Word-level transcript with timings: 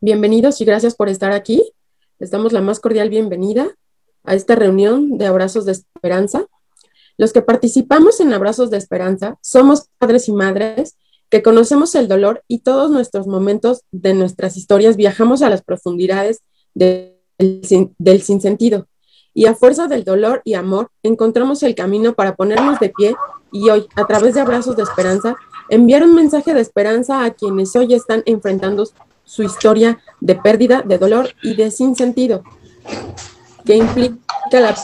Bienvenidos 0.00 0.60
y 0.60 0.64
gracias 0.64 0.94
por 0.94 1.08
estar 1.08 1.32
aquí. 1.32 1.60
Les 2.20 2.30
damos 2.30 2.52
la 2.52 2.60
más 2.60 2.78
cordial 2.78 3.10
bienvenida 3.10 3.76
a 4.22 4.36
esta 4.36 4.54
reunión 4.54 5.18
de 5.18 5.26
Abrazos 5.26 5.64
de 5.64 5.72
Esperanza. 5.72 6.46
Los 7.16 7.32
que 7.32 7.42
participamos 7.42 8.20
en 8.20 8.32
Abrazos 8.32 8.70
de 8.70 8.76
Esperanza 8.76 9.38
somos 9.42 9.88
padres 9.98 10.28
y 10.28 10.32
madres 10.32 10.96
que 11.30 11.42
conocemos 11.42 11.96
el 11.96 12.06
dolor 12.06 12.44
y 12.46 12.60
todos 12.60 12.92
nuestros 12.92 13.26
momentos 13.26 13.82
de 13.90 14.14
nuestras 14.14 14.56
historias 14.56 14.94
viajamos 14.94 15.42
a 15.42 15.50
las 15.50 15.62
profundidades 15.62 16.42
del, 16.74 17.16
del 17.98 18.22
sinsentido. 18.22 18.86
Y 19.34 19.46
a 19.46 19.56
fuerza 19.56 19.88
del 19.88 20.04
dolor 20.04 20.42
y 20.44 20.54
amor 20.54 20.92
encontramos 21.02 21.64
el 21.64 21.74
camino 21.74 22.14
para 22.14 22.36
ponernos 22.36 22.78
de 22.78 22.90
pie 22.90 23.16
y 23.50 23.68
hoy, 23.70 23.88
a 23.96 24.06
través 24.06 24.34
de 24.34 24.42
Abrazos 24.42 24.76
de 24.76 24.84
Esperanza, 24.84 25.34
enviar 25.70 26.04
un 26.04 26.14
mensaje 26.14 26.54
de 26.54 26.60
esperanza 26.60 27.24
a 27.24 27.34
quienes 27.34 27.74
hoy 27.74 27.94
están 27.94 28.22
enfrentando 28.26 28.84
su 29.28 29.42
historia 29.42 30.00
de 30.20 30.36
pérdida, 30.36 30.82
de 30.82 30.96
dolor 30.96 31.28
y 31.42 31.54
de 31.54 31.70
sinsentido, 31.70 32.42
que 33.66 33.76
implica 33.76 34.16
la 34.52 34.74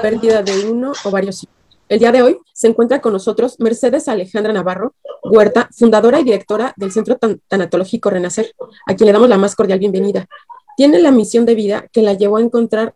pérdida 0.00 0.42
de 0.42 0.70
uno 0.70 0.92
o 1.04 1.10
varios 1.10 1.42
hijos. 1.42 1.54
El 1.86 1.98
día 1.98 2.10
de 2.10 2.22
hoy 2.22 2.38
se 2.54 2.68
encuentra 2.68 3.02
con 3.02 3.12
nosotros 3.12 3.60
Mercedes 3.60 4.08
Alejandra 4.08 4.54
Navarro 4.54 4.94
Huerta, 5.22 5.68
fundadora 5.70 6.18
y 6.18 6.24
directora 6.24 6.72
del 6.76 6.92
Centro 6.92 7.18
Tanatológico 7.46 8.08
Renacer, 8.08 8.54
a 8.86 8.96
quien 8.96 9.06
le 9.06 9.12
damos 9.12 9.28
la 9.28 9.36
más 9.36 9.54
cordial 9.54 9.78
bienvenida. 9.78 10.26
Tiene 10.78 10.98
la 10.98 11.10
misión 11.10 11.44
de 11.44 11.54
vida 11.54 11.88
que 11.92 12.00
la 12.00 12.14
llevó 12.14 12.38
a 12.38 12.42
encontrar 12.42 12.94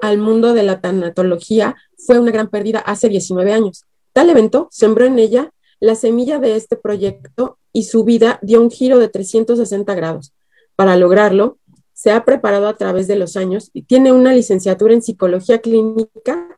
al 0.00 0.16
mundo 0.16 0.54
de 0.54 0.62
la 0.62 0.80
tanatología. 0.80 1.76
Fue 1.98 2.18
una 2.18 2.30
gran 2.30 2.48
pérdida 2.48 2.78
hace 2.78 3.10
19 3.10 3.52
años. 3.52 3.84
Tal 4.14 4.30
evento 4.30 4.68
sembró 4.70 5.04
en 5.04 5.18
ella 5.18 5.50
la 5.80 5.96
semilla 5.96 6.38
de 6.38 6.56
este 6.56 6.76
proyecto 6.76 7.58
y 7.74 7.82
su 7.82 8.04
vida 8.04 8.38
dio 8.40 8.62
un 8.62 8.70
giro 8.70 8.98
de 8.98 9.08
360 9.08 9.94
grados. 9.94 10.32
Para 10.76 10.96
lograrlo, 10.96 11.58
se 11.92 12.12
ha 12.12 12.24
preparado 12.24 12.68
a 12.68 12.76
través 12.76 13.08
de 13.08 13.16
los 13.16 13.36
años 13.36 13.70
y 13.74 13.82
tiene 13.82 14.12
una 14.12 14.32
licenciatura 14.32 14.94
en 14.94 15.02
psicología 15.02 15.58
clínica 15.58 16.56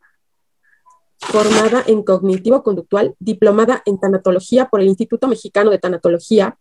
formada 1.19 1.83
en 1.87 2.03
cognitivo-conductual, 2.03 3.17
diplomada 3.19 3.83
en 3.87 3.99
tanatología 3.99 4.69
por 4.69 4.83
el 4.83 4.89
Instituto 4.89 5.27
Mexicano 5.27 5.71
de 5.71 5.79
Tanatología, 5.79 6.59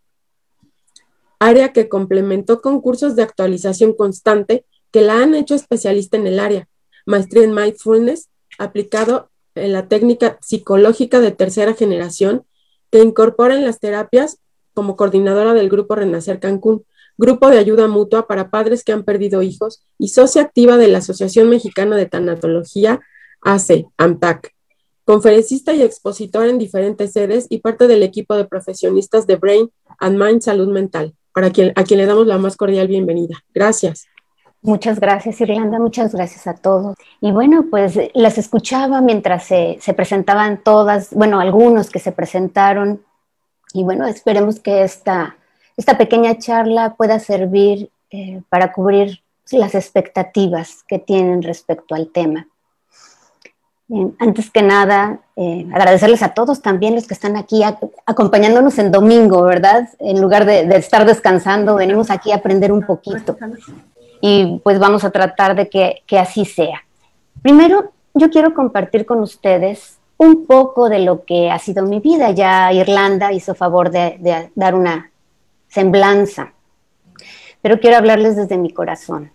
área 1.38 1.74
que 1.74 1.90
complementó 1.90 2.62
con 2.62 2.80
cursos 2.80 3.14
de 3.14 3.22
actualización 3.22 3.92
constante 3.92 4.64
que 4.90 5.02
la 5.02 5.22
han 5.22 5.34
hecho 5.34 5.54
especialista 5.54 6.16
en 6.16 6.26
el 6.26 6.40
área, 6.40 6.66
maestría 7.04 7.44
en 7.44 7.54
mindfulness 7.54 8.30
aplicado 8.58 9.30
en 9.54 9.74
la 9.74 9.86
técnica 9.86 10.38
psicológica 10.40 11.20
de 11.20 11.32
tercera 11.32 11.74
generación 11.74 12.46
que 12.90 13.02
incorpora 13.02 13.54
en 13.54 13.66
las 13.66 13.80
terapias 13.80 14.38
como 14.76 14.94
coordinadora 14.94 15.54
del 15.54 15.70
Grupo 15.70 15.94
Renacer 15.94 16.38
Cancún, 16.38 16.84
grupo 17.16 17.48
de 17.48 17.58
ayuda 17.58 17.88
mutua 17.88 18.26
para 18.26 18.50
padres 18.50 18.84
que 18.84 18.92
han 18.92 19.04
perdido 19.04 19.40
hijos 19.40 19.82
y 19.98 20.08
socia 20.08 20.42
activa 20.42 20.76
de 20.76 20.88
la 20.88 20.98
Asociación 20.98 21.48
Mexicana 21.48 21.96
de 21.96 22.04
Tanatología, 22.04 23.00
ACE, 23.40 23.86
AMTAC. 23.96 24.52
Conferencista 25.06 25.72
y 25.72 25.80
expositor 25.80 26.46
en 26.46 26.58
diferentes 26.58 27.12
sedes 27.12 27.46
y 27.48 27.60
parte 27.60 27.88
del 27.88 28.02
equipo 28.02 28.36
de 28.36 28.44
profesionistas 28.44 29.26
de 29.26 29.36
Brain 29.36 29.70
and 29.98 30.22
Mind 30.22 30.42
Salud 30.42 30.68
Mental, 30.68 31.14
para 31.32 31.50
quien, 31.50 31.72
a 31.74 31.84
quien 31.84 31.98
le 31.98 32.06
damos 32.06 32.26
la 32.26 32.36
más 32.36 32.58
cordial 32.58 32.86
bienvenida. 32.86 33.36
Gracias. 33.54 34.04
Muchas 34.60 35.00
gracias, 35.00 35.40
Irlanda. 35.40 35.78
Muchas 35.78 36.14
gracias 36.14 36.46
a 36.46 36.54
todos. 36.54 36.96
Y 37.22 37.32
bueno, 37.32 37.66
pues 37.70 37.98
las 38.12 38.36
escuchaba 38.36 39.00
mientras 39.00 39.44
se 39.46 39.94
presentaban 39.96 40.62
todas, 40.62 41.14
bueno, 41.14 41.40
algunos 41.40 41.88
que 41.88 42.00
se 42.00 42.12
presentaron 42.12 43.05
y 43.72 43.82
bueno, 43.84 44.06
esperemos 44.06 44.60
que 44.60 44.82
esta, 44.82 45.36
esta 45.76 45.98
pequeña 45.98 46.38
charla 46.38 46.94
pueda 46.94 47.18
servir 47.18 47.90
eh, 48.10 48.42
para 48.48 48.72
cubrir 48.72 49.20
las 49.52 49.74
expectativas 49.74 50.82
que 50.88 50.98
tienen 50.98 51.42
respecto 51.42 51.94
al 51.94 52.08
tema. 52.08 52.48
antes 54.18 54.50
que 54.50 54.62
nada, 54.62 55.20
eh, 55.36 55.66
agradecerles 55.72 56.22
a 56.22 56.34
todos 56.34 56.60
también 56.60 56.96
los 56.96 57.06
que 57.06 57.14
están 57.14 57.36
aquí 57.36 57.62
acompañándonos 58.04 58.78
en 58.78 58.90
domingo, 58.90 59.42
¿verdad? 59.42 59.88
En 60.00 60.20
lugar 60.20 60.44
de, 60.44 60.62
estar 60.76 61.06
descansando, 61.06 61.76
venimos 61.76 62.10
aquí 62.10 62.32
a 62.32 62.36
aprender 62.36 62.72
un 62.72 62.84
poquito. 62.84 63.36
Y 64.20 64.60
pues 64.64 64.78
vamos 64.78 65.04
a 65.04 65.10
tratar 65.10 65.54
de 65.54 65.68
que, 65.68 66.02
que 66.06 66.18
así 66.18 66.44
sea. 66.44 66.82
Primero, 67.42 67.92
yo 68.14 68.30
quiero 68.30 68.54
compartir 68.54 69.06
con 69.06 69.20
ustedes 69.20 69.95
un 70.18 70.46
poco 70.46 70.88
de 70.88 71.00
lo 71.00 71.24
que 71.24 71.50
ha 71.50 71.58
sido 71.58 71.84
mi 71.84 72.00
vida. 72.00 72.30
Ya 72.30 72.72
Irlanda 72.72 73.32
hizo 73.32 73.54
favor 73.54 73.90
de, 73.90 74.50
dar 74.54 74.74
una 74.74 75.10
semblanza, 75.68 76.52
pero 77.60 77.80
quiero 77.80 77.96
hablarles 77.96 78.36
desde 78.36 78.58
mi 78.58 78.72
corazón. 78.72 79.30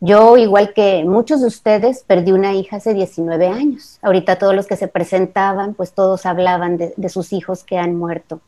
Yo, 0.00 0.36
igual 0.36 0.72
que 0.72 1.04
muchos 1.04 1.42
de 1.42 1.46
ustedes, 1.46 2.02
perdí 2.04 2.32
una 2.32 2.54
hija 2.54 2.76
hace 2.76 2.92
19 2.92 3.46
años. 3.46 3.98
Ahorita 4.02 4.36
todos 4.36 4.54
los 4.54 4.66
que 4.66 4.76
se 4.76 4.88
presentaban, 4.88 5.74
pues 5.74 5.92
todos 5.92 6.26
hablaban 6.26 6.76
de, 6.76 7.08
sus 7.08 7.32
hijos 7.32 7.62
que 7.62 7.78
han 7.78 7.96
muerto 7.96 8.40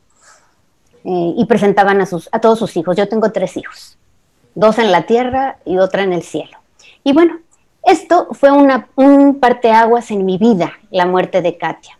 eh, 1.05 1.33
y 1.37 1.45
presentaban 1.45 2.01
a, 2.01 2.05
sus, 2.05 2.27
a 2.33 2.41
todos 2.41 2.59
sus 2.59 2.75
hijos. 2.75 2.97
Yo 2.97 3.07
tengo 3.07 3.31
tres 3.31 3.55
hijos, 3.55 3.97
dos 4.53 4.79
en 4.79 4.91
la 4.91 5.05
tierra 5.05 5.59
y 5.63 5.77
otra 5.77 6.03
en 6.03 6.11
el 6.11 6.23
cielo. 6.23 6.57
Y 7.05 7.13
bueno, 7.13 7.39
esto 7.85 8.29
fue 8.31 8.51
una, 8.51 8.89
un 8.95 9.39
parteaguas 9.39 10.09
en 10.11 10.25
mi 10.25 10.37
vida, 10.37 10.73
la 10.89 11.05
muerte 11.05 11.41
de 11.41 11.57
Katia. 11.57 11.97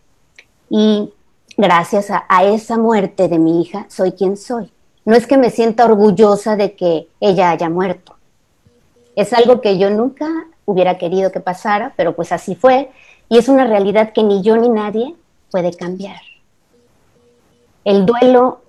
Y 0.68 1.12
gracias 1.56 2.10
a, 2.10 2.44
esa 2.44 2.76
muerte 2.76 3.28
de 3.28 3.38
mi 3.38 3.62
hija, 3.62 3.86
soy 3.88 4.12
quien 4.12 4.36
soy. 4.36 4.72
No 5.04 5.14
es 5.14 5.26
que 5.26 5.38
me 5.38 5.50
sienta 5.50 5.84
orgullosa 5.84 6.56
de 6.56 6.74
que 6.74 7.08
ella 7.20 7.50
haya 7.50 7.70
muerto. 7.70 8.16
Es 9.14 9.32
algo 9.32 9.60
que 9.60 9.78
yo 9.78 9.88
nunca 9.90 10.28
hubiera 10.64 10.98
querido 10.98 11.30
que 11.30 11.40
pasara, 11.40 11.94
pero 11.96 12.16
pues 12.16 12.32
así 12.32 12.56
fue. 12.56 12.90
Y 13.28 13.38
es 13.38 13.48
una 13.48 13.64
realidad 13.64 14.12
que 14.12 14.24
ni 14.24 14.42
yo 14.42 14.56
ni 14.56 14.68
nadie 14.68 15.14
puede 15.52 15.72
cambiar. 15.72 16.20
El 17.84 18.04
duelo 18.04 18.62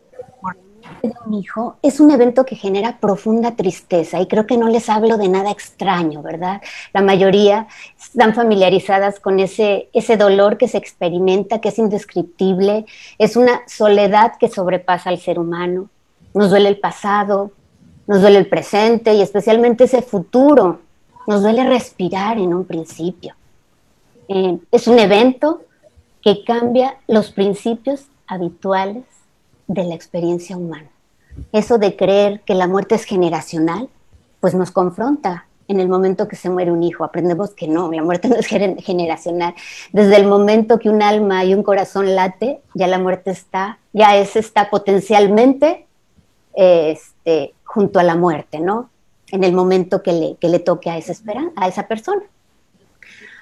de 1.02 1.14
un 1.26 1.34
hijo 1.34 1.78
es 1.82 2.00
un 2.00 2.12
evento 2.12 2.46
que 2.46 2.56
genera 2.56 3.00
profunda 3.00 3.56
tristeza 3.56 4.20
y 4.20 4.28
creo 4.28 4.46
que 4.46 4.58
no 4.58 4.68
les 4.68 4.90
hablo 4.90 5.18
de 5.18 5.28
nada 5.28 5.52
extraño, 5.52 6.22
¿verdad? 6.22 6.62
La 6.94 7.02
mayoría 7.02 7.68
están 8.00 8.34
familiarizadas 8.34 9.20
con 9.20 9.40
ese, 9.40 9.90
ese 9.94 10.18
dolor 10.18 10.58
que 10.58 10.68
se 10.68 10.78
experimenta, 10.78 11.62
que 11.62 11.70
es 11.70 11.80
indescriptible, 11.80 12.86
es 13.18 13.36
una 13.36 13.62
soledad 13.68 14.34
que 14.40 14.50
sobrepasa 14.50 15.10
al 15.10 15.20
ser 15.20 15.40
humano. 15.40 15.90
Nos 16.34 16.50
duele 16.50 16.70
el 16.70 16.80
pasado, 16.80 17.52
nos 18.06 18.22
duele 18.22 18.40
el 18.40 18.48
presente 18.48 19.14
y 19.14 19.22
especialmente 19.22 19.86
ese 19.86 20.02
futuro. 20.02 20.80
Nos 21.28 21.42
duele 21.42 21.68
respirar 21.68 22.38
en 22.38 22.54
un 22.54 22.66
principio. 22.66 23.36
Eh, 24.30 24.58
es 24.72 24.88
un 24.88 25.00
evento 25.00 25.62
que 26.22 26.44
cambia 26.44 26.98
los 27.08 27.32
principios 27.32 28.08
habituales 28.28 29.04
de 29.68 29.84
la 29.84 29.96
experiencia 29.96 30.58
humana. 30.58 30.90
Eso 31.52 31.78
de 31.78 31.96
creer 31.96 32.42
que 32.42 32.56
la 32.56 32.68
muerte 32.68 32.96
es 32.96 33.04
generacional, 33.04 33.90
pues 34.40 34.56
nos 34.56 34.72
confronta 34.72 35.46
en 35.68 35.80
el 35.80 35.90
momento 35.90 36.28
que 36.28 36.36
se 36.36 36.50
muere 36.50 36.72
un 36.72 36.84
hijo. 36.84 37.04
Aprendemos 37.04 37.52
que 37.52 37.68
no, 37.68 37.92
la 37.92 38.04
muerte 38.04 38.28
no 38.30 38.36
es 38.36 38.48
generacional. 38.48 39.54
Desde 39.92 40.16
el 40.16 40.28
momento 40.28 40.80
que 40.80 40.90
un 40.90 41.02
alma 41.02 41.44
y 41.46 41.54
un 41.54 41.64
corazón 41.64 42.16
late, 42.16 42.62
ya 42.74 42.88
la 42.88 43.00
muerte 43.00 43.32
está, 43.32 43.80
ya 43.94 44.18
es 44.18 44.36
está 44.36 44.70
potencialmente 44.70 45.86
este, 46.54 47.54
junto 47.64 48.00
a 48.00 48.04
la 48.04 48.16
muerte, 48.16 48.60
¿no? 48.60 48.90
En 49.32 49.44
el 49.44 49.54
momento 49.54 50.02
que 50.02 50.14
le, 50.14 50.36
que 50.36 50.48
le 50.50 50.60
toque 50.60 50.90
a 50.90 50.98
esa, 50.98 51.14
a 51.56 51.68
esa 51.68 51.88
persona. 51.88 52.24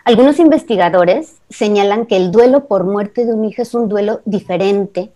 Algunos 0.03 0.39
investigadores 0.39 1.35
señalan 1.49 2.05
que 2.05 2.17
el 2.17 2.31
duelo 2.31 2.65
por 2.65 2.83
muerte 2.83 3.25
de 3.25 3.33
un 3.33 3.45
hijo 3.45 3.61
es 3.61 3.73
un 3.73 3.87
duelo 3.87 4.21
diferente 4.25 5.11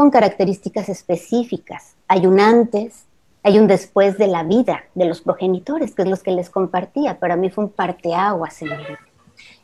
con 0.00 0.10
características 0.10 0.88
específicas. 0.88 1.94
Hay 2.08 2.26
un 2.26 2.40
antes, 2.40 3.04
hay 3.42 3.58
un 3.58 3.66
después 3.66 4.16
de 4.16 4.28
la 4.28 4.44
vida 4.44 4.84
de 4.94 5.04
los 5.04 5.20
progenitores, 5.20 5.94
que 5.94 6.00
es 6.00 6.08
los 6.08 6.22
que 6.22 6.30
les 6.30 6.48
compartía. 6.48 7.18
Para 7.18 7.36
mí 7.36 7.50
fue 7.50 7.64
un 7.64 7.70
parteaguas 7.70 8.62
en 8.62 8.70
mi 8.70 8.76
vida. 8.78 8.98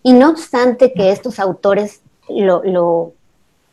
Y 0.02 0.12
no 0.12 0.28
obstante 0.28 0.92
que 0.92 1.10
estos 1.10 1.40
autores 1.40 2.02
lo, 2.28 2.62
lo 2.64 3.14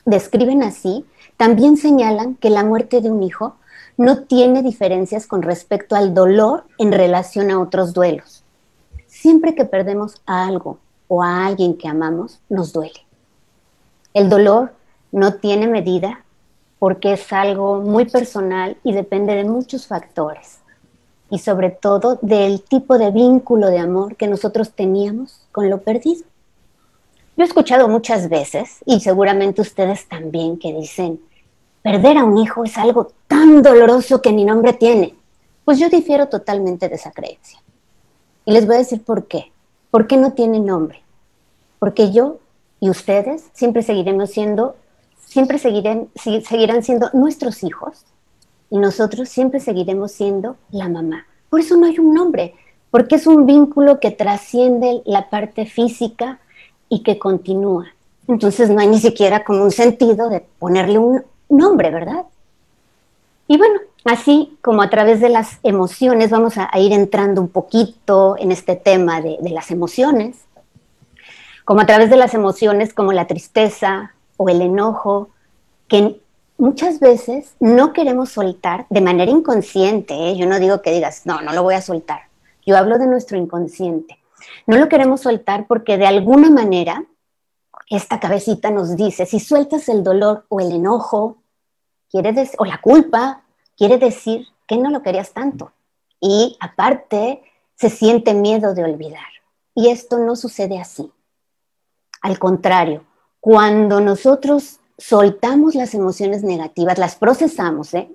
describen 0.05 0.63
así, 0.63 1.05
también 1.35 1.75
señalan 1.75 2.35
que 2.35 2.49
la 2.49 2.63
muerte 2.63 3.01
de 3.01 3.11
un 3.11 3.23
hijo 3.23 3.57
no 3.97 4.19
tiene 4.19 4.63
diferencias 4.63 5.27
con 5.27 5.41
respecto 5.41 5.97
al 5.97 6.13
dolor 6.13 6.63
en 6.77 6.93
relación 6.93 7.51
a 7.51 7.59
otros 7.59 7.93
duelos. 7.93 8.45
Siempre 9.07 9.53
que 9.53 9.65
perdemos 9.65 10.21
a 10.25 10.45
algo 10.45 10.77
o 11.09 11.21
a 11.21 11.45
alguien 11.45 11.77
que 11.77 11.89
amamos, 11.89 12.39
nos 12.47 12.71
duele. 12.71 13.05
El 14.13 14.29
dolor 14.29 14.71
no 15.11 15.33
tiene 15.33 15.67
medida 15.67 16.22
porque 16.83 17.13
es 17.13 17.31
algo 17.31 17.79
muy 17.79 18.03
personal 18.03 18.75
y 18.83 18.91
depende 18.91 19.35
de 19.35 19.45
muchos 19.45 19.87
factores 19.87 20.59
y 21.29 21.39
sobre 21.39 21.69
todo 21.69 22.19
del 22.21 22.61
tipo 22.61 22.97
de 22.97 23.09
vínculo 23.09 23.67
de 23.69 23.79
amor 23.79 24.17
que 24.17 24.27
nosotros 24.27 24.73
teníamos 24.73 25.47
con 25.53 25.69
lo 25.69 25.79
perdido. 25.79 26.25
Yo 27.37 27.45
he 27.45 27.47
escuchado 27.47 27.87
muchas 27.87 28.27
veces, 28.27 28.79
y 28.85 28.99
seguramente 28.99 29.61
ustedes 29.61 30.09
también, 30.09 30.59
que 30.59 30.73
dicen, 30.73 31.21
perder 31.83 32.17
a 32.17 32.25
un 32.25 32.37
hijo 32.37 32.65
es 32.65 32.77
algo 32.77 33.13
tan 33.29 33.61
doloroso 33.61 34.21
que 34.21 34.33
ni 34.33 34.43
nombre 34.43 34.73
tiene. 34.73 35.15
Pues 35.63 35.79
yo 35.79 35.87
difiero 35.87 36.27
totalmente 36.27 36.89
de 36.89 36.95
esa 36.95 37.13
creencia. 37.13 37.63
Y 38.43 38.51
les 38.51 38.67
voy 38.67 38.75
a 38.75 38.79
decir 38.79 39.05
por 39.05 39.29
qué. 39.29 39.53
¿Por 39.89 40.05
qué 40.05 40.17
no 40.17 40.33
tiene 40.33 40.59
nombre? 40.59 41.01
Porque 41.79 42.11
yo 42.11 42.39
y 42.81 42.89
ustedes 42.89 43.45
siempre 43.53 43.83
seguiremos 43.83 44.31
siendo, 44.31 44.75
siempre 45.33 45.57
seguirán, 45.57 46.09
seguirán 46.15 46.83
siendo 46.83 47.09
nuestros 47.11 47.63
hijos 47.63 48.05
y 48.69 48.77
nosotros 48.77 49.29
siempre 49.29 49.59
seguiremos 49.59 50.11
siendo 50.11 50.57
la 50.69 50.89
mamá. 50.89 51.25
Por 51.49 51.59
eso 51.59 51.75
no 51.75 51.87
hay 51.87 51.97
un 51.97 52.13
nombre, 52.13 52.53
porque 52.91 53.15
es 53.15 53.25
un 53.25 53.47
vínculo 53.47 53.99
que 53.99 54.11
trasciende 54.11 55.01
la 55.05 55.31
parte 55.31 55.65
física 55.65 56.39
y 56.87 57.01
que 57.01 57.17
continúa. 57.17 57.87
Entonces 58.27 58.69
no 58.69 58.79
hay 58.79 58.87
ni 58.87 58.99
siquiera 58.99 59.43
como 59.43 59.63
un 59.63 59.71
sentido 59.71 60.29
de 60.29 60.45
ponerle 60.59 60.99
un 60.99 61.23
nombre, 61.49 61.89
¿verdad? 61.89 62.25
Y 63.47 63.57
bueno, 63.57 63.79
así 64.05 64.55
como 64.61 64.83
a 64.83 64.91
través 64.91 65.19
de 65.19 65.29
las 65.29 65.57
emociones, 65.63 66.29
vamos 66.29 66.53
a, 66.57 66.69
ir 66.77 66.93
entrando 66.93 67.41
un 67.41 67.49
poquito 67.49 68.35
en 68.37 68.51
este 68.51 68.75
tema 68.75 69.19
de, 69.19 69.37
de 69.41 69.49
las 69.49 69.71
emociones, 69.71 70.37
como 71.65 71.81
a 71.81 71.87
través 71.87 72.11
de 72.11 72.17
las 72.17 72.35
emociones 72.35 72.93
como 72.93 73.13
la 73.13 73.25
tristeza 73.25 74.13
o 74.43 74.49
el 74.49 74.61
enojo, 74.61 75.29
que 75.87 76.21
muchas 76.57 76.99
veces 76.99 77.55
no 77.59 77.93
queremos 77.93 78.29
soltar 78.29 78.85
de 78.89 79.01
manera 79.01 79.31
inconsciente. 79.31 80.13
¿eh? 80.13 80.35
Yo 80.37 80.45
no 80.45 80.59
digo 80.59 80.81
que 80.81 80.91
digas, 80.91 81.25
no, 81.25 81.41
no 81.41 81.53
lo 81.53 81.63
voy 81.63 81.75
a 81.75 81.81
soltar. 81.81 82.23
Yo 82.65 82.77
hablo 82.77 82.97
de 82.97 83.07
nuestro 83.07 83.37
inconsciente. 83.37 84.19
No 84.67 84.77
lo 84.77 84.89
queremos 84.89 85.21
soltar 85.21 85.67
porque 85.67 85.97
de 85.97 86.05
alguna 86.05 86.49
manera 86.49 87.05
esta 87.89 88.19
cabecita 88.19 88.71
nos 88.71 88.95
dice, 88.95 89.25
si 89.25 89.39
sueltas 89.39 89.89
el 89.89 90.03
dolor 90.03 90.45
o 90.49 90.59
el 90.59 90.71
enojo, 90.71 91.37
quiere 92.09 92.33
o 92.57 92.65
la 92.65 92.79
culpa, 92.81 93.43
quiere 93.77 93.97
decir 93.97 94.47
que 94.67 94.77
no 94.77 94.89
lo 94.89 95.01
querías 95.01 95.33
tanto. 95.33 95.71
Y 96.19 96.57
aparte, 96.59 97.43
se 97.75 97.89
siente 97.89 98.33
miedo 98.33 98.73
de 98.73 98.83
olvidar. 98.83 99.27
Y 99.75 99.89
esto 99.89 100.19
no 100.19 100.35
sucede 100.35 100.79
así. 100.79 101.11
Al 102.21 102.39
contrario, 102.39 103.03
cuando 103.43 103.99
nosotros 103.99 104.79
soltamos 104.97 105.75
las 105.75 105.93
emociones 105.93 106.43
negativas, 106.43 106.97
las 106.97 107.17
procesamos, 107.17 107.93
¿eh? 107.93 108.09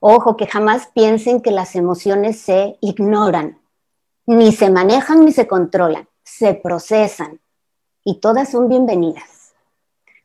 Ojo, 0.00 0.36
que 0.36 0.46
jamás 0.46 0.88
piensen 0.92 1.40
que 1.40 1.50
las 1.50 1.76
emociones 1.76 2.38
se 2.40 2.76
ignoran, 2.82 3.58
ni 4.26 4.52
se 4.52 4.68
manejan 4.68 5.24
ni 5.24 5.32
se 5.32 5.46
controlan, 5.46 6.06
se 6.24 6.52
procesan 6.52 7.40
y 8.04 8.20
todas 8.20 8.50
son 8.50 8.68
bienvenidas. 8.68 9.54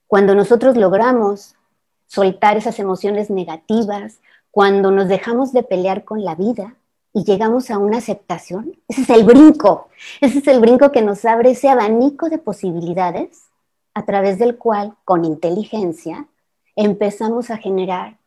Cuando 0.06 0.36
nosotros 0.36 0.76
logramos 0.76 1.56
soltar 2.08 2.58
esas 2.58 2.78
emociones 2.78 3.30
negativas, 3.30 4.20
cuando 4.52 4.92
nos 4.92 5.08
dejamos 5.08 5.54
de 5.54 5.64
pelear 5.64 6.04
con 6.04 6.26
la 6.26 6.36
vida 6.36 6.76
y 7.14 7.24
llegamos 7.24 7.72
a 7.72 7.78
una 7.78 8.00
aceptación, 8.00 8.76
ese 8.90 9.04
es 9.04 9.10
el 9.12 9.24
brinco, 9.24 9.88
ese 10.20 10.40
es 10.40 10.48
el 10.48 10.60
brinco 10.60 10.92
que 10.92 11.02
nos 11.02 11.24
abre 11.24 11.52
ese 11.52 11.70
abanico 11.70 12.28
de 12.28 12.38
posibilidades 12.38 13.51
a 13.94 14.06
través 14.06 14.40
del 14.40 14.58
cual, 14.58 14.96
con 15.06 15.26
inteligencia, 15.26 16.28
empezamos 16.76 17.50
a 17.50 17.58
generar 17.58 18.18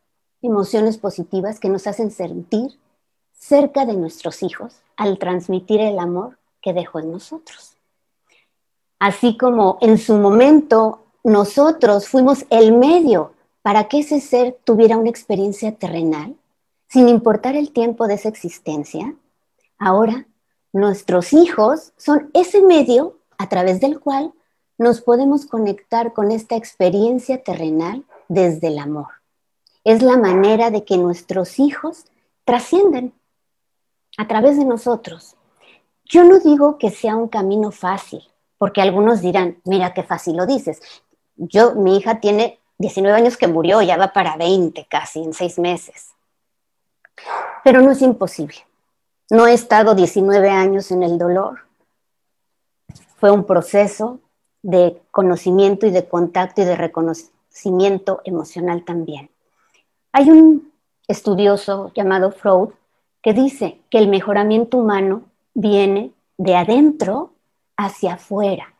emociones 0.41 0.97
positivas 0.97 1.59
que 1.59 1.69
nos 1.69 1.87
hacen 1.87 2.11
sentir 2.11 2.77
cerca 3.33 3.85
de 3.85 3.93
nuestros 3.93 4.43
hijos 4.43 4.81
al 4.95 5.17
transmitir 5.17 5.81
el 5.81 5.99
amor 5.99 6.37
que 6.61 6.73
dejó 6.73 6.99
en 6.99 7.11
nosotros. 7.11 7.75
Así 8.99 9.37
como 9.37 9.77
en 9.81 9.97
su 9.97 10.15
momento 10.17 11.01
nosotros 11.23 12.07
fuimos 12.07 12.45
el 12.49 12.71
medio 12.71 13.33
para 13.61 13.87
que 13.87 13.99
ese 13.99 14.21
ser 14.21 14.57
tuviera 14.63 14.97
una 14.97 15.09
experiencia 15.09 15.73
terrenal, 15.73 16.35
sin 16.87 17.09
importar 17.09 17.55
el 17.55 17.71
tiempo 17.71 18.07
de 18.07 18.13
esa 18.13 18.29
existencia, 18.29 19.15
ahora 19.79 20.27
nuestros 20.71 21.33
hijos 21.33 21.93
son 21.97 22.29
ese 22.33 22.61
medio 22.61 23.17
a 23.37 23.49
través 23.49 23.79
del 23.79 23.99
cual 23.99 24.33
nos 24.77 25.01
podemos 25.01 25.45
conectar 25.45 26.13
con 26.13 26.31
esta 26.31 26.55
experiencia 26.55 27.43
terrenal 27.43 28.03
desde 28.27 28.67
el 28.67 28.79
amor. 28.79 29.07
Es 29.83 30.01
la 30.01 30.17
manera 30.17 30.71
de 30.71 30.83
que 30.83 30.97
nuestros 30.97 31.59
hijos 31.59 32.05
trascienden 32.43 33.13
a 34.17 34.27
través 34.27 34.57
de 34.57 34.65
nosotros. 34.65 35.35
Yo 36.05 36.23
no 36.23 36.39
digo 36.39 36.77
que 36.77 36.91
sea 36.91 37.15
un 37.15 37.27
camino 37.27 37.71
fácil, 37.71 38.23
porque 38.57 38.81
algunos 38.81 39.21
dirán, 39.21 39.59
mira 39.63 39.93
qué 39.93 40.03
fácil 40.03 40.37
lo 40.37 40.45
dices. 40.45 40.81
Yo, 41.35 41.75
mi 41.75 41.97
hija 41.97 42.19
tiene 42.19 42.59
19 42.77 43.17
años 43.17 43.37
que 43.37 43.47
murió, 43.47 43.81
ya 43.81 43.97
va 43.97 44.13
para 44.13 44.37
20 44.37 44.85
casi, 44.89 45.23
en 45.23 45.33
seis 45.33 45.57
meses. 45.57 46.11
Pero 47.63 47.81
no 47.81 47.91
es 47.91 48.01
imposible. 48.01 48.57
No 49.29 49.47
he 49.47 49.53
estado 49.53 49.95
19 49.95 50.49
años 50.49 50.91
en 50.91 51.03
el 51.03 51.17
dolor. 51.17 51.61
Fue 53.17 53.31
un 53.31 53.45
proceso 53.45 54.19
de 54.65 54.99
conocimiento 55.11 55.85
y 55.85 55.91
de 55.91 56.07
contacto 56.07 56.63
y 56.63 56.65
de 56.65 56.75
reconocimiento 56.75 58.21
emocional 58.23 58.83
también. 58.83 59.29
Hay 60.11 60.31
un 60.31 60.71
estudioso 61.07 61.91
llamado 61.93 62.31
Freud 62.31 62.69
que 63.21 63.33
dice 63.33 63.79
que 63.91 63.99
el 63.99 64.07
mejoramiento 64.07 64.79
humano 64.79 65.21
viene 65.53 66.13
de 66.39 66.55
adentro 66.55 67.33
hacia 67.77 68.15
afuera. 68.15 68.73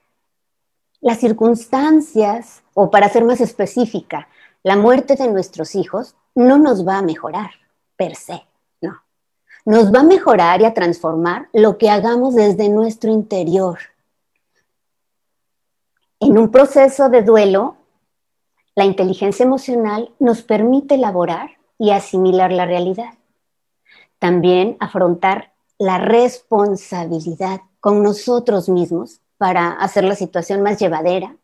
Las 1.02 1.20
circunstancias, 1.20 2.64
o 2.74 2.90
para 2.90 3.08
ser 3.10 3.24
más 3.24 3.40
específica, 3.40 4.28
la 4.64 4.78
muerte 4.78 5.16
de 5.16 5.28
nuestros 5.28 5.76
hijos 5.76 6.16
no 6.34 6.58
nos 6.58 6.88
va 6.88 6.98
a 6.98 7.04
mejorar 7.04 7.52
per 7.96 8.16
se, 8.16 8.44
no. 8.82 9.04
Nos 9.66 9.94
va 9.94 10.00
a 10.00 10.04
mejorar 10.04 10.62
y 10.62 10.66
a 10.66 10.74
transformar 10.74 11.48
lo 11.54 11.78
que 11.78 11.92
hagamos 11.92 12.34
desde 12.34 12.70
nuestro 12.70 13.12
interior 13.12 13.78
en 16.20 16.38
un 16.38 16.50
proceso 16.50 17.10
de 17.10 17.22
duelo, 17.22 17.78
la 18.76 18.86
inteligencia 18.86 19.46
emocional 19.46 20.14
nos 20.20 20.42
permite 20.42 20.96
elaborar 20.96 21.52
y 21.78 21.92
asimilar 21.92 22.52
la 22.52 22.66
realidad. 22.66 23.14
También 24.20 24.78
afrontar 24.80 25.54
la 25.78 25.98
responsabilidad 25.98 27.62
con 27.80 28.02
nosotros 28.02 28.70
mismos 28.70 29.20
para 29.38 29.72
hacer 29.72 30.04
la 30.04 30.16
situación 30.16 30.62
más 30.62 30.80
llevadera. 30.80 31.36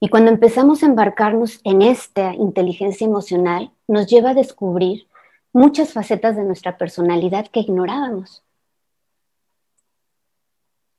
Y 0.00 0.08
cuando 0.08 0.30
empezamos 0.30 0.82
a 0.82 0.86
embarcarnos 0.86 1.60
en 1.64 1.82
esta 1.82 2.34
inteligencia 2.34 3.06
emocional, 3.06 3.70
nos 3.86 4.06
lleva 4.06 4.30
a 4.30 4.34
descubrir 4.34 5.06
muchas 5.52 5.92
facetas 5.92 6.36
de 6.36 6.44
nuestra 6.44 6.78
personalidad 6.78 7.48
que 7.48 7.60
ignorábamos 7.60 8.42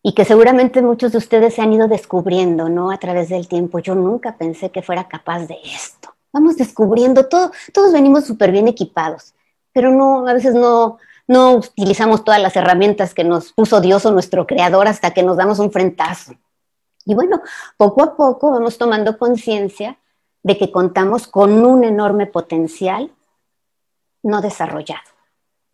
y 0.02 0.14
que 0.14 0.26
seguramente 0.26 0.82
muchos 0.82 1.12
de 1.12 1.18
ustedes 1.18 1.54
se 1.54 1.62
han 1.62 1.74
ido 1.74 1.88
descubriendo, 1.88 2.70
¿no? 2.70 2.92
A 2.92 2.98
través 2.98 3.30
del 3.30 3.48
tiempo. 3.48 3.80
Yo 3.80 3.96
nunca 3.96 4.38
pensé 4.38 4.72
que 4.72 4.82
fuera 4.82 5.08
capaz 5.08 5.46
de 5.48 5.58
esto. 5.64 6.14
Vamos 6.32 6.58
descubriendo, 6.58 7.28
todo, 7.28 7.52
todos 7.74 7.92
venimos 7.92 8.26
súper 8.26 8.52
bien 8.52 8.68
equipados, 8.68 9.34
pero 9.74 9.92
no, 9.92 10.28
a 10.28 10.34
veces 10.34 10.54
no, 10.54 11.00
no 11.28 11.54
utilizamos 11.54 12.24
todas 12.24 12.42
las 12.42 12.56
herramientas 12.56 13.14
que 13.14 13.24
nos 13.24 13.52
puso 13.52 13.82
Dios 13.82 14.06
o 14.06 14.12
nuestro 14.12 14.46
creador 14.46 14.88
hasta 14.88 15.12
que 15.12 15.24
nos 15.24 15.38
damos 15.38 15.60
un 15.60 15.72
frentazo. 15.72 16.34
Y 17.06 17.16
bueno, 17.16 17.42
poco 17.78 18.04
a 18.04 18.16
poco 18.16 18.52
vamos 18.52 18.78
tomando 18.78 19.18
conciencia 19.18 19.98
de 20.44 20.58
que 20.58 20.72
contamos 20.72 21.28
con 21.28 21.66
un 21.66 21.84
enorme 21.84 22.28
potencial 22.28 23.12
no 24.24 24.42
desarrollado. 24.42 25.02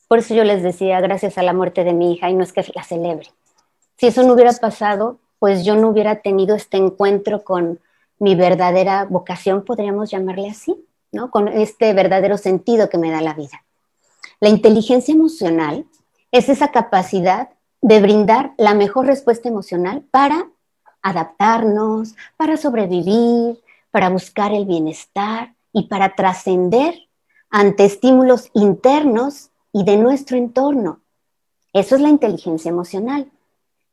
Por 0.08 0.20
eso 0.20 0.34
yo 0.34 0.44
les 0.44 0.64
decía, 0.64 1.02
gracias 1.02 1.38
a 1.38 1.44
la 1.44 1.54
muerte 1.54 1.84
de 1.84 1.94
mi 1.94 2.14
hija, 2.14 2.30
y 2.30 2.34
no 2.34 2.44
es 2.44 2.54
que 2.54 2.64
la 2.74 2.84
celebre, 2.84 3.28
si 3.98 4.08
eso 4.08 4.24
no 4.24 4.34
hubiera 4.34 4.52
pasado, 4.54 5.20
pues 5.40 5.64
yo 5.64 5.76
no 5.76 5.90
hubiera 5.90 6.22
tenido 6.22 6.56
este 6.56 6.78
encuentro 6.78 7.44
con 7.44 7.80
mi 8.20 8.36
verdadera 8.36 9.06
vocación, 9.06 9.64
podríamos 9.64 10.10
llamarle 10.10 10.50
así, 10.50 10.86
¿no? 11.12 11.32
Con 11.32 11.48
este 11.48 11.94
verdadero 11.94 12.38
sentido 12.38 12.90
que 12.90 12.98
me 12.98 13.12
da 13.12 13.22
la 13.22 13.34
vida. 13.34 13.64
La 14.40 14.50
inteligencia 14.50 15.14
emocional 15.14 15.86
es 16.32 16.50
esa 16.50 16.72
capacidad 16.72 17.50
de 17.82 18.02
brindar 18.02 18.54
la 18.58 18.74
mejor 18.74 19.06
respuesta 19.06 19.48
emocional 19.48 20.04
para 20.12 20.50
adaptarnos, 21.02 22.16
para 22.36 22.58
sobrevivir, 22.58 23.62
para 23.92 24.10
buscar 24.10 24.54
el 24.54 24.66
bienestar 24.66 25.54
y 25.72 25.88
para 25.88 26.16
trascender 26.16 26.96
ante 27.50 27.86
estímulos 27.86 28.50
internos 28.54 29.52
y 29.72 29.84
de 29.84 29.98
nuestro 29.98 30.36
entorno. 30.36 31.02
Eso 31.74 31.96
es 31.96 32.02
la 32.02 32.10
inteligencia 32.10 32.70
emocional. 32.70 33.32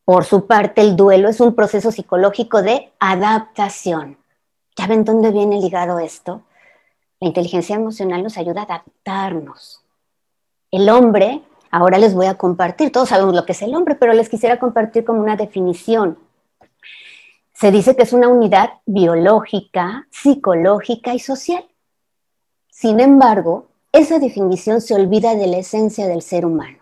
Por 0.04 0.24
su 0.24 0.46
parte, 0.46 0.80
el 0.80 0.96
duelo 0.96 1.28
es 1.28 1.40
un 1.40 1.54
proceso 1.54 1.92
psicológico 1.92 2.62
de 2.62 2.92
adaptación. 2.98 4.18
¿Ya 4.76 4.86
ven 4.86 5.04
dónde 5.04 5.30
viene 5.30 5.60
ligado 5.60 5.98
esto? 5.98 6.42
La 7.20 7.28
inteligencia 7.28 7.76
emocional 7.76 8.22
nos 8.22 8.36
ayuda 8.36 8.62
a 8.62 8.64
adaptarnos. 8.64 9.84
El 10.72 10.88
hombre, 10.88 11.42
ahora 11.70 11.98
les 11.98 12.14
voy 12.14 12.26
a 12.26 12.34
compartir, 12.34 12.90
todos 12.90 13.10
sabemos 13.10 13.34
lo 13.34 13.46
que 13.46 13.52
es 13.52 13.62
el 13.62 13.74
hombre, 13.74 13.94
pero 13.94 14.12
les 14.12 14.28
quisiera 14.28 14.58
compartir 14.58 15.04
como 15.04 15.20
una 15.20 15.36
definición. 15.36 16.18
Se 17.52 17.70
dice 17.70 17.94
que 17.94 18.02
es 18.02 18.12
una 18.12 18.26
unidad 18.26 18.70
biológica, 18.86 20.08
psicológica 20.10 21.14
y 21.14 21.20
social. 21.20 21.64
Sin 22.70 22.98
embargo, 22.98 23.68
esa 23.92 24.18
definición 24.18 24.80
se 24.80 24.94
olvida 24.94 25.36
de 25.36 25.46
la 25.46 25.58
esencia 25.58 26.08
del 26.08 26.22
ser 26.22 26.44
humano. 26.44 26.78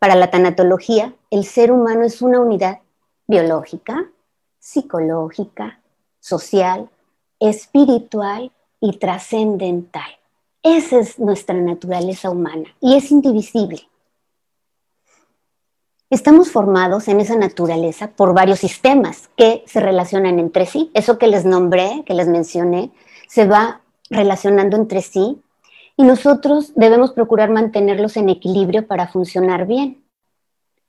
Para 0.00 0.16
la 0.16 0.30
tanatología, 0.30 1.14
el 1.34 1.44
ser 1.44 1.72
humano 1.72 2.04
es 2.04 2.22
una 2.22 2.38
unidad 2.38 2.78
biológica, 3.26 4.08
psicológica, 4.60 5.80
social, 6.20 6.88
espiritual 7.40 8.52
y 8.80 8.98
trascendental. 8.98 10.16
Esa 10.62 11.00
es 11.00 11.18
nuestra 11.18 11.56
naturaleza 11.56 12.30
humana 12.30 12.68
y 12.80 12.94
es 12.94 13.10
indivisible. 13.10 13.80
Estamos 16.08 16.52
formados 16.52 17.08
en 17.08 17.18
esa 17.18 17.34
naturaleza 17.34 18.12
por 18.12 18.32
varios 18.32 18.60
sistemas 18.60 19.28
que 19.36 19.64
se 19.66 19.80
relacionan 19.80 20.38
entre 20.38 20.66
sí. 20.66 20.92
Eso 20.94 21.18
que 21.18 21.26
les 21.26 21.44
nombré, 21.44 22.04
que 22.06 22.14
les 22.14 22.28
mencioné, 22.28 22.92
se 23.26 23.44
va 23.44 23.80
relacionando 24.08 24.76
entre 24.76 25.02
sí 25.02 25.42
y 25.96 26.04
nosotros 26.04 26.74
debemos 26.76 27.10
procurar 27.10 27.50
mantenerlos 27.50 28.16
en 28.16 28.28
equilibrio 28.28 28.86
para 28.86 29.08
funcionar 29.08 29.66
bien. 29.66 30.03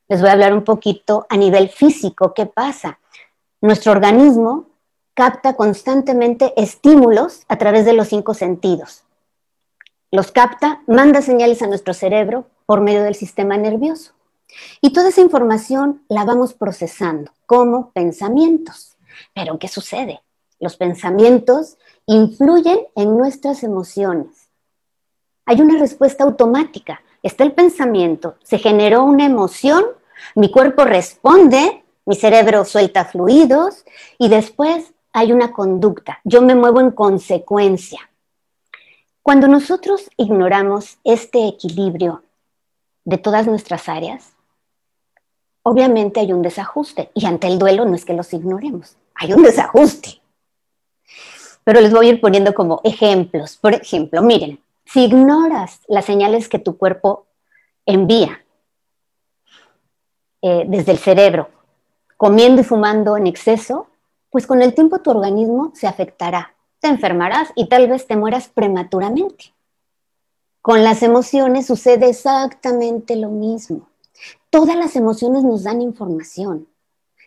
Les 0.08 0.22
voy 0.22 0.30
a 0.30 0.34
hablar 0.34 0.54
un 0.54 0.64
poquito 0.64 1.26
a 1.30 1.38
nivel 1.38 1.70
físico, 1.70 2.34
¿qué 2.34 2.46
pasa? 2.46 3.00
Nuestro 3.62 3.92
organismo 3.92 4.68
capta 5.16 5.56
constantemente 5.56 6.54
estímulos 6.62 7.44
a 7.48 7.58
través 7.58 7.86
de 7.86 7.94
los 7.94 8.10
cinco 8.10 8.34
sentidos. 8.34 9.04
Los 10.12 10.32
capta, 10.32 10.84
manda 10.88 11.22
señales 11.22 11.62
a 11.62 11.68
nuestro 11.68 11.94
cerebro 11.94 12.46
por 12.66 12.82
medio 12.82 13.04
del 13.04 13.16
sistema 13.16 13.58
nervioso. 13.58 14.14
Y 14.82 14.94
toda 14.94 15.10
esa 15.10 15.22
información 15.22 16.04
la 16.08 16.24
vamos 16.24 16.54
procesando 16.54 17.32
como 17.46 17.92
pensamientos. 17.92 18.98
Pero 19.34 19.58
¿qué 19.58 19.68
sucede? 19.68 20.22
Los 20.60 20.78
pensamientos 20.78 21.78
influyen 22.06 22.80
en 22.96 23.18
nuestras 23.18 23.64
emociones. 23.64 24.50
Hay 25.46 25.62
una 25.62 25.80
respuesta 25.80 26.24
automática. 26.24 27.02
Está 27.26 27.44
el 27.44 27.54
pensamiento, 27.54 28.36
se 28.44 28.60
generó 28.60 29.04
una 29.04 29.26
emoción, 29.26 29.84
mi 30.36 30.52
cuerpo 30.52 30.84
responde, 30.84 31.84
mi 32.06 32.16
cerebro 32.16 32.64
suelta 32.66 33.04
fluidos 33.04 33.84
y 34.20 34.30
después 34.30 34.94
hay 35.12 35.32
una 35.32 35.52
conducta. 35.52 36.20
Yo 36.24 36.44
me 36.44 36.54
muevo 36.54 36.82
en 36.82 36.92
consecuencia. 36.92 38.12
Cuando 39.24 39.48
nosotros 39.48 40.08
ignoramos 40.18 41.00
este 41.04 41.48
equilibrio 41.48 42.22
de 43.06 43.18
todas 43.18 43.48
nuestras 43.48 43.90
áreas, 43.90 44.34
obviamente 45.64 46.20
hay 46.20 46.32
un 46.32 46.44
desajuste. 46.44 47.10
Y 47.16 47.26
ante 47.26 47.48
el 47.48 47.58
duelo 47.58 47.86
no 47.86 47.96
es 47.96 48.06
que 48.06 48.14
los 48.14 48.32
ignoremos, 48.34 48.98
hay 49.16 49.34
un 49.34 49.42
desajuste. 49.42 50.22
Pero 51.64 51.82
les 51.82 51.92
voy 51.92 52.06
a 52.06 52.10
ir 52.10 52.22
poniendo 52.22 52.54
como 52.54 52.82
ejemplos. 52.84 53.58
Por 53.58 53.74
ejemplo, 53.74 54.22
miren, 54.22 54.60
si 54.86 55.06
ignoras 55.06 55.82
las 55.88 56.06
señales 56.06 56.48
que 56.48 56.60
tu 56.60 56.78
cuerpo 56.78 57.28
envía 57.86 58.44
eh, 60.42 60.66
desde 60.68 60.92
el 60.92 61.00
cerebro, 61.00 61.50
comiendo 62.18 62.62
y 62.62 62.64
fumando 62.64 63.18
en 63.18 63.28
exceso, 63.28 63.88
pues 64.30 64.46
con 64.48 64.62
el 64.62 64.74
tiempo 64.74 65.00
tu 65.00 65.12
organismo 65.12 65.72
se 65.76 65.88
afectará, 65.88 66.56
te 66.80 66.88
enfermarás 66.88 67.52
y 67.56 67.68
tal 67.68 67.88
vez 67.88 68.06
te 68.06 68.16
mueras 68.16 68.48
prematuramente. 68.48 69.54
Con 70.62 70.84
las 70.84 71.04
emociones 71.04 71.68
sucede 71.68 72.10
exactamente 72.10 73.16
lo 73.16 73.30
mismo. 73.30 73.90
Todas 74.50 74.76
las 74.76 74.96
emociones 74.96 75.44
nos 75.44 75.64
dan 75.64 75.82
información 75.82 76.68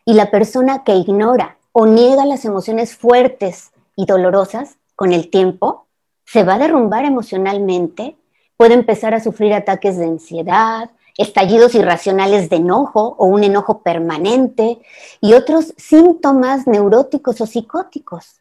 y 0.05 0.15
la 0.15 0.31
persona 0.31 0.85
que 0.85 0.95
ignora 0.95 1.59
o 1.73 1.87
niega 1.87 2.25
las 2.25 2.45
emociones 2.45 2.97
fuertes 2.97 3.73
y 3.95 4.07
dolorosas 4.07 4.79
con 4.97 5.12
el 5.12 5.29
tiempo 5.29 5.88
se 6.30 6.44
va 6.44 6.54
a 6.54 6.58
derrumbar 6.58 7.06
emocionalmente, 7.06 8.14
puede 8.58 8.75
empezar 8.75 9.14
a 9.14 9.20
sufrir 9.20 9.54
ataques 9.54 9.97
de 9.97 10.04
ansiedad, 10.04 10.90
estallidos 11.16 11.75
irracionales 11.75 12.50
de 12.50 12.56
enojo 12.56 13.16
o 13.18 13.25
un 13.25 13.44
enojo 13.44 13.82
permanente 13.82 14.78
y 15.23 15.32
otros 15.32 15.73
síntomas 15.78 16.66
neuróticos 16.66 17.40
o 17.40 17.47
psicóticos. 17.47 18.40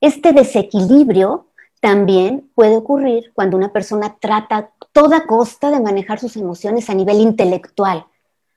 Este 0.00 0.32
desequilibrio 0.32 1.46
también 1.80 2.50
puede 2.56 2.76
ocurrir 2.76 3.30
cuando 3.34 3.56
una 3.56 3.72
persona 3.72 4.16
trata 4.18 4.56
a 4.56 4.70
toda 4.90 5.24
costa 5.24 5.70
de 5.70 5.78
manejar 5.78 6.18
sus 6.18 6.36
emociones 6.36 6.90
a 6.90 6.94
nivel 6.94 7.20
intelectual, 7.20 8.04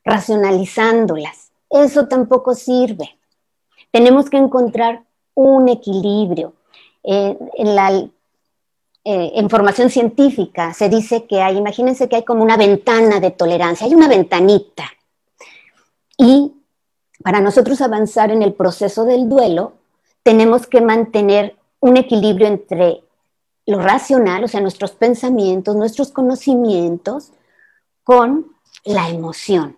racionalizándolas. 0.04 1.52
Eso 1.70 2.08
tampoco 2.08 2.56
sirve. 2.56 3.16
Tenemos 3.92 4.28
que 4.32 4.38
encontrar 4.38 5.04
un 5.36 5.70
equilibrio. 5.70 6.54
Eh, 7.04 7.38
en 7.58 7.76
la 7.76 8.08
eh, 9.04 9.32
información 9.36 9.90
científica 9.90 10.74
se 10.74 10.88
dice 10.88 11.26
que 11.26 11.42
hay, 11.42 11.58
imagínense 11.58 12.08
que 12.08 12.18
hay 12.18 12.24
como 12.24 12.44
una 12.44 12.58
ventana 12.58 13.20
de 13.20 13.32
tolerancia, 13.32 13.88
hay 13.88 13.96
una 13.96 14.08
ventanita. 14.08 14.86
Y 16.18 16.54
para 17.24 17.42
nosotros 17.42 17.82
avanzar 17.82 18.32
en 18.32 18.44
el 18.44 18.54
proceso 18.54 19.06
del 19.06 19.28
duelo, 19.28 19.74
tenemos 20.24 20.68
que 20.68 20.82
mantener 20.82 21.56
un 21.80 21.98
equilibrio 21.98 22.48
entre 22.48 23.04
lo 23.66 23.80
racional, 23.80 24.44
o 24.44 24.48
sea, 24.48 24.62
nuestros 24.62 24.92
pensamientos, 24.92 25.76
nuestros 25.76 26.12
conocimientos, 26.12 27.32
con 28.04 28.56
la 28.84 29.10
emoción. 29.10 29.78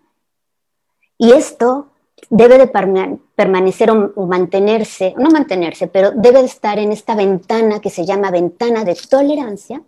Y 1.18 1.32
esto 1.32 1.93
debe 2.30 2.58
de 2.58 2.68
permanecer 2.68 3.92
o, 3.92 4.26
mantenerse, 4.28 5.14
no 5.18 5.30
mantenerse, 5.30 5.88
pero 5.88 6.12
debe 6.12 6.40
de 6.40 6.46
estar 6.46 6.80
en 6.80 6.92
esta 6.92 7.16
ventana 7.16 7.80
que 7.80 7.90
se 7.90 8.06
llama 8.06 8.32
ventana 8.32 8.84
de 8.84 8.96
tolerancia 9.10 9.82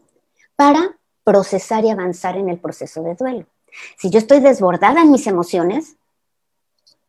para 0.55 0.97
procesar 1.23 1.83
y 1.85 1.89
avanzar 1.89 2.37
en 2.37 2.49
el 2.49 2.59
proceso 2.59 3.01
de 3.03 3.15
duelo. 3.15 3.45
Si 3.97 4.09
yo 4.09 4.19
estoy 4.19 4.39
desbordada 4.39 5.01
en 5.01 5.11
mis 5.11 5.27
emociones, 5.27 5.97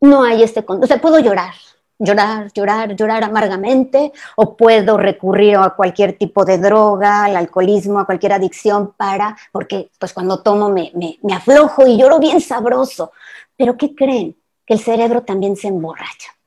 no 0.01 0.23
hay 0.23 0.43
este, 0.43 0.63
o 0.67 0.85
sea, 0.85 0.99
puedo 0.99 1.19
llorar, 1.19 1.53
llorar, 1.99 2.51
llorar, 2.53 2.95
llorar 2.95 3.23
amargamente, 3.23 4.11
o 4.35 4.55
puedo 4.55 4.97
recurrir 4.97 5.57
a 5.57 5.71
cualquier 5.71 6.17
tipo 6.17 6.45
de 6.45 6.57
droga, 6.57 7.25
al 7.25 7.35
alcoholismo, 7.35 7.99
a 7.99 8.05
cualquier 8.05 8.33
adicción 8.33 8.93
para, 8.95 9.35
porque 9.51 9.89
pues 9.99 10.13
cuando 10.13 10.41
tomo 10.41 10.69
me, 10.69 10.91
me, 10.93 11.33
aflojo 11.33 11.87
y 11.87 11.97
lloro 11.97 12.19
bien 12.19 12.41
sabroso. 12.41 13.11
Pero 13.55 13.77
¿qué 13.77 13.95
creen? 13.95 14.35
Que 14.67 14.75
el 14.75 14.79
cerebro 14.79 15.23
también 15.23 15.55
se 15.55 15.69
emborracha. 15.69 16.37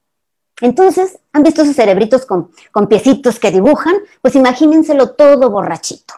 Entonces, 0.61 1.19
¿han 1.33 1.43
visto 1.43 1.63
esos 1.63 1.75
cerebritos 1.75 2.25
con, 2.27 2.53
con 2.71 2.87
piecitos 2.87 3.41
que 3.41 3.51
dibujan? 3.51 3.97
Pues 4.23 4.37
imagínenselo 4.37 5.13
todo 5.13 5.51
borrachito. 5.51 6.15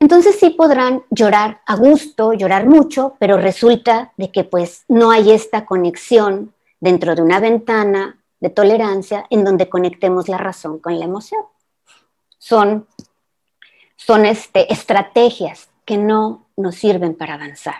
Entonces 0.00 0.38
sí 0.40 0.50
podrán 0.50 1.04
llorar 1.10 1.60
a 1.66 1.76
gusto, 1.76 2.32
llorar 2.32 2.66
mucho, 2.66 3.16
pero 3.18 3.36
resulta 3.36 4.12
de 4.16 4.32
que 4.32 4.44
pues 4.44 4.84
no 4.88 5.10
hay 5.10 5.30
esta 5.30 5.66
conexión 5.66 6.54
dentro 6.80 7.14
de 7.14 7.20
una 7.20 7.38
ventana 7.38 8.18
de 8.40 8.48
tolerancia 8.48 9.26
en 9.28 9.44
donde 9.44 9.68
conectemos 9.68 10.28
la 10.28 10.38
razón 10.38 10.78
con 10.78 10.98
la 10.98 11.04
emoción. 11.04 11.42
Son, 12.38 12.86
son 13.96 14.24
este, 14.24 14.72
estrategias 14.72 15.68
que 15.84 15.98
no 15.98 16.46
nos 16.56 16.76
sirven 16.76 17.14
para 17.14 17.34
avanzar. 17.34 17.76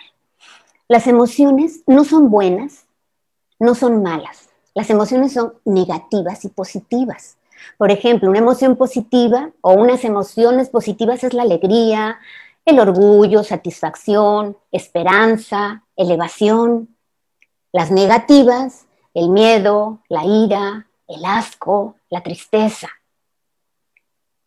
Las 0.89 1.07
emociones 1.07 1.83
no 1.87 2.05
son 2.05 2.31
buenas, 2.31 2.85
no 3.61 3.77
son 3.77 4.03
malas. 4.03 4.49
Las 4.75 4.91
emociones 4.91 5.33
son 5.33 5.55
negativas 5.65 6.45
y 6.45 6.49
positivas. 6.49 7.37
Por 7.79 7.91
ejemplo, 7.91 8.31
una 8.31 8.39
emoción 8.39 8.77
positiva 8.77 9.51
o 9.61 9.75
unas 9.75 10.05
emociones 10.05 10.71
positivas 10.71 11.23
es 11.23 11.35
la 11.35 11.43
alegría, 11.43 12.19
el 12.65 12.81
orgullo, 12.81 13.45
satisfacción, 13.45 14.57
esperanza, 14.73 15.85
elevación. 15.97 16.97
Las 17.73 17.91
negativas 17.91 18.87
el 19.15 19.29
miedo, 19.29 20.01
la 20.09 20.25
ira, 20.25 20.87
el 21.09 21.25
asco, 21.25 21.97
la 22.09 22.23
tristeza. 22.23 22.89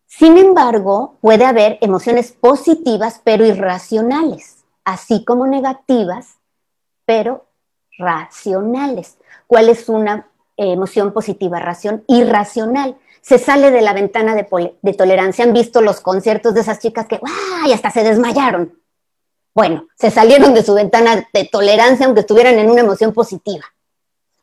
Sin 0.05 0.37
embargo, 0.37 1.17
puede 1.21 1.45
haber 1.45 1.77
emociones 1.81 2.31
positivas 2.31 3.19
pero 3.23 3.45
irracionales, 3.45 4.63
así 4.83 5.25
como 5.25 5.47
negativas 5.47 6.37
pero 7.05 7.47
racionales. 7.97 9.17
¿Cuál 9.47 9.69
es 9.69 9.89
una 9.89 10.29
emoción 10.57 11.13
positiva 11.13 11.59
ración 11.59 12.03
irracional? 12.07 12.97
Se 13.21 13.37
sale 13.37 13.71
de 13.71 13.81
la 13.81 13.93
ventana 13.93 14.35
de, 14.35 14.75
de, 14.81 14.93
tolerancia. 14.93 15.45
Han 15.45 15.53
visto 15.53 15.81
los 15.81 16.01
conciertos 16.01 16.53
de 16.53 16.61
esas 16.61 16.79
chicas 16.79 17.07
que 17.07 17.19
¡ay! 17.63 17.71
hasta 17.71 17.89
se 17.89 18.03
desmayaron. 18.03 18.77
Bueno, 19.55 19.87
se 19.95 20.09
salieron 20.09 20.53
de 20.53 20.63
su 20.63 20.73
ventana 20.73 21.27
de 21.31 21.45
tolerancia 21.45 22.05
aunque 22.05 22.21
estuvieran 22.21 22.57
en 22.57 22.71
una 22.71 22.81
emoción 22.81 23.13
positiva 23.13 23.65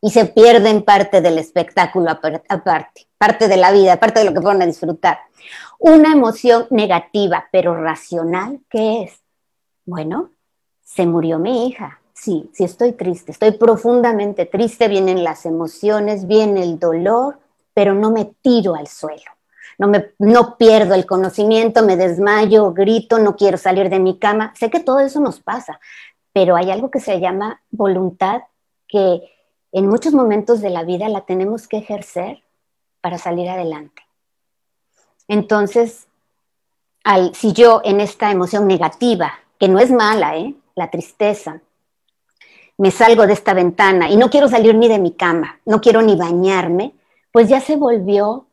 y 0.00 0.10
se 0.10 0.26
pierden 0.26 0.82
parte 0.82 1.20
del 1.20 1.38
espectáculo 1.38 2.10
aparte, 2.10 3.08
parte 3.18 3.48
de 3.48 3.56
la 3.56 3.72
vida, 3.72 3.98
parte 3.98 4.20
de 4.20 4.26
lo 4.26 4.32
que 4.32 4.40
fueron 4.40 4.62
a 4.62 4.66
disfrutar. 4.66 5.18
Una 5.78 6.12
emoción 6.12 6.66
negativa, 6.70 7.48
pero 7.52 7.74
racional, 7.74 8.60
¿qué 8.70 9.02
es? 9.02 9.22
Bueno, 9.84 10.30
se 10.82 11.06
murió 11.06 11.38
mi 11.38 11.68
hija. 11.68 11.99
Sí, 12.20 12.50
sí 12.52 12.64
estoy 12.64 12.92
triste, 12.92 13.32
estoy 13.32 13.52
profundamente 13.52 14.44
triste, 14.44 14.88
vienen 14.88 15.24
las 15.24 15.46
emociones, 15.46 16.26
viene 16.26 16.62
el 16.62 16.78
dolor, 16.78 17.38
pero 17.72 17.94
no 17.94 18.10
me 18.10 18.26
tiro 18.42 18.74
al 18.74 18.88
suelo. 18.88 19.30
no, 19.78 19.88
me, 19.88 20.10
no 20.18 20.58
pierdo 20.58 20.94
el 20.94 21.06
conocimiento, 21.06 21.82
me 21.82 21.96
desmayo, 21.96 22.74
grito, 22.74 23.18
no 23.18 23.36
quiero 23.36 23.56
salir 23.56 23.88
de 23.88 24.00
mi 24.00 24.18
cama. 24.18 24.52
Sé 24.54 24.68
que 24.68 24.80
todo 24.80 25.00
eso 25.00 25.18
nos 25.18 25.40
pasa, 25.40 25.80
pero 26.34 26.56
hay 26.56 26.70
algo 26.70 26.90
que 26.90 27.00
se 27.00 27.20
llama 27.20 27.62
voluntad 27.70 28.42
que 28.86 29.22
en 29.72 29.86
muchos 29.86 30.12
momentos 30.12 30.60
de 30.60 30.68
la 30.68 30.84
vida 30.84 31.08
la 31.08 31.22
tenemos 31.22 31.68
que 31.68 31.78
ejercer 31.78 32.42
para 33.00 33.16
salir 33.16 33.48
adelante. 33.48 34.02
Entonces, 35.26 36.06
si 37.32 37.54
yo 37.54 37.80
en 37.82 38.02
esta 38.02 38.30
emoción 38.30 38.66
negativa, 38.66 39.32
que 39.58 39.68
no 39.68 39.78
es 39.78 39.90
mala, 39.90 40.36
¿eh? 40.36 40.54
la 40.74 40.90
tristeza, 40.90 41.62
me 42.80 42.90
salgo 42.90 43.26
de 43.26 43.34
esta 43.34 43.52
ventana 43.52 44.08
y 44.08 44.16
no 44.16 44.30
quiero 44.30 44.48
salir 44.48 44.74
ni 44.74 44.88
de 44.88 44.98
mi 44.98 45.12
cama, 45.12 45.60
no 45.66 45.82
quiero 45.82 46.00
ni 46.00 46.16
bañarme, 46.16 46.94
pues 47.30 47.46
ya 47.46 47.60
se 47.60 47.76
volvió 47.76 48.46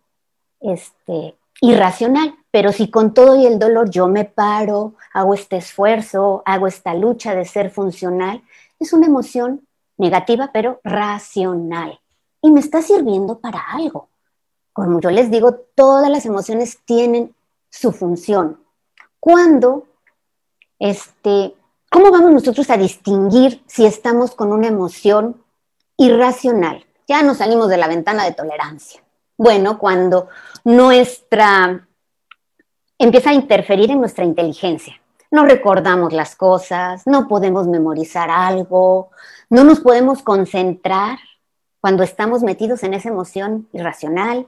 este, 0.60 1.38
irracional. 1.62 2.36
Pero 2.51 2.74
si 2.74 2.89
con 2.89 3.13
todo 3.13 3.38
y 3.38 3.46
el 3.46 3.57
dolor 3.57 3.89
yo 3.89 4.10
me 4.10 4.25
paro, 4.25 4.96
hago 5.13 5.34
este 5.34 5.55
esfuerzo, 5.55 6.43
hago 6.46 6.67
esta 6.67 6.93
lucha 6.93 7.36
de 7.36 7.46
ser 7.46 7.69
funcional, 7.72 8.43
es 8.81 8.91
una 8.91 9.05
emoción 9.05 9.65
negativa 9.96 10.50
pero 10.51 10.81
racional 10.84 11.98
y 12.41 12.51
me 12.51 12.60
está 12.60 12.81
sirviendo 12.81 13.39
para 13.39 13.62
algo. 13.72 14.10
Como 14.74 15.00
yo 15.00 15.10
les 15.10 15.31
digo, 15.31 15.53
todas 15.74 16.10
las 16.10 16.25
emociones 16.25 16.79
tienen 16.84 17.34
su 17.69 17.93
función. 17.93 18.60
Cuando, 19.22 19.86
este, 20.79 21.55
¿cómo 21.89 22.12
vamos 22.12 22.32
nosotros 22.32 22.70
a 22.70 22.77
distinguir 22.77 23.63
si 23.67 23.86
estamos 23.86 24.36
con 24.36 24.51
una 24.51 24.67
emoción 24.67 25.44
irracional? 25.98 26.86
Ya 27.08 27.24
nos 27.24 27.38
salimos 27.38 27.70
de 27.70 27.77
la 27.77 27.88
ventana 27.88 28.25
de 28.25 28.34
tolerancia. 28.34 29.01
Bueno, 29.38 29.77
cuando 29.77 30.27
nuestra 30.63 31.88
empieza 32.98 33.29
a 33.29 33.34
interferir 33.34 33.91
en 33.91 34.00
nuestra 34.00 34.25
inteligencia. 34.25 35.00
No 35.29 35.46
recordamos 35.46 36.13
las 36.13 36.36
cosas, 36.36 37.06
no 37.06 37.27
podemos 37.27 37.67
memorizar 37.67 38.29
algo, 38.29 39.12
no 39.50 39.63
nos 39.63 39.79
podemos 39.82 40.22
concentrar 40.22 41.20
cuando 41.82 42.03
estamos 42.03 42.44
metidos 42.44 42.84
en 42.84 42.94
esa 42.94 43.10
emoción 43.10 43.67
irracional, 43.74 44.48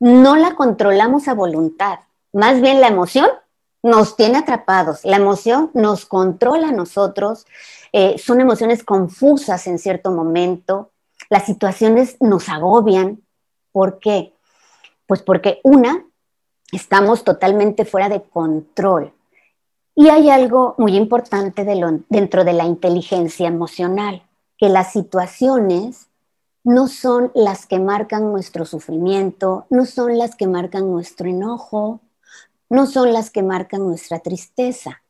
no 0.00 0.36
la 0.36 0.54
controlamos 0.54 1.28
a 1.28 1.34
voluntad. 1.34 1.98
Más 2.32 2.60
bien 2.60 2.80
la 2.80 2.88
emoción 2.88 3.28
nos 3.84 4.16
tiene 4.16 4.38
atrapados, 4.38 5.04
la 5.04 5.18
emoción 5.18 5.70
nos 5.74 6.06
controla 6.06 6.68
a 6.68 6.72
nosotros, 6.72 7.46
eh, 7.92 8.16
son 8.16 8.40
emociones 8.40 8.82
confusas 8.82 9.66
en 9.66 9.78
cierto 9.78 10.10
momento, 10.10 10.90
las 11.28 11.44
situaciones 11.44 12.16
nos 12.18 12.48
agobian. 12.48 13.20
¿Por 13.72 13.98
qué? 13.98 14.32
Pues 15.06 15.20
porque 15.20 15.60
una, 15.64 16.02
estamos 16.72 17.24
totalmente 17.24 17.84
fuera 17.84 18.08
de 18.08 18.22
control. 18.22 19.12
Y 19.94 20.08
hay 20.08 20.30
algo 20.30 20.74
muy 20.78 20.96
importante 20.96 21.62
dentro 22.08 22.42
de 22.42 22.54
la 22.54 22.64
inteligencia 22.64 23.48
emocional, 23.48 24.22
que 24.56 24.70
las 24.70 24.92
situaciones 24.92 26.08
no 26.64 26.88
son 26.88 27.30
las 27.34 27.66
que 27.66 27.78
marcan 27.78 28.32
nuestro 28.32 28.64
sufrimiento, 28.64 29.66
no 29.68 29.84
son 29.84 30.16
las 30.16 30.36
que 30.36 30.46
marcan 30.46 30.90
nuestro 30.90 31.28
enojo, 31.28 32.00
no 32.74 32.86
son 32.86 33.12
las 33.12 33.30
que 33.30 33.42
marcan 33.42 33.86
nuestra 33.86 34.18
tristeza. 34.18 35.02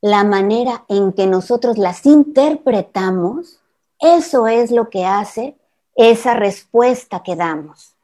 La 0.00 0.24
manera 0.24 0.84
en 0.88 1.12
que 1.12 1.28
nosotros 1.28 1.78
las 1.78 2.04
interpretamos, 2.04 3.60
eso 4.00 4.48
es 4.48 4.72
lo 4.72 4.90
que 4.90 5.04
hace 5.04 5.56
esa 5.94 6.34
respuesta 6.34 7.22
que 7.22 7.36
damos. 7.36 7.94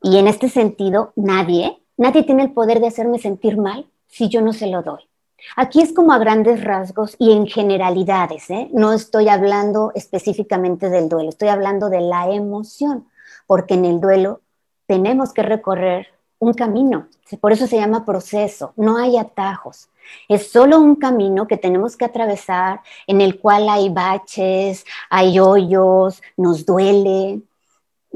Y 0.00 0.18
en 0.18 0.28
este 0.28 0.48
sentido, 0.48 1.12
nadie, 1.16 1.82
nadie 1.96 2.22
tiene 2.22 2.44
el 2.44 2.52
poder 2.52 2.78
de 2.80 2.86
hacerme 2.86 3.18
sentir 3.18 3.56
mal 3.56 3.86
si 4.06 4.28
yo 4.28 4.42
no 4.42 4.52
se 4.52 4.68
lo 4.68 4.82
doy. 4.82 5.00
Aquí 5.56 5.80
es 5.80 5.92
como 5.92 6.12
a 6.12 6.18
grandes 6.18 6.62
rasgos 6.62 7.16
y 7.18 7.32
en 7.32 7.46
generalidades, 7.46 8.48
¿eh? 8.50 8.68
no 8.72 8.92
estoy 8.92 9.28
hablando 9.28 9.92
específicamente 9.94 10.88
del 10.88 11.08
duelo, 11.08 11.30
estoy 11.30 11.48
hablando 11.48 11.88
de 11.90 12.00
la 12.00 12.28
emoción, 12.30 13.06
porque 13.46 13.74
en 13.74 13.84
el 13.84 14.00
duelo 14.00 14.40
tenemos 14.86 15.32
que 15.32 15.42
recorrer 15.42 16.08
un 16.38 16.54
camino, 16.54 17.08
por 17.40 17.52
eso 17.52 17.66
se 17.66 17.76
llama 17.76 18.04
proceso, 18.04 18.72
no 18.76 18.96
hay 18.96 19.16
atajos. 19.16 19.88
Es 20.28 20.50
solo 20.50 20.80
un 20.80 20.96
camino 20.96 21.46
que 21.46 21.56
tenemos 21.56 21.96
que 21.96 22.04
atravesar 22.04 22.80
en 23.06 23.20
el 23.20 23.38
cual 23.38 23.68
hay 23.68 23.90
baches, 23.90 24.84
hay 25.10 25.38
hoyos, 25.38 26.22
nos 26.36 26.64
duele, 26.64 27.42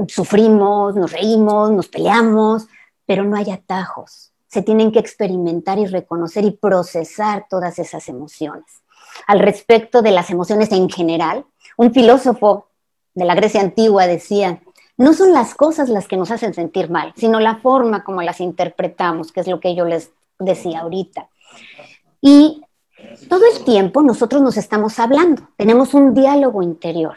sufrimos, 0.08 0.94
nos 0.94 1.12
reímos, 1.12 1.70
nos 1.70 1.88
peleamos, 1.88 2.66
pero 3.04 3.24
no 3.24 3.37
hay 3.37 3.50
atajos 3.50 4.32
se 4.52 4.61
tienen 4.61 4.92
que 4.92 4.98
experimentar 4.98 5.78
y 5.78 5.87
reconocer 5.87 6.44
y 6.44 6.50
procesar 6.50 7.46
todas 7.48 7.78
esas 7.78 8.06
emociones. 8.11 8.82
Al 9.26 9.38
respecto 9.38 10.02
de 10.02 10.11
las 10.11 10.28
emociones 10.28 10.70
en 10.72 10.90
general, 10.90 11.46
un 11.78 11.94
filósofo 11.94 12.66
de 13.14 13.24
la 13.24 13.35
Grecia 13.35 13.62
antigua 13.62 14.06
decía, 14.06 14.62
no 15.03 15.15
son 15.15 15.33
las 15.33 15.57
cosas 15.57 15.88
las 15.88 16.07
que 16.07 16.17
nos 16.17 16.31
hacen 16.31 16.55
sentir 16.55 16.88
mal, 16.88 17.12
sino 17.17 17.41
la 17.41 17.57
forma 17.57 18.05
como 18.05 18.23
las 18.23 18.41
interpretamos, 18.41 19.33
que 19.33 19.41
es 19.41 19.49
lo 19.49 19.59
que 19.59 19.75
yo 19.75 19.85
les 19.85 20.12
decía 20.38 20.81
ahorita. 20.81 21.29
Y 22.21 22.62
todo 23.29 23.43
el 23.53 23.65
tiempo 23.65 24.01
nosotros 24.03 24.41
nos 24.41 24.57
estamos 24.57 25.01
hablando, 25.01 25.43
tenemos 25.57 25.93
un 25.95 26.15
diálogo 26.15 26.62
interior. 26.62 27.17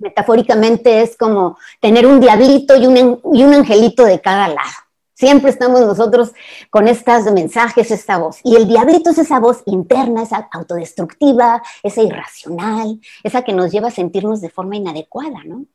Metafóricamente 0.00 1.00
es 1.00 1.16
como 1.16 1.56
tener 1.80 2.08
un 2.08 2.18
diablito 2.18 2.74
y 2.74 2.86
un, 2.86 3.54
angelito 3.54 4.04
de 4.04 4.20
cada 4.20 4.48
lado. 4.48 4.78
Siempre 5.14 5.50
estamos 5.50 5.82
nosotros 5.82 6.32
con 6.70 6.88
estos 6.88 7.32
mensajes, 7.32 7.92
esta 7.92 8.18
voz. 8.18 8.40
Y 8.42 8.56
el 8.56 8.66
diablito 8.66 9.10
es 9.10 9.18
esa 9.18 9.38
voz 9.38 9.62
interna, 9.66 10.24
esa 10.24 10.48
autodestructiva, 10.50 11.62
esa 11.84 12.02
irracional, 12.02 13.00
esa 13.22 13.42
que 13.42 13.52
nos 13.52 13.70
lleva 13.70 13.88
a 13.88 13.92
sentirnos 13.92 14.40
de 14.40 14.50
forma 14.50 14.74
inadecuada, 14.74 15.44
¿no? 15.44 15.66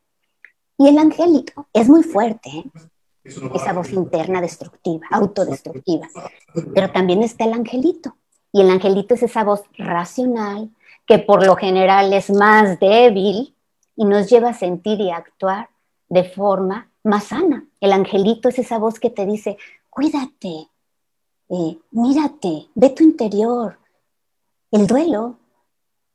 Y 0.82 0.88
el 0.88 0.98
angelito 0.98 1.68
es 1.72 1.88
muy 1.88 2.02
fuerte, 2.02 2.50
¿eh? 2.50 2.64
esa 3.54 3.72
voz 3.72 3.92
interna 3.92 4.40
destructiva, 4.40 5.06
autodestructiva. 5.12 6.08
Pero 6.74 6.90
también 6.90 7.22
está 7.22 7.44
el 7.44 7.52
angelito. 7.52 8.16
Y 8.50 8.62
el 8.62 8.70
angelito 8.70 9.14
es 9.14 9.22
esa 9.22 9.44
voz 9.44 9.62
racional, 9.78 10.70
que 11.06 11.20
por 11.20 11.46
lo 11.46 11.54
general 11.54 12.12
es 12.12 12.30
más 12.30 12.80
débil 12.80 13.54
y 13.94 14.04
nos 14.04 14.28
lleva 14.28 14.50
a 14.50 14.54
sentir 14.54 15.00
y 15.00 15.12
actuar 15.12 15.68
de 16.08 16.24
forma 16.24 16.90
más 17.04 17.24
sana. 17.26 17.64
El 17.80 17.92
angelito 17.92 18.48
es 18.48 18.58
esa 18.58 18.78
voz 18.78 18.98
que 18.98 19.10
te 19.10 19.24
dice, 19.24 19.58
cuídate, 19.88 20.68
eh, 21.48 21.78
mírate, 21.92 22.66
ve 22.74 22.90
tu 22.90 23.04
interior. 23.04 23.78
El 24.72 24.88
duelo 24.88 25.38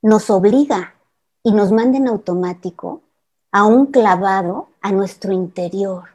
nos 0.01 0.29
obliga 0.29 0.93
y 1.41 1.53
nos 1.53 1.71
manda 1.71 1.97
en 1.97 2.09
automático 2.09 3.03
a 3.57 3.63
un 3.63 3.87
clavado 3.87 4.67
a 4.81 4.91
nuestro 4.91 5.33
interior. 5.33 6.09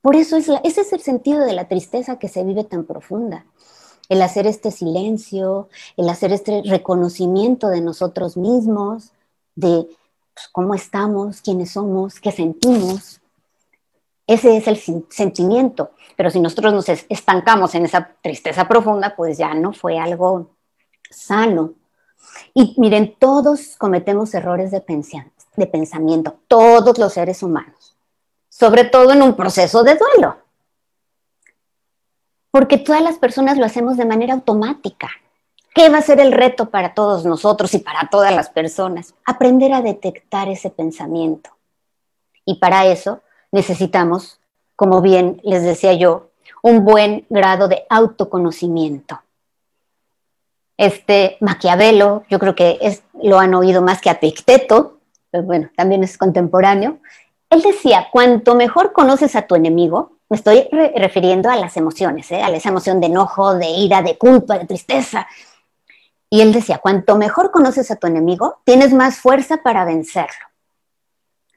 Por 0.00 0.14
eso 0.14 0.36
es 0.36 0.48
ese 0.62 0.82
es 0.82 0.92
el 0.92 1.00
sentido 1.00 1.44
de 1.44 1.52
la 1.52 1.66
tristeza 1.66 2.20
que 2.20 2.28
se 2.28 2.44
vive 2.44 2.62
tan 2.62 2.84
profunda. 2.84 3.46
El 4.08 4.22
hacer 4.22 4.46
este 4.46 4.70
silencio, 4.70 5.68
el 5.96 6.08
hacer 6.08 6.32
este 6.32 6.62
reconocimiento 6.64 7.66
de 7.66 7.80
nosotros 7.80 8.36
mismos, 8.36 9.10
de 9.56 9.88
pues, 10.34 10.48
cómo 10.52 10.72
estamos, 10.72 11.40
quiénes 11.40 11.72
somos, 11.72 12.20
qué 12.20 12.30
sentimos. 12.30 13.20
Ese 14.28 14.56
es 14.56 14.68
el 14.68 15.04
sentimiento, 15.10 15.90
pero 16.16 16.30
si 16.30 16.38
nosotros 16.38 16.72
nos 16.72 16.88
estancamos 16.88 17.74
en 17.74 17.86
esa 17.86 18.08
tristeza 18.22 18.68
profunda, 18.68 19.16
pues 19.16 19.36
ya 19.36 19.52
no 19.52 19.72
fue 19.72 19.98
algo 19.98 20.50
sano. 21.10 21.72
Y 22.54 22.76
miren, 22.78 23.16
todos 23.18 23.74
cometemos 23.78 24.32
errores 24.32 24.70
de, 24.70 24.80
de 25.58 25.66
pensamiento, 25.66 26.36
todos 26.48 26.98
los 26.98 27.12
seres 27.12 27.42
humanos, 27.42 27.96
sobre 28.48 28.84
todo 28.84 29.12
en 29.12 29.22
un 29.22 29.34
proceso 29.34 29.82
de 29.82 29.96
duelo, 29.96 30.36
porque 32.50 32.78
todas 32.78 33.02
las 33.02 33.18
personas 33.18 33.58
lo 33.58 33.64
hacemos 33.64 33.96
de 33.96 34.04
manera 34.04 34.34
automática. 34.34 35.10
¿Qué 35.74 35.90
va 35.90 35.98
a 35.98 36.02
ser 36.02 36.18
el 36.18 36.32
reto 36.32 36.70
para 36.70 36.94
todos 36.94 37.24
nosotros 37.24 37.72
y 37.74 37.78
para 37.78 38.08
todas 38.10 38.34
las 38.34 38.50
personas? 38.50 39.14
Aprender 39.24 39.72
a 39.72 39.82
detectar 39.82 40.48
ese 40.48 40.70
pensamiento. 40.70 41.50
Y 42.44 42.56
para 42.56 42.86
eso 42.86 43.20
necesitamos, 43.52 44.40
como 44.74 45.02
bien 45.02 45.40
les 45.44 45.62
decía 45.62 45.92
yo, 45.92 46.30
un 46.62 46.84
buen 46.84 47.26
grado 47.28 47.68
de 47.68 47.84
autoconocimiento. 47.90 49.20
Este 50.76 51.36
Maquiavelo, 51.40 52.24
yo 52.30 52.38
creo 52.38 52.54
que 52.54 52.78
es, 52.80 53.02
lo 53.22 53.38
han 53.38 53.54
oído 53.54 53.82
más 53.82 54.00
que 54.00 54.10
a 54.10 54.20
Picteto, 54.20 54.97
pero 55.30 55.44
bueno, 55.44 55.70
también 55.76 56.02
es 56.04 56.18
contemporáneo. 56.18 56.98
Él 57.50 57.62
decía, 57.62 58.08
cuanto 58.12 58.54
mejor 58.54 58.92
conoces 58.92 59.36
a 59.36 59.42
tu 59.42 59.54
enemigo, 59.54 60.12
me 60.28 60.36
estoy 60.36 60.68
refiriendo 60.96 61.50
a 61.50 61.56
las 61.56 61.76
emociones, 61.76 62.30
¿eh? 62.30 62.42
a 62.42 62.50
esa 62.50 62.68
emoción 62.68 63.00
de 63.00 63.06
enojo, 63.06 63.54
de 63.54 63.68
ira, 63.68 64.02
de 64.02 64.18
culpa, 64.18 64.58
de 64.58 64.66
tristeza. 64.66 65.26
Y 66.28 66.42
él 66.42 66.52
decía, 66.52 66.78
cuanto 66.78 67.16
mejor 67.16 67.50
conoces 67.50 67.90
a 67.90 67.96
tu 67.96 68.06
enemigo, 68.06 68.58
tienes 68.64 68.92
más 68.92 69.18
fuerza 69.18 69.58
para 69.62 69.86
vencerlo. 69.86 70.46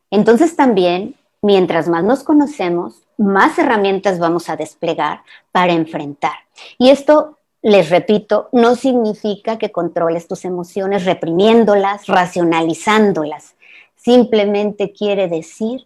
Entonces 0.09 0.55
también 0.55 1.15
Mientras 1.43 1.89
más 1.89 2.03
nos 2.03 2.23
conocemos, 2.23 3.01
más 3.17 3.57
herramientas 3.57 4.19
vamos 4.19 4.47
a 4.47 4.55
desplegar 4.55 5.23
para 5.51 5.73
enfrentar. 5.73 6.33
Y 6.77 6.89
esto, 6.91 7.39
les 7.63 7.89
repito, 7.89 8.49
no 8.51 8.75
significa 8.75 9.57
que 9.57 9.71
controles 9.71 10.27
tus 10.27 10.45
emociones 10.45 11.03
reprimiéndolas, 11.03 12.05
racionalizándolas. 12.05 13.55
Simplemente 14.03 14.93
quiere 14.93 15.27
decir 15.27 15.85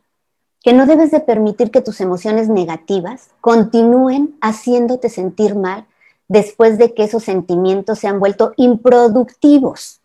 que 0.63 0.71
no 0.71 0.85
debes 0.85 1.11
de 1.11 1.19
permitir 1.19 1.69
que 1.69 1.81
tus 1.81 1.99
emociones 1.99 2.47
negativas 2.47 3.29
continúen 3.41 4.37
haciéndote 4.39 5.09
sentir 5.09 5.53
mal 5.55 5.85
después 6.29 6.77
de 6.77 6.93
que 6.93 7.03
esos 7.03 7.23
sentimientos 7.23 7.99
se 7.99 8.07
han 8.07 8.21
vuelto 8.21 8.53
improductivos. 8.55 9.99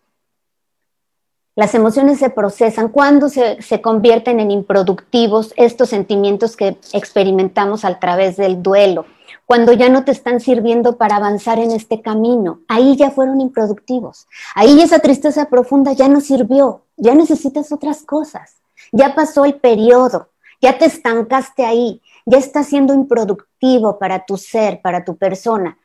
Las 1.54 1.74
emociones 1.74 2.18
se 2.18 2.30
procesan 2.30 2.88
cuando 2.88 3.28
se, 3.28 3.80
convierten 3.80 4.40
en 4.40 4.50
improductivos 4.50 5.54
estos 5.56 5.90
sentimientos 5.90 6.56
que 6.56 6.78
experimentamos 6.92 7.84
a 7.84 7.98
través 8.00 8.36
del 8.36 8.60
duelo, 8.60 9.04
cuando 9.46 9.72
ya 9.72 9.88
no 9.88 10.04
te 10.04 10.10
están 10.10 10.40
sirviendo 10.40 10.96
para 10.96 11.16
avanzar 11.16 11.58
en 11.58 11.70
este 11.70 12.02
camino. 12.02 12.60
Ahí 12.66 12.96
ya 12.96 13.10
fueron 13.10 13.40
improductivos. 13.40 14.26
Ahí 14.54 14.80
esa 14.80 14.98
tristeza 14.98 15.48
profunda 15.48 15.92
ya 15.92 16.08
no 16.08 16.20
sirvió, 16.20 16.82
ya 17.00 17.14
necesitas 17.14 17.72
otras 17.72 18.02
cosas. 18.02 18.56
Ya 18.92 19.14
pasó 19.14 19.44
el 19.44 19.54
periodo, 19.54 20.30
ya 20.60 20.78
te 20.78 20.86
estancaste 20.86 21.64
ahí, 21.64 22.00
ya 22.24 22.38
está 22.38 22.62
siendo 22.62 22.94
improductivo 22.94 23.98
para 23.98 24.24
tu 24.24 24.36
ser, 24.36 24.80
para 24.80 25.04
tu 25.04 25.16
persona 25.16 25.76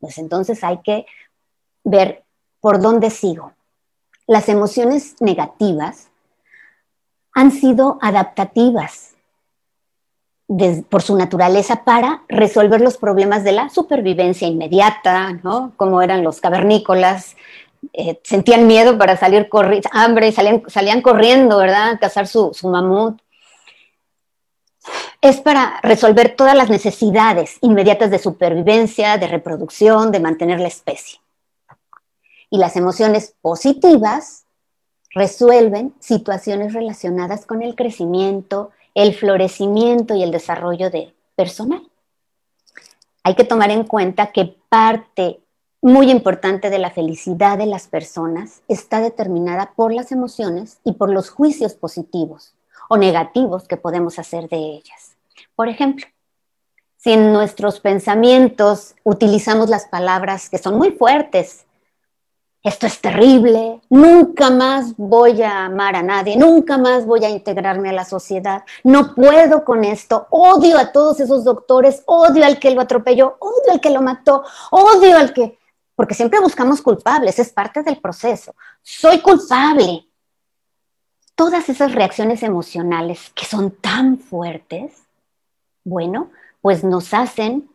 pues 0.00 0.18
entonces 0.18 0.64
hay 0.64 0.78
que 0.78 1.06
ver 1.84 2.24
por 2.60 2.80
dónde 2.80 3.10
sigo. 3.10 3.52
Las 4.26 4.48
emociones 4.48 5.16
negativas 5.20 6.08
han 7.32 7.52
sido 7.52 7.98
adaptativas 8.00 9.14
por 10.88 11.02
su 11.02 11.16
naturaleza 11.16 11.84
para 11.84 12.24
resolver 12.28 12.80
los 12.80 12.96
problemas 12.96 13.44
de 13.44 13.52
la 13.52 13.68
supervivencia 13.68 14.48
inmediata, 14.48 15.32
¿no? 15.44 15.72
Como 15.76 16.02
eran 16.02 16.24
los 16.24 16.40
cavernícolas, 16.40 17.36
eh, 17.92 18.20
sentían 18.22 18.66
miedo 18.66 18.98
para 18.98 19.16
salir 19.16 19.48
hambre, 19.92 20.32
salían, 20.32 20.62
salían 20.68 21.02
corriendo, 21.02 21.58
¿verdad? 21.58 21.98
Cazar 22.00 22.26
su, 22.26 22.52
su 22.54 22.68
mamut 22.68 23.20
es 25.20 25.40
para 25.40 25.80
resolver 25.82 26.34
todas 26.34 26.54
las 26.54 26.70
necesidades 26.70 27.58
inmediatas 27.60 28.10
de 28.10 28.18
supervivencia, 28.18 29.18
de 29.18 29.26
reproducción, 29.26 30.10
de 30.12 30.20
mantener 30.20 30.60
la 30.60 30.68
especie. 30.68 31.20
Y 32.48 32.58
las 32.58 32.76
emociones 32.76 33.34
positivas 33.40 34.44
resuelven 35.10 35.94
situaciones 36.00 36.72
relacionadas 36.72 37.44
con 37.44 37.62
el 37.62 37.74
crecimiento, 37.74 38.70
el 38.94 39.14
florecimiento 39.14 40.14
y 40.14 40.22
el 40.22 40.30
desarrollo 40.30 40.90
de 40.90 41.14
personal. 41.36 41.86
Hay 43.22 43.34
que 43.34 43.44
tomar 43.44 43.70
en 43.70 43.84
cuenta 43.84 44.32
que 44.32 44.56
parte 44.68 45.40
muy 45.82 46.10
importante 46.10 46.68
de 46.68 46.78
la 46.78 46.90
felicidad 46.90 47.56
de 47.56 47.66
las 47.66 47.88
personas 47.88 48.62
está 48.68 49.00
determinada 49.00 49.72
por 49.74 49.92
las 49.92 50.12
emociones 50.12 50.78
y 50.84 50.92
por 50.92 51.10
los 51.10 51.30
juicios 51.30 51.74
positivos 51.74 52.54
o 52.88 52.96
negativos 52.96 53.66
que 53.66 53.76
podemos 53.76 54.18
hacer 54.18 54.48
de 54.48 54.58
ellas. 54.58 55.16
Por 55.56 55.68
ejemplo, 55.68 56.06
si 56.96 57.12
en 57.12 57.32
nuestros 57.32 57.80
pensamientos 57.80 58.94
utilizamos 59.04 59.70
las 59.70 59.86
palabras 59.86 60.50
que 60.50 60.58
son 60.58 60.76
muy 60.76 60.90
fuertes, 60.90 61.64
esto 62.62 62.86
es 62.86 63.00
terrible, 63.00 63.80
nunca 63.88 64.50
más 64.50 64.94
voy 64.98 65.40
a 65.40 65.64
amar 65.64 65.96
a 65.96 66.02
nadie, 66.02 66.36
nunca 66.36 66.76
más 66.76 67.06
voy 67.06 67.24
a 67.24 67.30
integrarme 67.30 67.88
a 67.88 67.94
la 67.94 68.04
sociedad, 68.04 68.64
no 68.84 69.14
puedo 69.14 69.64
con 69.64 69.82
esto, 69.82 70.26
odio 70.28 70.76
a 70.76 70.92
todos 70.92 71.20
esos 71.20 71.42
doctores, 71.42 72.02
odio 72.04 72.44
al 72.44 72.58
que 72.58 72.72
lo 72.72 72.82
atropelló, 72.82 73.38
odio 73.38 73.72
al 73.72 73.80
que 73.80 73.88
lo 73.88 74.02
mató, 74.02 74.44
odio 74.70 75.16
al 75.16 75.32
que... 75.32 75.59
Porque 76.00 76.14
siempre 76.14 76.40
buscamos 76.40 76.80
culpables, 76.80 77.38
es 77.38 77.52
parte 77.52 77.82
del 77.82 78.00
proceso. 78.00 78.54
Soy 78.80 79.20
culpable, 79.20 80.06
todas 81.34 81.68
esas 81.68 81.92
reacciones 81.92 82.42
emocionales 82.42 83.30
que 83.34 83.44
son 83.44 83.70
tan 83.70 84.18
fuertes, 84.18 85.02
bueno, 85.84 86.30
pues 86.62 86.84
nos 86.84 87.12
hacen 87.12 87.68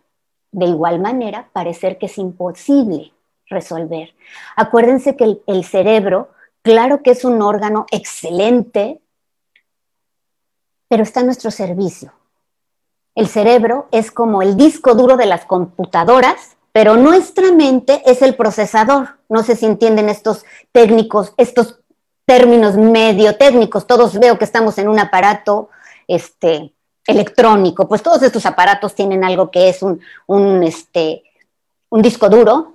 de 0.51 0.65
igual 0.65 0.99
manera 0.99 1.49
parecer 1.53 1.99
que 1.99 2.07
es 2.07 2.17
imposible 2.17 3.13
resolver. 3.45 4.15
Acuérdense 4.55 5.15
que 5.15 5.37
el, 5.45 5.63
cerebro, 5.63 6.31
claro 6.63 7.03
que 7.03 7.11
es 7.11 7.25
un 7.25 7.43
órgano 7.43 7.85
excelente, 7.91 9.01
pero 10.87 11.03
está 11.03 11.19
a 11.19 11.25
nuestro 11.25 11.51
servicio. 11.51 12.11
El 13.13 13.27
cerebro 13.27 13.87
es 13.91 14.09
como 14.09 14.41
el 14.41 14.57
disco 14.57 14.95
duro 14.95 15.15
de 15.15 15.27
las 15.27 15.45
computadoras, 15.45 16.54
pero 16.75 16.97
nuestra 16.97 17.53
mente 17.53 18.01
es 18.05 18.21
el 18.21 18.35
procesador. 18.35 19.17
No 19.29 19.43
sé 19.43 19.55
si 19.55 19.65
entienden 19.65 20.09
estos 20.09 20.43
técnicos, 20.73 21.33
estos 21.37 21.79
términos 22.25 22.75
medio 22.75 23.37
técnicos, 23.37 23.87
todos 23.87 24.19
veo 24.19 24.37
que 24.37 24.43
estamos 24.43 24.77
en 24.77 24.89
un 24.89 24.99
aparato 24.99 25.69
este, 26.05 26.73
electrónico, 27.07 27.87
pues 27.87 28.03
todos 28.03 28.21
estos 28.23 28.45
aparatos 28.45 28.93
tienen 28.93 29.23
algo 29.23 29.51
que 29.51 29.69
es 29.69 29.81
un, 29.81 30.63
este, 30.63 31.23
un 31.91 32.01
disco 32.01 32.27
duro 32.27 32.73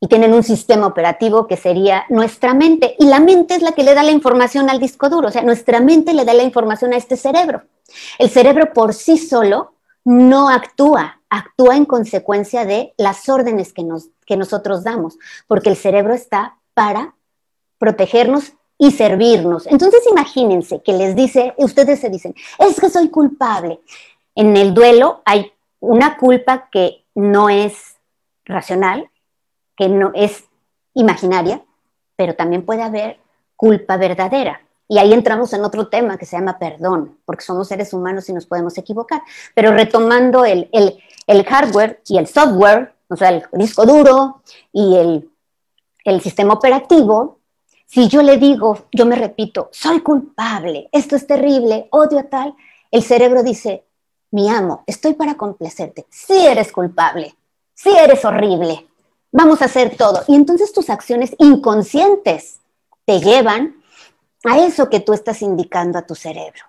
y 0.00 0.08
tienen 0.08 0.34
un 0.34 0.42
sistema 0.42 0.88
operativo 0.88 1.46
que 1.46 1.56
sería 1.56 2.04
nuestra 2.08 2.54
mente. 2.54 2.96
Y 2.98 3.06
la 3.06 3.20
mente 3.20 3.54
es 3.54 3.62
la 3.62 3.70
que 3.70 3.84
le 3.84 3.94
da 3.94 4.02
la 4.02 4.10
información 4.10 4.68
al 4.68 4.80
disco 4.80 5.08
duro, 5.08 5.28
o 5.28 5.30
sea, 5.30 5.42
nuestra 5.42 5.78
mente 5.78 6.12
le 6.12 6.24
da 6.24 6.34
la 6.34 6.42
información 6.42 6.92
a 6.92 6.96
este 6.96 7.16
cerebro. 7.16 7.62
El 8.18 8.30
cerebro 8.30 8.72
por 8.72 8.94
sí 8.94 9.16
solo 9.16 9.74
no 10.04 10.48
actúa, 10.48 11.20
actúa 11.30 11.76
en 11.76 11.84
consecuencia 11.84 12.64
de 12.64 12.94
las 12.96 13.28
órdenes 13.28 13.72
que, 13.72 13.84
nos, 13.84 14.08
que 14.26 14.36
nosotros 14.36 14.84
damos, 14.84 15.18
porque 15.46 15.70
el 15.70 15.76
cerebro 15.76 16.14
está 16.14 16.56
para 16.74 17.14
protegernos 17.78 18.52
y 18.78 18.90
servirnos. 18.90 19.66
Entonces 19.66 20.02
imagínense 20.10 20.82
que 20.82 20.92
les 20.92 21.14
dice, 21.14 21.54
ustedes 21.56 22.00
se 22.00 22.10
dicen, 22.10 22.34
es 22.58 22.80
que 22.80 22.90
soy 22.90 23.08
culpable. 23.08 23.80
En 24.34 24.56
el 24.56 24.74
duelo 24.74 25.22
hay 25.24 25.52
una 25.80 26.16
culpa 26.16 26.68
que 26.70 27.04
no 27.14 27.48
es 27.48 27.96
racional, 28.44 29.08
que 29.76 29.88
no 29.88 30.10
es 30.14 30.44
imaginaria, 30.94 31.62
pero 32.16 32.34
también 32.34 32.64
puede 32.64 32.82
haber 32.82 33.18
culpa 33.56 33.96
verdadera. 33.96 34.62
Y 34.92 34.98
ahí 34.98 35.14
entramos 35.14 35.50
en 35.54 35.64
otro 35.64 35.88
tema 35.88 36.18
que 36.18 36.26
se 36.26 36.36
llama 36.36 36.58
perdón, 36.58 37.16
porque 37.24 37.42
somos 37.42 37.66
seres 37.66 37.94
humanos 37.94 38.28
y 38.28 38.34
nos 38.34 38.44
podemos 38.44 38.76
equivocar. 38.76 39.22
Pero 39.54 39.72
retomando 39.72 40.44
el, 40.44 40.68
el, 40.70 41.44
hardware 41.46 42.02
y 42.06 42.18
el 42.18 42.26
software, 42.26 42.92
o 43.08 43.16
sea, 43.16 43.30
el 43.30 43.42
disco 43.54 43.86
duro 43.86 44.42
y 44.70 44.96
el, 44.96 45.30
el 46.04 46.20
sistema 46.20 46.52
operativo, 46.52 47.38
si 47.86 48.06
yo 48.08 48.20
le 48.20 48.36
digo, 48.36 48.84
yo 48.92 49.06
me 49.06 49.16
repito, 49.16 49.70
soy 49.72 50.00
culpable, 50.00 50.90
esto 50.92 51.16
es 51.16 51.26
terrible, 51.26 51.88
odio 51.88 52.18
a 52.18 52.24
tal, 52.24 52.54
el 52.90 53.02
cerebro 53.02 53.42
dice, 53.42 53.86
mi 54.30 54.50
amo, 54.50 54.84
estoy 54.86 55.14
para 55.14 55.38
complacerte, 55.38 56.04
si 56.10 56.36
eres 56.46 56.70
culpable, 56.70 57.34
si 57.72 57.96
eres 57.96 58.26
horrible, 58.26 58.86
vamos 59.30 59.62
a 59.62 59.64
hacer 59.64 59.96
todo. 59.96 60.22
Y 60.28 60.34
entonces 60.34 60.70
tus 60.70 60.90
acciones 60.90 61.34
inconscientes 61.38 62.60
te 63.06 63.20
llevan 63.20 63.81
a 64.44 64.58
eso 64.58 64.88
que 64.90 65.00
tú 65.00 65.12
estás 65.12 65.42
indicando 65.42 65.98
a 65.98 66.06
tu 66.06 66.14
cerebro. 66.14 66.64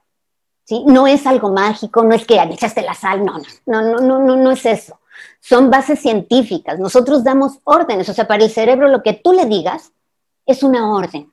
¿sí? 0.63 0.83
No 0.85 1.07
es 1.07 1.25
algo 1.25 1.51
mágico, 1.51 2.03
no 2.03 2.13
es 2.13 2.25
que 2.25 2.35
echaste 2.35 2.81
la 2.81 2.93
sal, 2.93 3.25
no, 3.25 3.39
no, 3.65 3.81
no, 3.81 3.99
no, 3.99 4.19
no, 4.19 4.35
no 4.35 4.51
es 4.51 4.65
eso. 4.65 4.99
Son 5.39 5.69
bases 5.69 5.99
científicas. 5.99 6.79
Nosotros 6.79 7.23
damos 7.23 7.59
órdenes, 7.63 8.09
o 8.09 8.13
sea, 8.13 8.27
para 8.27 8.43
el 8.43 8.49
cerebro 8.49 8.87
lo 8.87 9.03
que 9.03 9.13
tú 9.13 9.33
le 9.33 9.45
digas 9.45 9.91
es 10.45 10.63
una 10.63 10.91
orden. 10.93 11.31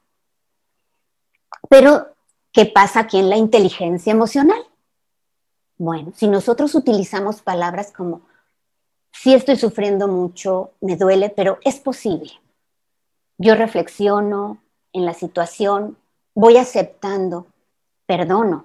Pero, 1.69 2.09
¿qué 2.53 2.67
pasa 2.67 3.01
aquí 3.01 3.19
en 3.19 3.31
la 3.31 3.37
inteligencia 3.37 4.13
emocional? 4.13 4.67
Bueno, 5.79 6.13
si 6.15 6.29
nosotros 6.29 6.75
utilizamos 6.75 7.41
palabras 7.41 7.93
como, 7.93 8.23
sí 9.13 9.35
estoy 9.35 9.57
sufriendo 9.57 10.09
mucho, 10.09 10.73
me 10.81 10.97
duele, 10.97 11.31
pero 11.31 11.59
es 11.65 11.79
posible. 11.79 12.33
Yo 13.39 13.55
reflexiono 13.55 14.59
en 14.93 15.07
la 15.07 15.15
situación, 15.15 15.97
voy 16.35 16.57
aceptando, 16.57 17.47
perdono. 18.07 18.65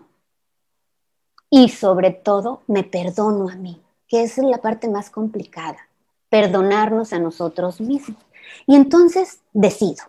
Y 1.50 1.70
sobre 1.70 2.12
todo, 2.12 2.62
me 2.68 2.84
perdono 2.84 3.50
a 3.50 3.56
mí, 3.56 3.82
que 4.08 4.24
es 4.24 4.38
la 4.38 4.58
parte 4.58 4.88
más 4.90 5.10
complicada, 5.10 5.88
perdonarnos 6.30 7.14
a 7.14 7.20
nosotros 7.20 7.80
mismos. 7.80 8.20
Y 8.66 8.76
entonces 8.76 9.40
decido, 9.54 10.04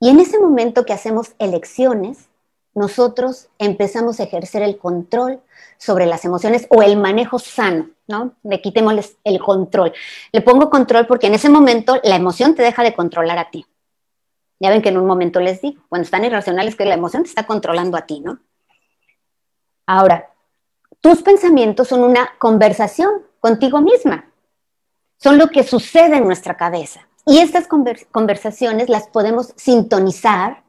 y 0.00 0.08
en 0.08 0.18
ese 0.18 0.38
momento 0.38 0.86
que 0.86 0.94
hacemos 0.94 1.34
elecciones, 1.38 2.30
nosotros 2.74 3.48
empezamos 3.58 4.18
a 4.18 4.22
ejercer 4.22 4.62
el 4.62 4.78
control 4.78 5.40
sobre 5.76 6.06
las 6.06 6.24
emociones 6.24 6.66
o 6.70 6.82
el 6.82 6.96
manejo 6.96 7.38
sano, 7.38 7.90
¿no? 8.06 8.32
Le 8.42 8.62
quitémosles 8.62 9.16
el 9.24 9.40
control. 9.40 9.92
Le 10.32 10.40
pongo 10.40 10.70
control 10.70 11.06
porque 11.06 11.26
en 11.26 11.34
ese 11.34 11.50
momento 11.50 12.00
la 12.02 12.16
emoción 12.16 12.54
te 12.54 12.62
deja 12.62 12.82
de 12.82 12.94
controlar 12.94 13.38
a 13.38 13.50
ti. 13.50 13.66
Ya 14.60 14.70
ven 14.70 14.82
que 14.82 14.90
en 14.90 14.98
un 14.98 15.06
momento 15.06 15.40
les 15.40 15.60
digo, 15.60 15.82
cuando 15.88 16.04
están 16.04 16.24
irracionales, 16.24 16.76
que 16.76 16.84
la 16.84 16.94
emoción 16.94 17.22
te 17.22 17.30
está 17.30 17.46
controlando 17.46 17.96
a 17.96 18.02
ti, 18.02 18.20
¿no? 18.20 18.38
Ahora, 19.86 20.30
tus 21.00 21.22
pensamientos 21.22 21.88
son 21.88 22.04
una 22.04 22.30
conversación 22.38 23.22
contigo 23.40 23.80
misma. 23.80 24.30
Son 25.16 25.38
lo 25.38 25.48
que 25.48 25.64
sucede 25.64 26.18
en 26.18 26.24
nuestra 26.24 26.56
cabeza. 26.56 27.08
Y 27.26 27.38
estas 27.38 27.66
conversaciones 27.66 28.88
las 28.88 29.08
podemos 29.08 29.52
sintonizar 29.56 30.62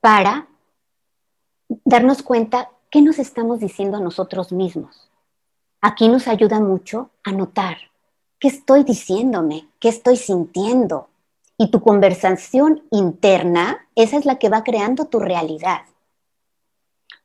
para 0.00 0.48
darnos 1.84 2.22
cuenta 2.22 2.70
qué 2.90 3.02
nos 3.02 3.18
estamos 3.18 3.60
diciendo 3.60 3.96
a 3.96 4.00
nosotros 4.00 4.52
mismos. 4.52 5.08
Aquí 5.80 6.08
nos 6.08 6.28
ayuda 6.28 6.60
mucho 6.60 7.10
a 7.24 7.32
notar 7.32 7.76
qué 8.38 8.48
estoy 8.48 8.84
diciéndome, 8.84 9.68
qué 9.78 9.88
estoy 9.88 10.16
sintiendo. 10.16 11.08
Y 11.62 11.70
tu 11.70 11.80
conversación 11.80 12.82
interna, 12.90 13.86
esa 13.94 14.16
es 14.16 14.24
la 14.24 14.40
que 14.40 14.48
va 14.48 14.64
creando 14.64 15.04
tu 15.04 15.20
realidad. 15.20 15.82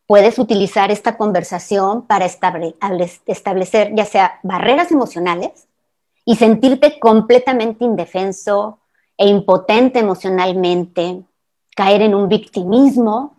Puedes 0.05 0.37
utilizar 0.37 0.91
esta 0.91 1.17
conversación 1.17 2.05
para 2.05 2.25
establecer 2.25 3.95
ya 3.95 4.05
sea 4.05 4.39
barreras 4.43 4.91
emocionales 4.91 5.67
y 6.23 6.35
sentirte 6.35 6.99
completamente 6.99 7.83
indefenso 7.83 8.77
e 9.17 9.27
impotente 9.27 9.97
emocionalmente, 9.97 11.23
caer 11.75 12.03
en 12.03 12.13
un 12.13 12.29
victimismo, 12.29 13.37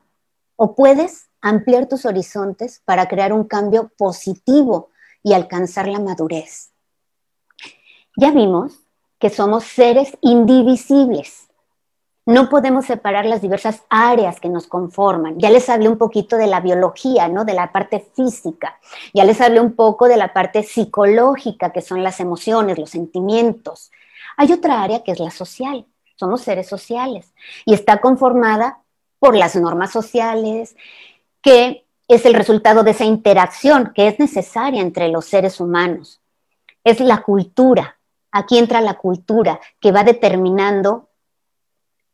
o 0.56 0.74
puedes 0.74 1.28
ampliar 1.40 1.86
tus 1.86 2.06
horizontes 2.06 2.82
para 2.84 3.06
crear 3.06 3.32
un 3.32 3.44
cambio 3.44 3.92
positivo 3.96 4.90
y 5.22 5.32
alcanzar 5.32 5.86
la 5.86 6.00
madurez. 6.00 6.72
Ya 8.16 8.32
vimos 8.32 8.80
que 9.18 9.30
somos 9.30 9.64
seres 9.64 10.16
indivisibles. 10.20 11.48
No 12.26 12.50
podemos 12.50 12.84
separar 12.84 13.24
las 13.24 13.40
diversas 13.40 13.84
áreas 13.88 14.38
que 14.38 14.50
nos 14.50 14.66
conforman. 14.66 15.38
Ya 15.38 15.48
les 15.48 15.68
hablé 15.70 15.88
un 15.88 15.96
poquito 15.96 16.36
de 16.36 16.46
la 16.46 16.60
biología, 16.60 17.26
¿no? 17.26 17.46
De 17.46 17.54
la 17.54 17.72
parte 17.72 18.06
física. 18.14 18.78
Ya 19.14 19.24
les 19.24 19.40
hablé 19.40 19.60
un 19.60 19.72
poco 19.72 20.08
de 20.08 20.18
la 20.18 20.34
parte 20.34 20.62
psicológica, 20.62 21.72
que 21.72 21.80
son 21.80 22.02
las 22.02 22.20
emociones, 22.20 22.78
los 22.78 22.90
sentimientos. 22.90 23.90
Hay 24.36 24.52
otra 24.52 24.82
área 24.82 25.02
que 25.02 25.12
es 25.12 25.20
la 25.20 25.30
social. 25.30 25.86
Somos 26.16 26.42
seres 26.42 26.68
sociales 26.68 27.32
y 27.64 27.72
está 27.72 28.00
conformada 28.00 28.80
por 29.18 29.34
las 29.34 29.56
normas 29.56 29.90
sociales, 29.90 30.76
que 31.40 31.86
es 32.08 32.26
el 32.26 32.34
resultado 32.34 32.82
de 32.82 32.90
esa 32.90 33.04
interacción 33.04 33.92
que 33.94 34.08
es 34.08 34.18
necesaria 34.18 34.82
entre 34.82 35.08
los 35.08 35.24
seres 35.26 35.60
humanos. 35.60 36.20
Es 36.84 37.00
la 37.00 37.22
cultura, 37.22 37.97
aquí 38.32 38.58
entra 38.58 38.80
la 38.80 38.94
cultura 38.94 39.60
que 39.80 39.92
va 39.92 40.04
determinando 40.04 41.08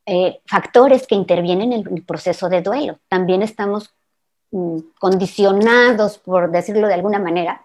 eh, 0.06 0.42
factores 0.46 1.06
que 1.06 1.14
intervienen 1.14 1.72
en 1.72 1.88
el 1.88 2.02
proceso 2.02 2.48
de 2.48 2.60
duelo. 2.60 2.98
También 3.08 3.42
estamos 3.42 3.94
mm, 4.50 4.78
condicionados, 4.98 6.18
por 6.18 6.50
decirlo 6.50 6.88
de 6.88 6.94
alguna 6.94 7.18
manera, 7.18 7.64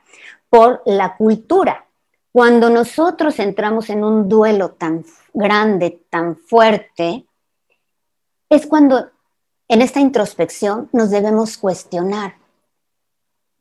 por 0.49 0.81
la 0.85 1.17
cultura. 1.17 1.85
Cuando 2.31 2.69
nosotros 2.69 3.39
entramos 3.39 3.89
en 3.89 4.03
un 4.03 4.29
duelo 4.29 4.71
tan 4.71 5.03
grande, 5.33 6.01
tan 6.09 6.37
fuerte, 6.37 7.25
es 8.49 8.67
cuando 8.67 9.09
en 9.67 9.81
esta 9.81 9.99
introspección 9.99 10.89
nos 10.93 11.09
debemos 11.09 11.57
cuestionar 11.57 12.35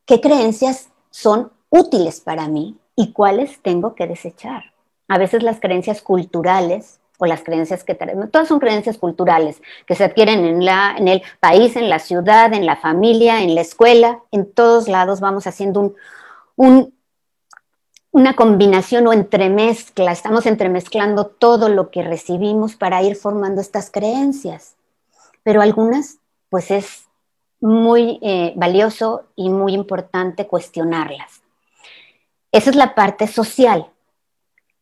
qué 0.05 0.21
creencias 0.21 0.89
son 1.11 1.51
útiles 1.69 2.19
para 2.19 2.47
mí 2.47 2.79
y 2.95 3.11
cuáles 3.11 3.61
tengo 3.61 3.93
que 3.93 4.07
desechar. 4.07 4.73
A 5.09 5.17
veces 5.17 5.43
las 5.43 5.59
creencias 5.59 6.01
culturales 6.01 7.01
o 7.17 7.25
las 7.25 7.43
creencias 7.43 7.83
que 7.83 7.95
tenemos, 7.95 8.31
todas 8.31 8.47
son 8.47 8.59
creencias 8.59 8.97
culturales 8.97 9.61
que 9.85 9.95
se 9.95 10.05
adquieren 10.05 10.45
en, 10.45 10.63
la, 10.63 10.95
en 10.97 11.09
el 11.09 11.21
país, 11.41 11.75
en 11.75 11.89
la 11.89 11.99
ciudad, 11.99 12.53
en 12.53 12.65
la 12.65 12.77
familia, 12.77 13.43
en 13.43 13.55
la 13.55 13.61
escuela, 13.61 14.21
en 14.31 14.49
todos 14.49 14.87
lados 14.87 15.19
vamos 15.19 15.45
haciendo 15.45 15.95
un, 16.55 16.93
una 18.11 18.35
combinación 18.35 19.05
o 19.07 19.11
entremezcla, 19.11 20.13
estamos 20.13 20.45
entremezclando 20.45 21.25
todo 21.25 21.67
lo 21.67 21.91
que 21.91 22.03
recibimos 22.03 22.77
para 22.77 23.03
ir 23.03 23.17
formando 23.17 23.59
estas 23.59 23.91
creencias 23.91 24.77
pero 25.43 25.61
algunas, 25.61 26.19
pues 26.49 26.71
es 26.71 27.07
muy 27.59 28.19
eh, 28.21 28.53
valioso 28.55 29.25
y 29.35 29.49
muy 29.49 29.73
importante 29.73 30.47
cuestionarlas. 30.47 31.41
Esa 32.51 32.69
es 32.69 32.75
la 32.75 32.95
parte 32.95 33.27
social. 33.27 33.87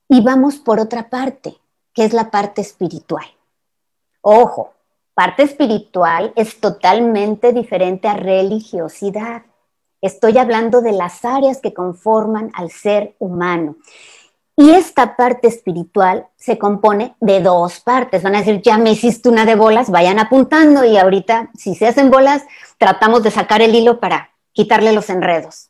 Y 0.10 0.22
vamos 0.22 0.56
por 0.58 0.80
otra 0.80 1.10
parte, 1.10 1.58
que 1.93 2.06
es 2.06 2.13
la 2.13 2.32
parte 2.32 2.62
espiritual. 2.62 3.26
Ojo, 4.22 4.74
parte 5.13 5.43
espiritual 5.43 6.32
es 6.36 6.60
totalmente 6.60 7.52
diferente 7.52 8.08
a 8.08 8.13
religiosidad. 8.13 9.43
Estoy 10.02 10.38
hablando 10.38 10.82
de 10.82 10.91
las 10.91 11.26
áreas 11.26 11.60
que 11.60 11.74
conforman 11.74 12.52
al 12.54 12.72
ser 12.72 13.15
humano. 13.20 13.78
Y 14.56 14.72
esta 14.72 15.15
parte 15.15 15.48
espiritual 15.48 16.28
se 16.36 16.58
compone 16.58 17.15
de 17.20 17.41
dos 17.41 17.80
partes. 17.80 18.24
Van 18.24 18.36
a 18.36 18.39
decir, 18.39 18.62
ya 18.62 18.78
me 18.78 18.91
hiciste 18.91 19.30
una 19.30 19.46
de 19.46 19.56
bolas, 19.56 19.91
vayan 19.91 20.20
apuntando 20.20 20.84
y 20.84 20.98
ahorita, 20.98 21.52
si 21.54 21.76
se 21.76 21.88
hacen 21.88 22.10
bolas, 22.10 22.43
tratamos 22.78 23.22
de 23.24 23.32
sacar 23.32 23.62
el 23.62 23.76
hilo 23.76 24.00
para 24.00 24.32
quitarle 24.54 24.93
los 24.93 25.10
enredos. 25.10 25.70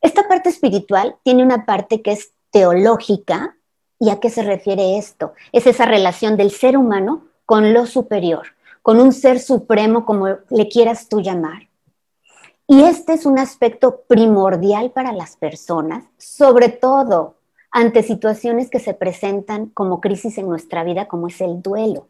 Esta 0.00 0.26
parte 0.26 0.48
espiritual 0.48 1.16
tiene 1.22 1.42
una 1.42 1.66
parte 1.66 2.00
que 2.00 2.12
es 2.12 2.32
teológica. 2.50 3.56
¿Y 3.98 4.10
a 4.10 4.20
qué 4.20 4.30
se 4.30 4.42
refiere 4.42 4.98
esto? 4.98 5.32
Es 5.52 5.66
esa 5.66 5.84
relación 5.84 6.36
del 6.36 6.50
ser 6.50 6.76
humano 6.76 7.24
con 7.46 7.72
lo 7.72 7.86
superior, 7.86 8.46
con 8.82 9.00
un 9.00 9.12
ser 9.12 9.40
supremo, 9.40 10.04
como 10.04 10.28
le 10.50 10.68
quieras 10.68 11.08
tú 11.08 11.20
llamar. 11.20 11.68
Y 12.66 12.82
este 12.82 13.14
es 13.14 13.24
un 13.24 13.38
aspecto 13.38 14.02
primordial 14.06 14.90
para 14.90 15.12
las 15.12 15.36
personas, 15.36 16.04
sobre 16.18 16.68
todo 16.68 17.36
ante 17.70 18.02
situaciones 18.02 18.70
que 18.70 18.78
se 18.78 18.94
presentan 18.94 19.66
como 19.66 20.00
crisis 20.00 20.38
en 20.38 20.48
nuestra 20.48 20.84
vida, 20.84 21.08
como 21.08 21.28
es 21.28 21.40
el 21.40 21.62
duelo. 21.62 22.08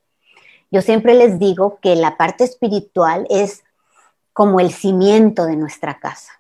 Yo 0.71 0.83
siempre 0.83 1.15
les 1.15 1.39
digo 1.39 1.79
que 1.81 1.97
la 1.97 2.17
parte 2.17 2.45
espiritual 2.45 3.27
es 3.31 3.65
como 4.33 4.61
el 4.61 4.73
cimiento 4.73 5.47
de 5.47 5.57
nuestra 5.57 5.99
casa, 5.99 6.33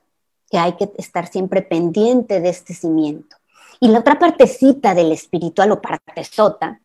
que 0.50 0.58
hay 0.58 0.74
que 0.74 0.90
estar 0.98 1.26
siempre 1.26 1.62
pendiente 1.62 2.40
de 2.40 2.50
este 2.50 2.74
cimiento. 2.74 3.37
Y 3.80 3.88
la 3.88 4.00
otra 4.00 4.18
partecita 4.18 4.94
del 4.94 5.12
espiritual 5.12 5.72
o 5.72 5.80
parte 5.80 6.24
sota 6.24 6.80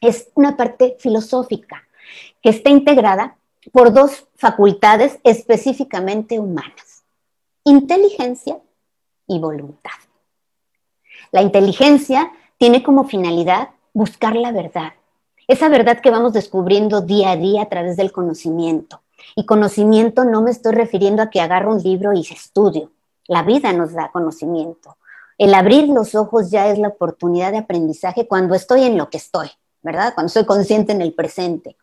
es 0.00 0.28
una 0.34 0.56
parte 0.56 0.96
filosófica, 0.98 1.82
que 2.42 2.50
está 2.50 2.70
integrada 2.70 3.36
por 3.72 3.92
dos 3.92 4.26
facultades 4.36 5.18
específicamente 5.24 6.38
humanas, 6.38 7.04
inteligencia 7.64 8.58
y 9.26 9.38
voluntad. 9.38 9.90
La 11.32 11.42
inteligencia 11.42 12.32
tiene 12.58 12.82
como 12.82 13.04
finalidad 13.04 13.70
buscar 13.92 14.36
la 14.36 14.52
verdad, 14.52 14.92
esa 15.48 15.68
verdad 15.68 16.00
que 16.00 16.10
vamos 16.10 16.32
descubriendo 16.32 17.00
día 17.00 17.32
a 17.32 17.36
día 17.36 17.62
a 17.62 17.68
través 17.68 17.96
del 17.96 18.10
conocimiento. 18.10 19.02
Y 19.36 19.46
conocimiento 19.46 20.24
no 20.24 20.42
me 20.42 20.50
estoy 20.50 20.72
refiriendo 20.72 21.22
a 21.22 21.30
que 21.30 21.40
agarro 21.40 21.72
un 21.72 21.82
libro 21.82 22.12
y 22.12 22.20
estudio. 22.20 22.90
La 23.28 23.42
vida 23.42 23.72
nos 23.72 23.92
da 23.92 24.10
conocimiento. 24.10 24.96
El 25.38 25.54
abrir 25.54 25.88
los 25.88 26.14
ojos 26.14 26.50
ya 26.50 26.68
es 26.68 26.78
la 26.78 26.88
oportunidad 26.88 27.52
de 27.52 27.58
aprendizaje 27.58 28.26
cuando 28.26 28.54
estoy 28.54 28.84
en 28.84 28.96
lo 28.96 29.10
que 29.10 29.18
estoy, 29.18 29.50
¿verdad? 29.82 30.14
Cuando 30.14 30.30
soy 30.30 30.44
consciente 30.44 30.92
en 30.92 31.02
el 31.02 31.14
presente 31.14 31.76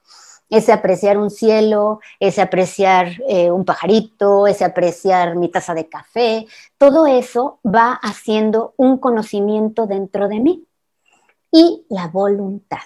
ese 0.49 0.71
apreciar 0.71 1.17
un 1.17 1.31
cielo, 1.31 1.99
ese 2.19 2.41
apreciar 2.41 3.13
eh, 3.27 3.49
un 3.49 3.65
pajarito, 3.65 4.45
ese 4.45 4.63
apreciar 4.63 5.35
mi 5.35 5.49
taza 5.49 5.73
de 5.73 5.89
café, 5.89 6.45
todo 6.77 7.07
eso 7.07 7.59
va 7.65 7.93
haciendo 7.93 8.73
un 8.77 8.97
conocimiento 8.97 9.87
dentro 9.87 10.27
de 10.27 10.39
mí. 10.39 10.67
Y 11.51 11.85
la 11.89 12.07
voluntad. 12.07 12.85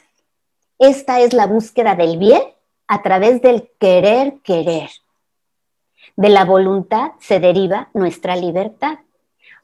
Esta 0.80 1.20
es 1.20 1.34
la 1.34 1.48
búsqueda 1.48 1.96
del 1.96 2.18
bien 2.18 2.42
a 2.88 3.02
través 3.02 3.42
del 3.42 3.70
querer 3.80 4.40
querer. 4.44 4.90
De 6.16 6.30
la 6.30 6.46
voluntad 6.46 7.12
se 7.20 7.40
deriva 7.40 7.90
nuestra 7.94 8.36
libertad, 8.36 9.00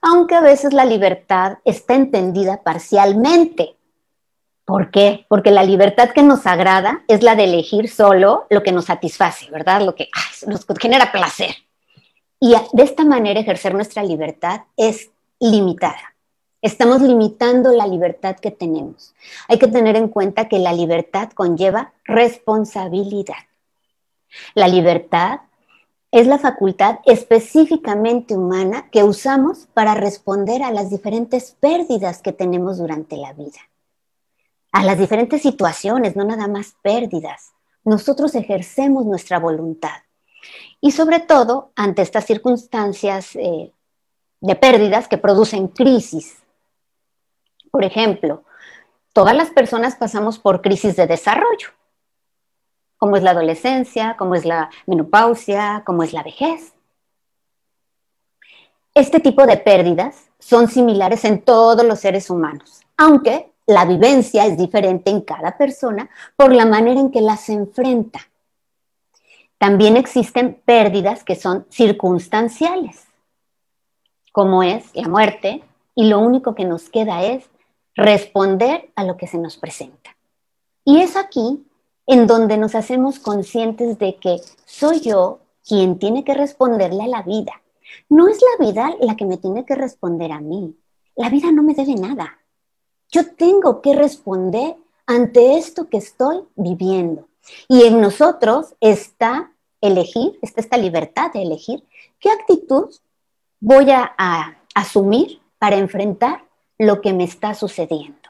aunque 0.04 0.36
a 0.36 0.42
veces 0.42 0.74
la 0.74 0.86
libertad 0.86 1.58
está 1.66 1.96
entendida 1.96 2.62
parcialmente 2.62 3.76
¿Por 4.66 4.92
qué? 4.92 5.26
Porque 5.28 5.52
la 5.52 5.64
libertad 5.64 6.12
que 6.12 6.24
nos 6.24 6.46
agrada 6.46 7.04
es 7.08 7.22
la 7.22 7.36
de 7.36 7.44
elegir 7.44 7.90
solo 7.90 8.48
lo 8.50 8.64
que 8.64 8.72
nos 8.72 8.86
satisface, 8.86 9.50
¿verdad? 9.52 9.82
Lo 9.82 9.94
que 9.94 10.10
nos 10.48 10.66
genera 10.80 11.12
placer. 11.12 11.56
Y 12.40 12.56
de 12.72 12.84
esta 12.84 13.04
manera 13.04 13.40
ejercer 13.40 13.74
nuestra 13.74 14.04
libertad 14.04 14.62
es 14.78 15.10
limitada. 15.40 16.16
Estamos 16.62 17.02
limitando 17.02 17.74
la 17.74 17.88
libertad 17.88 18.38
que 18.38 18.52
tenemos. 18.52 19.14
Hay 19.50 19.60
que 19.60 19.68
tener 19.68 19.98
en 19.98 20.08
cuenta 20.08 20.48
que 20.48 20.60
la 20.60 20.72
libertad 20.72 21.30
conlleva 21.32 21.92
responsabilidad. 22.06 23.36
La 24.56 24.70
libertad 24.70 25.42
es 26.14 26.28
la 26.28 26.38
facultad 26.38 27.00
específicamente 27.06 28.38
humana 28.38 28.90
que 28.90 29.04
usamos 29.04 29.68
para 29.74 29.96
responder 29.96 30.64
a 30.64 30.72
las 30.72 30.90
diferentes 30.90 31.58
pérdidas 31.60 32.22
que 32.22 32.32
tenemos 32.32 32.78
durante 32.78 33.18
la 33.18 33.34
vida 33.34 33.60
a 34.74 34.84
las 34.84 34.98
diferentes 34.98 35.42
situaciones, 35.42 36.16
no 36.16 36.26
nada 36.26 36.48
más 36.48 36.76
pérdidas. 36.82 37.54
Nosotros 37.86 38.36
ejercemos 38.36 39.06
nuestra 39.06 39.40
voluntad. 39.40 40.02
Y 40.82 40.92
sobre 40.92 41.20
todo 41.20 41.72
ante 41.76 42.02
estas 42.02 42.26
circunstancias 42.26 43.36
eh, 43.36 43.72
de 44.42 44.56
pérdidas 44.56 45.08
que 45.08 45.20
producen 45.20 45.68
crisis. 45.68 46.38
Por 47.72 47.86
ejemplo, 47.86 48.44
todas 49.14 49.36
las 49.36 49.52
personas 49.52 49.96
pasamos 49.96 50.40
por 50.40 50.62
crisis 50.62 50.96
de 50.96 51.08
desarrollo, 51.08 51.70
como 53.04 53.18
es 53.18 53.24
la 53.24 53.32
adolescencia, 53.32 54.16
como 54.18 54.34
es 54.34 54.46
la 54.46 54.70
menopausia, 54.86 55.84
como 55.86 56.04
es 56.04 56.14
la 56.14 56.24
vejez. 56.24 56.72
Este 58.94 59.20
tipo 59.20 59.46
de 59.46 59.58
pérdidas 59.58 60.30
son 60.40 60.70
similares 60.70 61.26
en 61.26 61.42
todos 61.42 61.84
los 61.84 62.00
seres 62.00 62.30
humanos, 62.30 62.80
aunque 62.96 63.52
la 63.66 63.84
vivencia 63.84 64.46
es 64.46 64.58
diferente 64.58 65.12
en 65.12 65.20
cada 65.20 65.58
persona 65.58 66.10
por 66.38 66.56
la 66.56 66.66
manera 66.66 66.98
en 66.98 67.12
que 67.12 67.20
las 67.20 67.50
enfrenta. 67.50 68.22
También 69.58 69.98
existen 69.98 70.62
pérdidas 70.64 71.26
que 71.26 71.36
son 71.36 71.66
circunstanciales, 71.70 73.04
como 74.32 74.64
es 74.64 74.86
la 74.96 75.10
muerte, 75.10 75.62
y 75.94 76.08
lo 76.08 76.20
único 76.20 76.56
que 76.56 76.64
nos 76.64 76.90
queda 76.90 77.22
es 77.26 77.50
responder 77.96 78.94
a 78.96 79.04
lo 79.04 79.18
que 79.18 79.28
se 79.28 79.40
nos 79.40 79.58
presenta. 79.58 80.16
Y 80.86 81.02
es 81.02 81.18
aquí 81.18 81.66
en 82.06 82.28
donde 82.28 82.58
nos 82.58 82.76
hacemos 82.76 83.20
conscientes 83.20 83.98
de 83.98 84.16
que 84.18 84.38
soy 84.66 85.00
yo 85.00 85.40
quien 85.66 86.00
tiene 86.00 86.24
que 86.24 86.34
responderle 86.34 87.04
a 87.04 87.08
la 87.08 87.22
vida. 87.22 87.62
No 88.10 88.28
es 88.28 88.40
la 88.42 88.66
vida 88.66 88.96
la 89.00 89.16
que 89.16 89.26
me 89.26 89.38
tiene 89.38 89.66
que 89.66 89.76
responder 89.76 90.32
a 90.32 90.42
mí. 90.42 90.76
La 91.16 91.30
vida 91.30 91.52
no 91.52 91.64
me 91.64 91.74
debe 91.74 91.96
nada. 91.96 92.40
Yo 93.10 93.34
tengo 93.36 93.82
que 93.82 93.96
responder 93.96 94.76
ante 95.06 95.58
esto 95.58 95.90
que 95.90 95.98
estoy 95.98 96.42
viviendo. 96.56 97.28
Y 97.68 97.84
en 97.84 98.02
nosotros 98.02 98.74
está 98.80 99.52
elegir, 99.82 100.40
está 100.42 100.62
esta 100.62 100.78
libertad 100.78 101.32
de 101.34 101.44
elegir 101.44 101.84
qué 102.20 102.30
actitud 102.30 102.90
voy 103.60 103.92
a, 103.92 104.14
a 104.18 104.58
asumir 104.74 105.42
para 105.60 105.76
enfrentar 105.76 106.46
lo 106.78 107.02
que 107.02 107.14
me 107.14 107.26
está 107.26 107.54
sucediendo. 107.54 108.23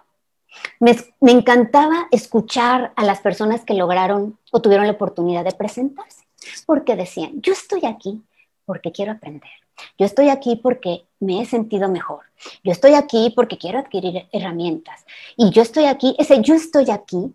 Me, 0.80 0.96
encantaba 1.32 2.08
escuchar 2.12 2.94
a 2.96 3.04
las 3.04 3.22
personas 3.22 3.64
que 3.66 3.74
lograron 3.74 4.38
o 4.52 4.62
tuvieron 4.62 4.88
la 4.88 4.94
oportunidad 4.94 5.44
de 5.44 5.52
presentarse, 5.52 6.26
porque 6.66 6.96
decían, 6.96 7.42
yo 7.42 7.54
estoy 7.54 7.86
aquí 7.86 8.22
porque 8.66 8.92
quiero 8.92 9.14
aprender, 9.14 9.52
yo 9.98 10.06
estoy 10.06 10.30
aquí 10.30 10.56
porque 10.56 11.06
me 11.20 11.42
he 11.42 11.46
sentido 11.46 11.90
mejor, 11.90 12.22
yo 12.64 12.72
estoy 12.72 12.94
aquí 12.94 13.32
porque 13.36 13.58
quiero 13.58 13.80
adquirir 13.80 14.28
herramientas, 14.32 15.06
y 15.38 15.50
yo 15.52 15.62
estoy 15.62 15.86
aquí, 15.86 16.16
ese 16.20 16.42
yo 16.42 16.56
estoy 16.56 16.90
aquí 16.92 17.34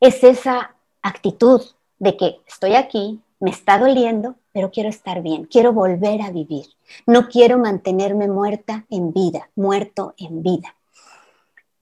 es 0.00 0.22
esa 0.24 0.74
actitud 1.02 1.62
de 1.98 2.16
que 2.16 2.40
estoy 2.46 2.74
aquí, 2.74 3.20
me 3.40 3.50
está 3.50 3.78
doliendo, 3.78 4.36
pero 4.52 4.70
quiero 4.70 4.88
estar 4.88 5.22
bien, 5.22 5.44
quiero 5.44 5.72
volver 5.72 6.22
a 6.22 6.30
vivir, 6.30 6.66
no 7.06 7.28
quiero 7.28 7.58
mantenerme 7.58 8.28
muerta 8.28 8.84
en 8.90 9.12
vida, 9.12 9.50
muerto 9.56 10.14
en 10.18 10.42
vida. 10.42 10.76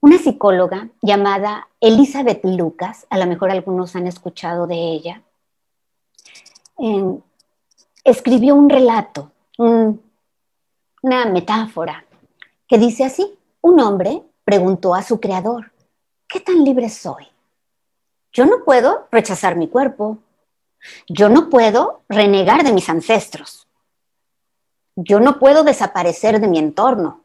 Una 0.03 0.17
psicóloga 0.17 0.89
llamada 0.99 1.67
Elizabeth 1.79 2.43
Lucas, 2.43 3.05
a 3.11 3.19
lo 3.19 3.27
mejor 3.27 3.51
algunos 3.51 3.95
han 3.95 4.07
escuchado 4.07 4.65
de 4.65 4.75
ella, 4.75 5.21
escribió 8.03 8.55
un 8.55 8.67
relato, 8.67 9.31
una 9.59 11.25
metáfora, 11.25 12.03
que 12.67 12.79
dice 12.79 13.03
así, 13.03 13.37
un 13.61 13.79
hombre 13.79 14.23
preguntó 14.43 14.95
a 14.95 15.03
su 15.03 15.19
creador, 15.19 15.71
¿qué 16.27 16.39
tan 16.39 16.63
libre 16.63 16.89
soy? 16.89 17.27
Yo 18.33 18.47
no 18.47 18.63
puedo 18.63 19.07
rechazar 19.11 19.55
mi 19.55 19.67
cuerpo, 19.67 20.17
yo 21.07 21.29
no 21.29 21.51
puedo 21.51 22.01
renegar 22.09 22.63
de 22.63 22.73
mis 22.73 22.89
ancestros, 22.89 23.67
yo 24.95 25.19
no 25.19 25.37
puedo 25.37 25.63
desaparecer 25.63 26.41
de 26.41 26.47
mi 26.47 26.57
entorno, 26.57 27.20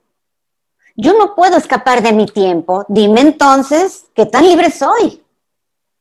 yo 0.96 1.16
no 1.16 1.35
puedo 1.35 1.56
escapar 1.56 2.02
de 2.02 2.12
mi 2.12 2.26
tiempo, 2.26 2.85
dime 2.88 3.20
entonces, 3.20 4.06
¿qué 4.14 4.26
tan 4.26 4.44
libre 4.44 4.70
soy? 4.70 5.22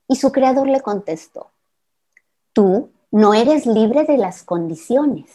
Y 0.08 0.16
su 0.16 0.32
creador 0.32 0.68
le 0.68 0.82
contestó, 0.82 1.52
tú 2.54 2.90
no 3.12 3.34
eres 3.34 3.66
libre 3.66 4.06
de 4.06 4.18
las 4.18 4.44
condiciones, 4.44 5.30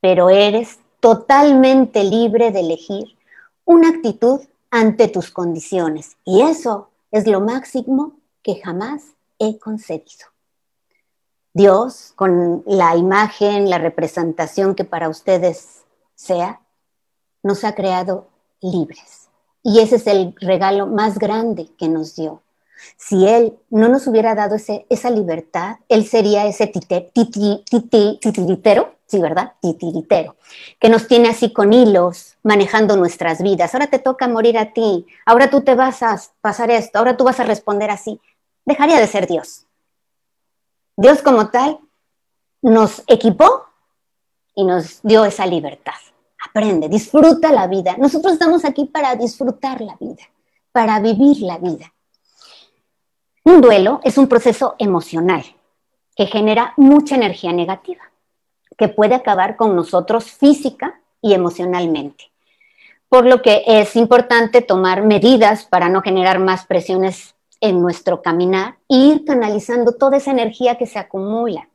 pero 0.00 0.30
eres 0.30 0.78
totalmente 1.00 2.04
libre 2.04 2.50
de 2.50 2.60
elegir 2.60 3.16
una 3.64 3.88
actitud 3.90 4.40
ante 4.70 5.08
tus 5.08 5.30
condiciones. 5.30 6.16
Y 6.24 6.42
eso 6.42 6.90
es 7.10 7.26
lo 7.26 7.40
máximo 7.40 8.12
que 8.42 8.60
jamás 8.60 9.02
he 9.38 9.58
concebido. 9.58 10.26
Dios, 11.52 12.12
con 12.14 12.62
la 12.66 12.96
imagen, 12.96 13.68
la 13.68 13.78
representación 13.78 14.74
que 14.74 14.84
para 14.84 15.08
ustedes 15.08 15.82
sea, 16.14 16.60
nos 17.42 17.64
ha 17.64 17.74
creado 17.74 18.28
libres. 18.60 19.28
Y 19.62 19.80
ese 19.80 19.96
es 19.96 20.06
el 20.06 20.34
regalo 20.40 20.86
más 20.86 21.18
grande 21.18 21.68
que 21.76 21.88
nos 21.88 22.16
dio. 22.16 22.42
Si 22.96 23.26
Él 23.26 23.58
no 23.70 23.88
nos 23.88 24.06
hubiera 24.06 24.34
dado 24.34 24.54
ese, 24.54 24.86
esa 24.88 25.10
libertad, 25.10 25.76
Él 25.88 26.06
sería 26.06 26.46
ese 26.46 26.68
titiritero, 26.68 28.94
sí, 29.06 29.18
¿verdad? 29.18 29.54
Titiritero, 29.60 30.36
que 30.78 30.88
nos 30.88 31.08
tiene 31.08 31.28
así 31.28 31.52
con 31.52 31.72
hilos, 31.72 32.36
manejando 32.42 32.96
nuestras 32.96 33.42
vidas. 33.42 33.74
Ahora 33.74 33.88
te 33.88 33.98
toca 33.98 34.28
morir 34.28 34.58
a 34.58 34.72
ti, 34.72 35.06
ahora 35.26 35.50
tú 35.50 35.62
te 35.62 35.74
vas 35.74 36.02
a 36.02 36.20
pasar 36.40 36.70
esto, 36.70 36.98
ahora 36.98 37.16
tú 37.16 37.24
vas 37.24 37.40
a 37.40 37.44
responder 37.44 37.90
así. 37.90 38.20
Dejaría 38.64 39.00
de 39.00 39.08
ser 39.08 39.26
Dios. 39.26 39.64
Dios 40.96 41.22
como 41.22 41.50
tal 41.50 41.80
nos 42.62 43.02
equipó 43.06 43.64
y 44.54 44.64
nos 44.64 45.00
dio 45.02 45.24
esa 45.24 45.46
libertad 45.46 45.94
aprende, 46.58 46.88
disfruta 46.88 47.52
la 47.52 47.68
vida. 47.68 47.96
Nosotros 47.98 48.32
estamos 48.32 48.64
aquí 48.64 48.84
para 48.86 49.14
disfrutar 49.14 49.80
la 49.80 49.96
vida, 50.00 50.24
para 50.72 50.98
vivir 50.98 51.40
la 51.42 51.58
vida. 51.58 51.92
Un 53.44 53.60
duelo 53.60 54.00
es 54.02 54.18
un 54.18 54.26
proceso 54.26 54.74
emocional 54.78 55.44
que 56.16 56.26
genera 56.26 56.74
mucha 56.76 57.14
energía 57.14 57.52
negativa, 57.52 58.02
que 58.76 58.88
puede 58.88 59.14
acabar 59.14 59.56
con 59.56 59.76
nosotros 59.76 60.24
física 60.32 61.00
y 61.22 61.32
emocionalmente. 61.32 62.24
Por 63.08 63.24
lo 63.24 63.40
que 63.40 63.62
es 63.64 63.94
importante 63.94 64.60
tomar 64.60 65.02
medidas 65.02 65.64
para 65.64 65.88
no 65.88 66.02
generar 66.02 66.40
más 66.40 66.66
presiones 66.66 67.36
en 67.60 67.80
nuestro 67.80 68.20
caminar 68.20 68.78
e 68.88 68.96
ir 68.96 69.24
canalizando 69.24 69.92
toda 69.92 70.16
esa 70.16 70.32
energía 70.32 70.76
que 70.76 70.86
se 70.86 70.98
acumula. 70.98 71.68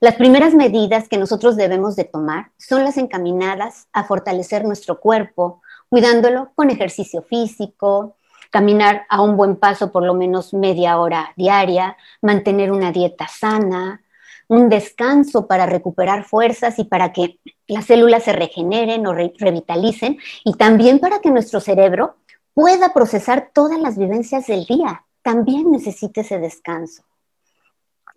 Las 0.00 0.14
primeras 0.14 0.54
medidas 0.54 1.08
que 1.08 1.18
nosotros 1.18 1.56
debemos 1.56 1.96
de 1.96 2.04
tomar 2.04 2.50
son 2.58 2.84
las 2.84 2.96
encaminadas 2.96 3.88
a 3.92 4.04
fortalecer 4.04 4.64
nuestro 4.64 5.00
cuerpo, 5.00 5.62
cuidándolo 5.88 6.52
con 6.54 6.70
ejercicio 6.70 7.22
físico, 7.22 8.16
caminar 8.50 9.06
a 9.08 9.22
un 9.22 9.36
buen 9.36 9.56
paso 9.56 9.92
por 9.92 10.04
lo 10.04 10.14
menos 10.14 10.52
media 10.54 10.98
hora 10.98 11.32
diaria, 11.36 11.96
mantener 12.20 12.72
una 12.72 12.92
dieta 12.92 13.28
sana, 13.28 14.02
un 14.48 14.68
descanso 14.68 15.46
para 15.46 15.66
recuperar 15.66 16.24
fuerzas 16.24 16.78
y 16.78 16.84
para 16.84 17.12
que 17.12 17.38
las 17.68 17.86
células 17.86 18.24
se 18.24 18.32
regeneren 18.32 19.06
o 19.06 19.14
revitalicen 19.14 20.18
y 20.44 20.54
también 20.54 20.98
para 20.98 21.20
que 21.20 21.30
nuestro 21.30 21.60
cerebro 21.60 22.16
pueda 22.52 22.92
procesar 22.92 23.50
todas 23.54 23.78
las 23.78 23.96
vivencias 23.96 24.48
del 24.48 24.64
día. 24.64 25.04
También 25.22 25.70
necesita 25.70 26.22
ese 26.22 26.38
descanso. 26.38 27.04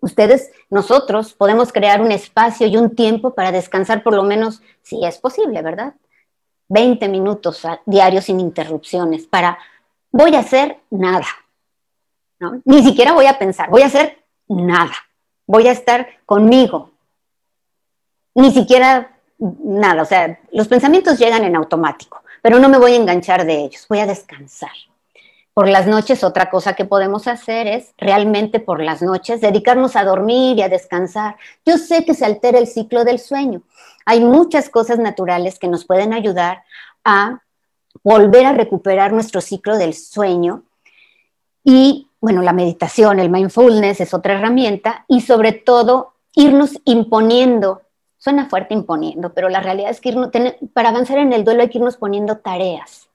Ustedes, 0.04 0.52
nosotros, 0.68 1.32
podemos 1.32 1.72
crear 1.72 2.02
un 2.02 2.12
espacio 2.12 2.66
y 2.66 2.76
un 2.76 2.94
tiempo 2.94 3.34
para 3.34 3.52
descansar 3.52 4.02
por 4.02 4.12
lo 4.12 4.22
menos, 4.22 4.60
si 4.82 5.02
es 5.02 5.16
posible, 5.16 5.62
¿verdad? 5.62 5.94
20 6.68 7.08
minutos 7.08 7.62
diarios 7.86 8.26
sin 8.26 8.38
interrupciones 8.38 9.26
para, 9.26 9.56
voy 10.10 10.34
a 10.34 10.40
hacer 10.40 10.78
nada. 10.90 11.24
Ni 12.66 12.82
siquiera 12.82 13.14
voy 13.14 13.24
a 13.24 13.38
pensar, 13.38 13.70
voy 13.70 13.80
a 13.80 13.86
hacer 13.86 14.22
nada, 14.46 14.92
voy 15.46 15.68
a 15.68 15.72
estar 15.72 16.06
conmigo, 16.26 16.90
ni 18.34 18.52
siquiera 18.52 19.16
nada, 19.38 20.02
o 20.02 20.04
sea, 20.04 20.38
los 20.52 20.68
pensamientos 20.68 21.18
llegan 21.18 21.44
en 21.44 21.56
automático, 21.56 22.22
pero 22.42 22.58
no 22.58 22.68
me 22.68 22.76
voy 22.76 22.92
a 22.92 22.96
enganchar 22.96 23.46
de 23.46 23.54
ellos, 23.54 23.86
voy 23.88 24.00
a 24.00 24.06
descansar. 24.06 24.76
Por 25.54 25.68
las 25.68 25.86
noches, 25.86 26.24
otra 26.24 26.50
cosa 26.50 26.72
que 26.74 26.84
podemos 26.84 27.28
hacer 27.28 27.68
es 27.68 27.94
realmente 27.96 28.58
por 28.58 28.82
las 28.82 29.02
noches 29.02 29.40
dedicarnos 29.40 29.94
a 29.94 30.02
dormir 30.02 30.58
y 30.58 30.62
a 30.62 30.68
descansar. 30.68 31.36
Yo 31.64 31.78
sé 31.78 32.04
que 32.04 32.14
se 32.14 32.24
altera 32.24 32.58
el 32.58 32.66
ciclo 32.66 33.04
del 33.04 33.20
sueño. 33.20 33.62
Hay 34.04 34.18
muchas 34.18 34.68
cosas 34.68 34.98
naturales 34.98 35.60
que 35.60 35.68
nos 35.68 35.84
pueden 35.84 36.12
ayudar 36.12 36.64
a 37.04 37.40
volver 38.02 38.46
a 38.46 38.52
recuperar 38.52 39.12
nuestro 39.12 39.40
ciclo 39.40 39.78
del 39.78 39.94
sueño. 39.94 40.64
Y 41.62 42.08
bueno, 42.20 42.42
la 42.42 42.52
meditación, 42.52 43.20
el 43.20 43.30
mindfulness 43.30 44.00
es 44.00 44.12
otra 44.12 44.34
herramienta 44.34 45.04
y 45.06 45.20
sobre 45.20 45.52
todo 45.52 46.14
irnos 46.34 46.80
imponiendo, 46.84 47.82
suena 48.18 48.48
fuerte 48.48 48.74
imponiendo, 48.74 49.32
pero 49.32 49.48
la 49.48 49.60
realidad 49.60 49.90
es 49.90 50.00
que 50.00 50.12
para 50.72 50.88
avanzar 50.88 51.18
en 51.18 51.32
el 51.32 51.44
duelo 51.44 51.62
hay 51.62 51.70
que 51.70 51.78
irnos 51.78 51.96
poniendo 51.96 52.38
tareas 52.38 53.08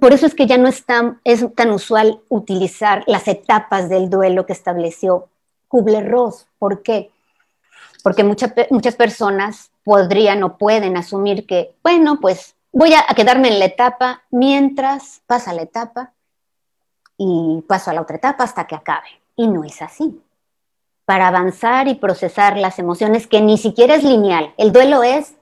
por 0.00 0.12
eso 0.12 0.26
es 0.26 0.34
que 0.34 0.46
ya 0.46 0.58
no 0.58 0.68
es 0.68 0.84
tan, 0.84 1.20
es 1.24 1.44
tan 1.54 1.70
usual 1.70 2.20
utilizar 2.28 3.04
las 3.06 3.28
etapas 3.28 3.88
del 3.88 4.10
duelo 4.10 4.46
que 4.46 4.52
estableció 4.52 5.28
Kubler-Ross. 5.68 6.46
¿Por 6.58 6.82
qué? 6.82 7.10
porque 8.02 8.24
muchas 8.24 8.96
personas 8.96 9.70
podrían 9.84 10.42
o 10.42 10.56
pueden 10.56 10.96
asumir 10.96 11.46
que, 11.46 11.74
bueno, 11.82 12.20
pues 12.20 12.54
voy 12.72 12.94
a, 12.94 13.04
quedarme 13.14 13.48
en 13.48 13.58
la 13.58 13.66
etapa 13.66 14.22
mientras 14.30 15.20
pasa 15.26 15.52
la 15.52 15.62
etapa 15.62 16.12
y 17.16 17.62
paso 17.66 17.90
a 17.90 17.94
la 17.94 18.02
otra 18.02 18.16
etapa 18.16 18.44
hasta 18.44 18.66
que 18.66 18.74
acabe. 18.74 19.08
Y 19.36 19.48
no 19.48 19.64
es 19.64 19.82
así. 19.82 20.20
Para 21.04 21.28
avanzar 21.28 21.88
y 21.88 21.94
procesar 21.94 22.56
las 22.56 22.78
emociones, 22.78 23.26
que 23.26 23.40
ni 23.40 23.58
siquiera 23.58 23.94
es 23.94 24.04
lineal, 24.04 24.54
el 24.56 24.72
duelo 24.72 25.02
es 25.02 25.34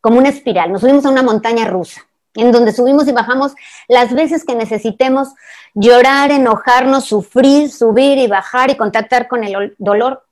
como 0.00 0.18
una 0.18 0.28
espiral. 0.28 0.70
Nos 0.70 0.82
subimos 0.82 1.06
a 1.06 1.10
una 1.10 1.22
montaña 1.22 1.66
rusa, 1.66 2.06
en 2.34 2.52
donde 2.52 2.72
subimos 2.72 3.06
y 3.08 3.12
bajamos 3.12 3.54
las 3.88 4.12
veces 4.12 4.44
que 4.44 4.54
necesitemos 4.54 5.28
llorar, 5.74 6.30
enojarnos, 6.30 7.04
sufrir, 7.04 7.70
subir 7.70 8.18
y 8.18 8.26
bajar 8.26 8.70
y 8.70 8.76
contactar 8.76 9.28
con 9.28 9.44
el 9.44 9.74
dolor. 9.78 10.24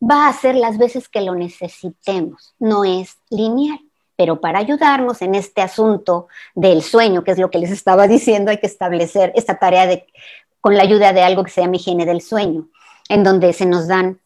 Va 0.00 0.28
a 0.28 0.32
ser 0.32 0.54
las 0.54 0.78
veces 0.78 1.08
que 1.08 1.20
lo 1.20 1.34
necesitemos, 1.34 2.54
no 2.58 2.84
es 2.84 3.16
lineal. 3.30 3.80
Pero 4.16 4.40
para 4.40 4.58
ayudarnos 4.58 5.22
en 5.22 5.36
este 5.36 5.62
asunto 5.62 6.26
del 6.54 6.82
sueño, 6.82 7.22
que 7.22 7.30
es 7.30 7.38
lo 7.38 7.50
que 7.50 7.58
les 7.58 7.70
estaba 7.70 8.08
diciendo, 8.08 8.50
hay 8.50 8.58
que 8.58 8.66
establecer 8.66 9.32
esta 9.36 9.58
tarea 9.60 9.86
de, 9.86 10.06
con 10.60 10.76
la 10.76 10.82
ayuda 10.82 11.12
de 11.12 11.22
algo 11.22 11.44
que 11.44 11.50
se 11.50 11.60
llama 11.60 11.76
higiene 11.76 12.04
del 12.04 12.20
sueño, 12.20 12.68
en 13.08 13.22
donde 13.22 13.52
se 13.52 13.64
nos 13.64 13.86
dan 13.86 14.20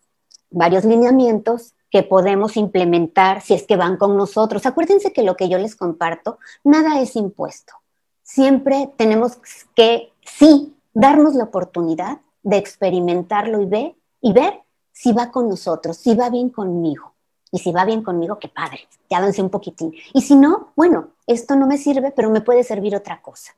varios 0.50 0.84
lineamientos 0.84 1.74
que 1.92 2.02
podemos 2.02 2.56
implementar 2.56 3.42
si 3.42 3.52
es 3.52 3.64
que 3.64 3.76
van 3.76 3.98
con 3.98 4.16
nosotros. 4.16 4.64
Acuérdense 4.64 5.12
que 5.12 5.22
lo 5.22 5.36
que 5.36 5.50
yo 5.50 5.58
les 5.58 5.76
comparto, 5.76 6.38
nada 6.64 7.00
es 7.00 7.14
impuesto. 7.16 7.74
Siempre 8.22 8.90
tenemos 8.96 9.38
que, 9.76 10.10
sí, 10.24 10.74
darnos 10.94 11.34
la 11.34 11.44
oportunidad 11.44 12.20
de 12.42 12.56
experimentarlo 12.56 13.60
y 13.60 13.66
ver, 13.66 13.94
y 14.22 14.32
ver 14.32 14.62
si 14.90 15.12
va 15.12 15.30
con 15.30 15.50
nosotros, 15.50 15.98
si 15.98 16.14
va 16.14 16.30
bien 16.30 16.48
conmigo. 16.48 17.12
Y 17.50 17.58
si 17.58 17.70
va 17.70 17.84
bien 17.84 18.02
conmigo, 18.02 18.38
qué 18.38 18.48
padre, 18.48 18.88
ya 19.10 19.18
avancé 19.18 19.42
un 19.42 19.50
poquitín. 19.50 19.92
Y 20.14 20.22
si 20.22 20.34
no, 20.34 20.72
bueno, 20.74 21.10
esto 21.26 21.54
no 21.56 21.66
me 21.66 21.76
sirve, 21.76 22.10
pero 22.10 22.30
me 22.30 22.40
puede 22.40 22.64
servir 22.64 22.96
otra 22.96 23.20
cosa. 23.20 23.52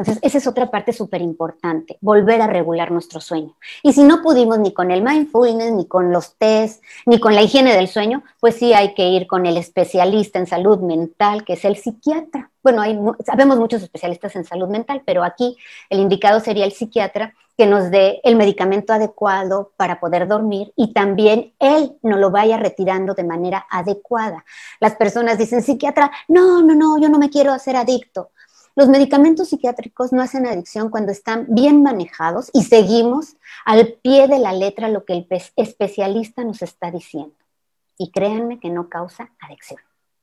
Entonces, 0.00 0.22
esa 0.22 0.38
es 0.38 0.46
otra 0.46 0.70
parte 0.70 0.94
súper 0.94 1.20
importante, 1.20 1.98
volver 2.00 2.40
a 2.40 2.46
regular 2.46 2.90
nuestro 2.90 3.20
sueño. 3.20 3.54
Y 3.82 3.92
si 3.92 4.02
no 4.02 4.22
pudimos 4.22 4.58
ni 4.58 4.72
con 4.72 4.90
el 4.90 5.02
mindfulness, 5.02 5.72
ni 5.72 5.86
con 5.86 6.10
los 6.10 6.36
test, 6.36 6.82
ni 7.04 7.20
con 7.20 7.34
la 7.34 7.42
higiene 7.42 7.76
del 7.76 7.86
sueño, 7.86 8.22
pues 8.40 8.56
sí 8.56 8.72
hay 8.72 8.94
que 8.94 9.06
ir 9.06 9.26
con 9.26 9.44
el 9.44 9.58
especialista 9.58 10.38
en 10.38 10.46
salud 10.46 10.78
mental, 10.78 11.44
que 11.44 11.52
es 11.52 11.66
el 11.66 11.76
psiquiatra. 11.76 12.50
Bueno, 12.62 12.80
hay, 12.80 12.98
sabemos 13.26 13.58
muchos 13.58 13.82
especialistas 13.82 14.34
en 14.36 14.44
salud 14.44 14.68
mental, 14.68 15.02
pero 15.04 15.22
aquí 15.22 15.58
el 15.90 16.00
indicado 16.00 16.40
sería 16.40 16.64
el 16.64 16.72
psiquiatra 16.72 17.34
que 17.58 17.66
nos 17.66 17.90
dé 17.90 18.22
el 18.24 18.36
medicamento 18.36 18.94
adecuado 18.94 19.72
para 19.76 20.00
poder 20.00 20.26
dormir 20.26 20.72
y 20.76 20.94
también 20.94 21.52
él 21.58 21.94
nos 22.02 22.18
lo 22.18 22.30
vaya 22.30 22.56
retirando 22.56 23.12
de 23.12 23.24
manera 23.24 23.66
adecuada. 23.68 24.46
Las 24.80 24.96
personas 24.96 25.36
dicen, 25.36 25.62
psiquiatra, 25.62 26.10
no, 26.26 26.62
no, 26.62 26.74
no, 26.74 26.98
yo 26.98 27.10
no 27.10 27.18
me 27.18 27.28
quiero 27.28 27.52
hacer 27.52 27.76
adicto. 27.76 28.30
Los 28.80 28.88
medicamentos 28.88 29.50
psiquiátricos 29.50 30.10
no 30.10 30.22
hacen 30.22 30.46
adicción 30.46 30.88
cuando 30.88 31.12
están 31.12 31.44
bien 31.50 31.82
manejados 31.82 32.48
y 32.54 32.62
seguimos 32.62 33.36
al 33.66 33.92
pie 34.02 34.26
de 34.26 34.38
la 34.38 34.54
letra 34.54 34.88
lo 34.88 35.04
que 35.04 35.12
el 35.12 35.28
especialista 35.54 36.44
nos 36.44 36.62
está 36.62 36.90
diciendo. 36.90 37.34
Y 37.98 38.10
créanme 38.10 38.58
que 38.58 38.70
no 38.70 38.88
causa 38.88 39.32
adicción. 39.38 39.80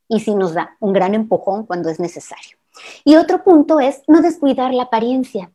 Y 0.08 0.22
sí 0.22 0.34
nos 0.34 0.56
da 0.56 0.76
un 0.80 0.92
gran 0.92 1.14
empujón 1.14 1.68
cuando 1.68 1.90
es 1.92 2.00
necesario. 2.00 2.58
Y 3.04 3.18
otro 3.18 3.44
punto 3.44 3.80
es 3.80 4.02
no 4.08 4.24
descuidar 4.24 4.74
la 4.74 4.86
apariencia. 4.86 5.52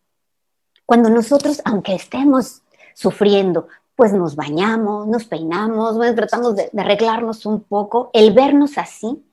Cuando 0.87 1.11
nosotros, 1.11 1.61
aunque 1.65 1.97
estemos 1.97 2.63
sufriendo, 2.95 3.67
pues 3.97 4.13
nos 4.13 4.37
bañamos, 4.37 5.09
nos 5.09 5.25
peinamos, 5.25 5.99
tratamos 6.15 6.55
de, 6.55 6.71
arreglarnos 6.79 7.47
un 7.47 7.65
poco, 7.65 8.11
el 8.13 8.33
vernos 8.33 8.79
así 8.79 9.27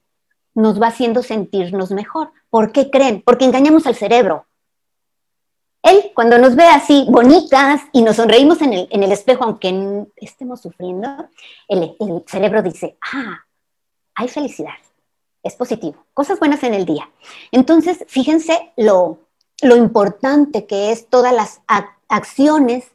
nos 0.55 0.81
va 0.81 0.87
haciendo 0.87 1.21
sentirnos 1.21 1.91
mejor. 1.91 2.31
¿Por 2.49 2.71
qué 2.71 2.89
creen? 2.89 3.21
Porque 3.21 3.45
engañamos 3.45 3.85
al 3.85 3.95
cerebro. 3.95 4.45
Él, 5.81 6.11
cuando 6.13 6.37
nos 6.37 6.55
ve 6.55 6.65
así 6.65 7.05
bonitas 7.09 7.81
y 7.93 8.01
nos 8.01 8.17
sonreímos 8.17 8.61
en 8.61 8.73
el, 8.73 9.11
espejo, 9.11 9.45
aunque 9.45 10.05
estemos 10.17 10.61
sufriendo, 10.61 11.29
el, 11.69 11.95
cerebro 12.27 12.61
dice, 12.61 12.97
ah, 13.13 13.45
hay 14.15 14.27
felicidad, 14.27 14.73
es 15.41 15.55
positivo, 15.55 16.05
cosas 16.13 16.37
buenas 16.39 16.63
en 16.63 16.73
el 16.73 16.85
día. 16.85 17.09
Entonces, 17.51 18.03
fíjense 18.07 18.73
lo, 18.75 19.19
importante 19.61 20.65
que 20.65 20.91
es 20.91 21.07
todas 21.07 21.33
las 21.33 21.61
acciones, 22.09 22.91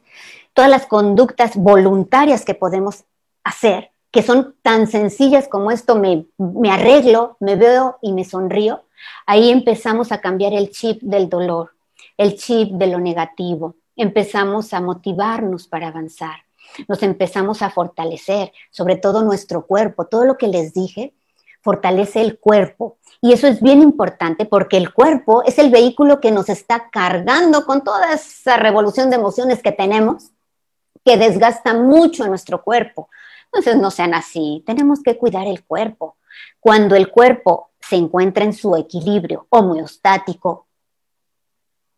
todas 0.53 0.69
las 0.69 0.85
conductas 0.85 1.55
voluntarias 1.55 2.45
que 2.45 2.53
podemos 2.53 3.05
hacer, 3.43 3.91
que 4.11 4.21
son 4.21 4.55
tan 4.61 4.85
sencillas 4.85 5.47
como 5.47 5.71
esto, 5.71 5.95
me 5.95 6.71
arreglo, 6.71 7.35
me 7.39 7.55
veo 7.55 7.97
y 8.01 8.13
me 8.13 8.23
sonrío, 8.23 8.84
ahí 9.25 9.49
empezamos 9.49 10.11
a 10.11 10.21
cambiar 10.21 10.53
el 10.53 10.71
chip 10.71 11.01
del 11.01 11.29
dolor, 11.29 11.71
el 12.17 12.35
chip 12.35 12.71
de 12.73 12.87
lo 12.87 12.99
negativo, 12.99 13.75
empezamos 13.95 14.73
a 14.73 14.81
motivarnos 14.81 15.67
para 15.67 15.87
avanzar, 15.87 16.37
nos 16.87 17.03
empezamos 17.03 17.61
a 17.61 17.69
fortalecer, 17.69 18.51
sobre 18.71 18.97
todo 18.97 19.23
nuestro 19.23 19.65
cuerpo, 19.65 20.05
todo 20.05 20.25
lo 20.25 20.37
que 20.37 20.47
les 20.47 20.73
dije, 20.73 21.13
fortalece 21.61 22.21
el 22.21 22.37
cuerpo, 22.37 22.97
y 23.21 23.33
eso 23.33 23.47
es 23.47 23.61
bien 23.61 23.81
importante 23.81 24.45
porque 24.45 24.77
el 24.77 24.93
cuerpo 24.93 25.43
es 25.43 25.57
el 25.57 25.71
vehículo 25.71 26.19
que 26.19 26.31
nos 26.31 26.49
está 26.49 26.89
cargando 26.91 27.65
con 27.65 27.83
toda 27.83 28.13
esa 28.13 28.57
revolución 28.57 29.09
de 29.09 29.15
emociones 29.15 29.63
que 29.63 29.71
tenemos, 29.71 30.31
que 31.03 31.17
desgasta 31.17 31.73
mucho 31.73 32.27
nuestro 32.27 32.63
cuerpo. 32.63 33.09
Entonces 33.45 33.77
no 33.77 33.89
sean 33.89 34.13
así, 34.13 34.63
tenemos 34.65 35.01
que 35.01 35.17
cuidar 35.17 35.47
el 35.47 35.63
cuerpo. 35.63 36.17
Cuando 36.59 36.95
el 36.95 37.09
cuerpo 37.09 37.69
se 37.87 37.95
encuentra 37.95 38.43
en 38.43 38.53
su 38.53 38.75
equilibrio 38.75 39.47
homeostático, 39.49 40.67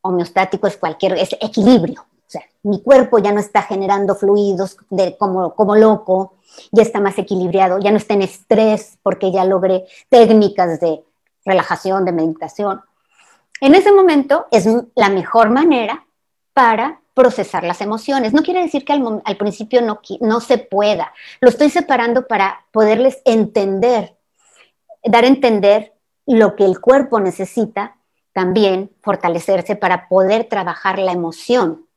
homeostático 0.01 0.67
es 0.67 0.77
cualquier, 0.77 1.13
es 1.13 1.33
equilibrio. 1.39 2.01
O 2.01 2.29
sea, 2.29 2.43
mi 2.63 2.81
cuerpo 2.81 3.19
ya 3.19 3.31
no 3.31 3.39
está 3.39 3.61
generando 3.61 4.15
fluidos 4.15 4.77
de, 4.89 5.15
como, 5.17 5.55
como 5.55 5.75
loco, 5.75 6.33
ya 6.71 6.83
está 6.83 6.99
más 6.99 7.17
equilibrado, 7.17 7.79
ya 7.79 7.91
no 7.91 7.97
está 7.97 8.15
en 8.15 8.23
estrés 8.23 8.97
porque 9.01 9.31
ya 9.31 9.45
logré 9.45 9.85
técnicas 10.09 10.79
de 10.81 11.03
relajación, 11.45 12.03
de 12.03 12.11
meditación. 12.11 12.81
En 13.61 13.73
ese 13.73 13.93
momento 13.93 14.47
es 14.51 14.67
la 14.95 15.09
mejor 15.09 15.49
manera 15.49 16.05
para 16.53 16.99
procesar 17.13 17.63
las 17.63 17.79
emociones. 17.79 18.33
No 18.33 18.43
quiere 18.43 18.61
decir 18.61 18.83
que 18.83 18.93
al, 18.93 19.37
principio 19.37 19.81
no, 19.81 20.01
no 20.19 20.41
se 20.41 20.57
pueda. 20.57 21.13
Lo 21.39 21.49
estoy 21.49 21.69
separando 21.69 22.27
para 22.27 22.65
poderles 22.71 23.21
entender, 23.23 24.16
dar 25.03 25.23
a 25.23 25.27
entender 25.27 25.93
lo 26.25 26.55
que 26.55 26.65
el 26.65 26.79
cuerpo 26.79 27.19
necesita 27.19 27.97
también 28.33 28.91
fortalecerse 29.01 29.75
para 29.75 30.07
poder 30.07 30.43
trabajar 30.43 30.99
la 30.99 31.11
emoción. 31.11 31.87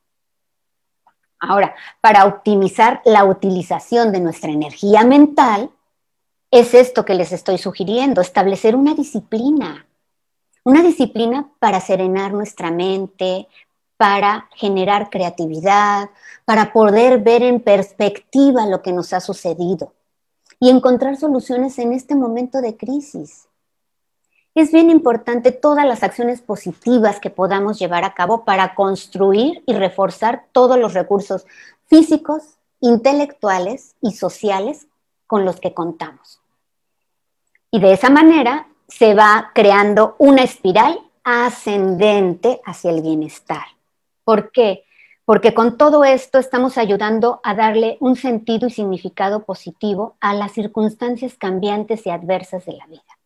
Ahora, 1.39 1.75
para 2.01 2.25
optimizar 2.27 3.03
la 3.05 3.25
utilización 3.25 4.13
de 4.13 4.21
nuestra 4.21 4.51
energía 4.51 5.05
mental, 5.05 5.71
es 6.51 6.75
esto 6.75 7.05
que 7.05 7.15
les 7.15 7.33
estoy 7.33 7.59
sugiriendo, 7.59 8.21
establecer 8.21 8.75
una 8.75 8.95
disciplina, 8.95 9.87
una 10.65 10.83
disciplina 10.83 11.51
para 11.59 11.81
serenar 11.81 12.33
nuestra 12.33 12.71
mente, 12.71 13.49
para 13.97 14.49
generar 14.55 15.11
creatividad, 15.11 16.11
para 16.45 16.73
poder 16.73 17.19
ver 17.19 17.43
en 17.43 17.61
perspectiva 17.61 18.67
lo 18.67 18.83
que 18.83 18.93
nos 18.93 19.13
ha 19.13 19.21
sucedido 19.21 19.93
y 20.61 20.69
encontrar 20.69 21.17
soluciones 21.17 21.79
en 21.79 21.95
este 21.95 22.15
momento 22.15 22.61
de 22.61 22.77
crisis. 22.77 23.49
Es 24.55 24.73
bien 24.73 24.91
importante 24.91 25.53
todas 25.53 25.87
las 25.87 26.03
acciones 26.03 26.43
positivas 26.43 27.19
que 27.19 27.31
podamos 27.31 27.79
llevar 27.79 28.05
a 28.05 28.15
cabo 28.15 28.45
para 28.45 28.75
construir 28.75 29.63
y 29.67 29.73
reforzar 29.73 30.45
todos 30.53 30.79
los 30.79 30.93
recursos 30.93 31.47
físicos, 31.87 32.59
intelectuales 32.81 33.95
y 34.03 34.13
sociales 34.13 34.87
con 35.27 35.45
los 35.45 35.61
que 35.61 35.73
contamos. 35.73 36.41
Y 37.71 37.81
de 37.81 37.93
esa 37.93 38.11
manera 38.11 38.69
se 38.89 39.15
va 39.15 39.53
creando 39.55 40.17
una 40.19 40.43
espiral 40.43 41.01
ascendente 41.23 42.61
hacia 42.67 42.91
el 42.91 43.03
bienestar. 43.03 43.65
¿Por 44.25 44.51
qué? 44.51 44.85
Porque 45.31 45.55
con 45.55 45.79
todo 45.79 46.03
esto 46.03 46.41
estamos 46.41 46.77
ayudando 46.77 47.41
a 47.45 47.55
darle 47.55 47.99
un 48.01 48.17
sentido 48.17 48.67
y 48.67 48.71
significado 48.73 49.45
positivo 49.45 50.17
a 50.19 50.35
las 50.35 50.51
circunstancias 50.51 51.37
cambiantes 51.39 52.05
y 52.05 52.11
adversas 52.11 52.67
de 52.67 52.73
la 52.73 52.85
vida. 52.89 53.17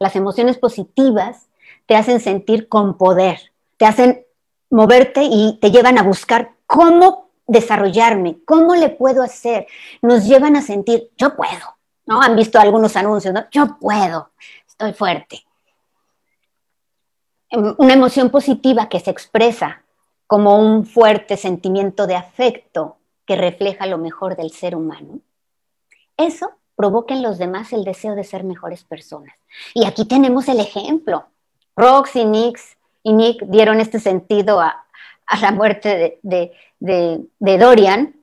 Las 0.00 0.16
emociones 0.16 0.58
positivas 0.58 1.46
te 1.86 1.94
hacen 1.94 2.18
sentir 2.18 2.68
con 2.68 2.98
poder, 2.98 3.52
te 3.76 3.86
hacen 3.86 4.26
moverte 4.68 5.28
y 5.30 5.60
te 5.60 5.70
llevan 5.70 5.96
a 5.96 6.02
buscar 6.02 6.54
cómo 6.66 7.30
desarrollarme, 7.46 8.38
cómo 8.44 8.74
le 8.74 8.88
puedo 8.88 9.22
hacer. 9.22 9.68
Nos 10.02 10.26
llevan 10.26 10.56
a 10.56 10.62
sentir, 10.62 11.12
yo 11.16 11.36
puedo, 11.36 11.76
¿no? 12.04 12.20
Han 12.20 12.34
visto 12.34 12.58
algunos 12.58 12.96
anuncios, 12.96 13.32
¿no? 13.32 13.44
Yo 13.52 13.78
puedo, 13.78 14.32
estoy 14.66 14.92
fuerte. 14.92 15.44
Em, 17.48 17.76
una 17.78 17.92
emoción 17.92 18.28
positiva 18.28 18.88
que 18.88 18.98
se 18.98 19.12
expresa 19.12 19.84
como 20.28 20.58
un 20.58 20.86
fuerte 20.86 21.36
sentimiento 21.36 22.06
de 22.06 22.14
afecto 22.14 22.98
que 23.26 23.34
refleja 23.34 23.86
lo 23.86 23.98
mejor 23.98 24.36
del 24.36 24.52
ser 24.52 24.76
humano. 24.76 25.20
eso 26.16 26.50
provoca 26.76 27.12
en 27.12 27.22
los 27.22 27.38
demás 27.38 27.72
el 27.72 27.82
deseo 27.82 28.14
de 28.14 28.22
ser 28.22 28.44
mejores 28.44 28.84
personas. 28.84 29.34
Y 29.74 29.84
aquí 29.84 30.04
tenemos 30.04 30.46
el 30.46 30.60
ejemplo. 30.60 31.24
Rox 31.74 32.14
y 32.14 32.24
Nix 32.24 32.76
y 33.02 33.12
Nick 33.14 33.42
dieron 33.46 33.80
este 33.80 33.98
sentido 33.98 34.60
a, 34.60 34.84
la 35.40 35.50
muerte 35.50 36.20
de 36.22 37.58
Dorian 37.58 38.17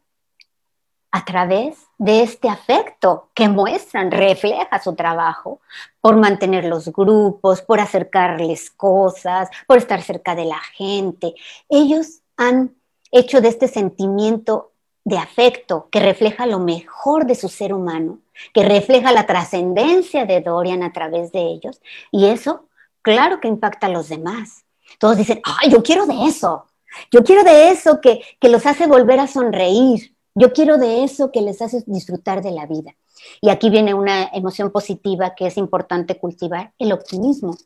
a 1.16 1.24
través 1.24 1.78
de 1.98 2.24
este 2.24 2.50
afecto 2.50 3.30
que 3.34 3.48
muestran, 3.48 4.12
refleja 4.12 4.84
su 4.84 4.96
trabajo 4.96 5.62
por 6.02 6.18
mantener 6.18 6.66
los 6.66 6.90
grupos, 6.90 7.62
por 7.62 7.80
acercarles 7.80 8.70
cosas, 8.70 9.48
por 9.66 9.78
estar 9.78 10.02
cerca 10.02 10.36
de 10.36 10.44
la 10.44 10.60
gente. 10.60 11.34
Ellos 11.70 12.20
han 12.36 12.76
hecho 13.12 13.40
de 13.40 13.48
este 13.48 13.70
sentimiento 13.70 14.74
de 15.06 15.18
afecto 15.18 15.88
que 15.90 16.02
refleja 16.02 16.48
lo 16.48 16.60
mejor 16.60 17.26
de 17.26 17.36
su 17.36 17.48
ser 17.48 17.74
humano, 17.74 18.20
que 18.54 18.66
refleja 18.66 19.14
la 19.14 19.26
trascendencia 19.26 20.26
de 20.26 20.42
Dorian 20.42 20.84
a 20.84 20.92
través 20.92 21.32
de 21.32 21.44
ellos, 21.44 21.80
y 22.12 22.26
eso, 22.26 22.68
claro 23.02 23.40
que 23.40 23.48
impacta 23.48 23.88
a 23.88 23.90
los 23.90 24.10
demás. 24.10 24.66
Todos 25.00 25.16
dicen, 25.16 25.40
ay, 25.46 25.70
yo 25.72 25.82
quiero 25.82 26.08
de 26.08 26.26
eso, 26.26 26.66
yo 27.10 27.24
quiero 27.24 27.46
de 27.46 27.70
eso 27.70 28.02
que, 28.02 28.22
que 28.42 28.50
los 28.50 28.66
hace 28.66 28.86
volver 28.86 29.22
a 29.22 29.28
sonreír, 29.28 30.15
yo 30.36 30.52
quiero 30.52 30.78
de 30.78 31.04
eso 31.06 31.32
que 31.32 31.42
les 31.42 31.62
hace 31.62 31.84
disfrutar 31.88 32.42
de 32.42 32.52
la 32.52 32.66
vida. 32.66 32.96
Y 33.42 33.50
aquí 33.50 33.70
viene 33.70 33.94
una 33.94 34.26
emoción 34.34 34.70
positiva 34.70 35.34
que 35.34 35.48
es 35.48 35.58
importante 35.58 36.20
cultivar, 36.20 36.74
el 36.78 36.92
optimismo, 36.92 37.58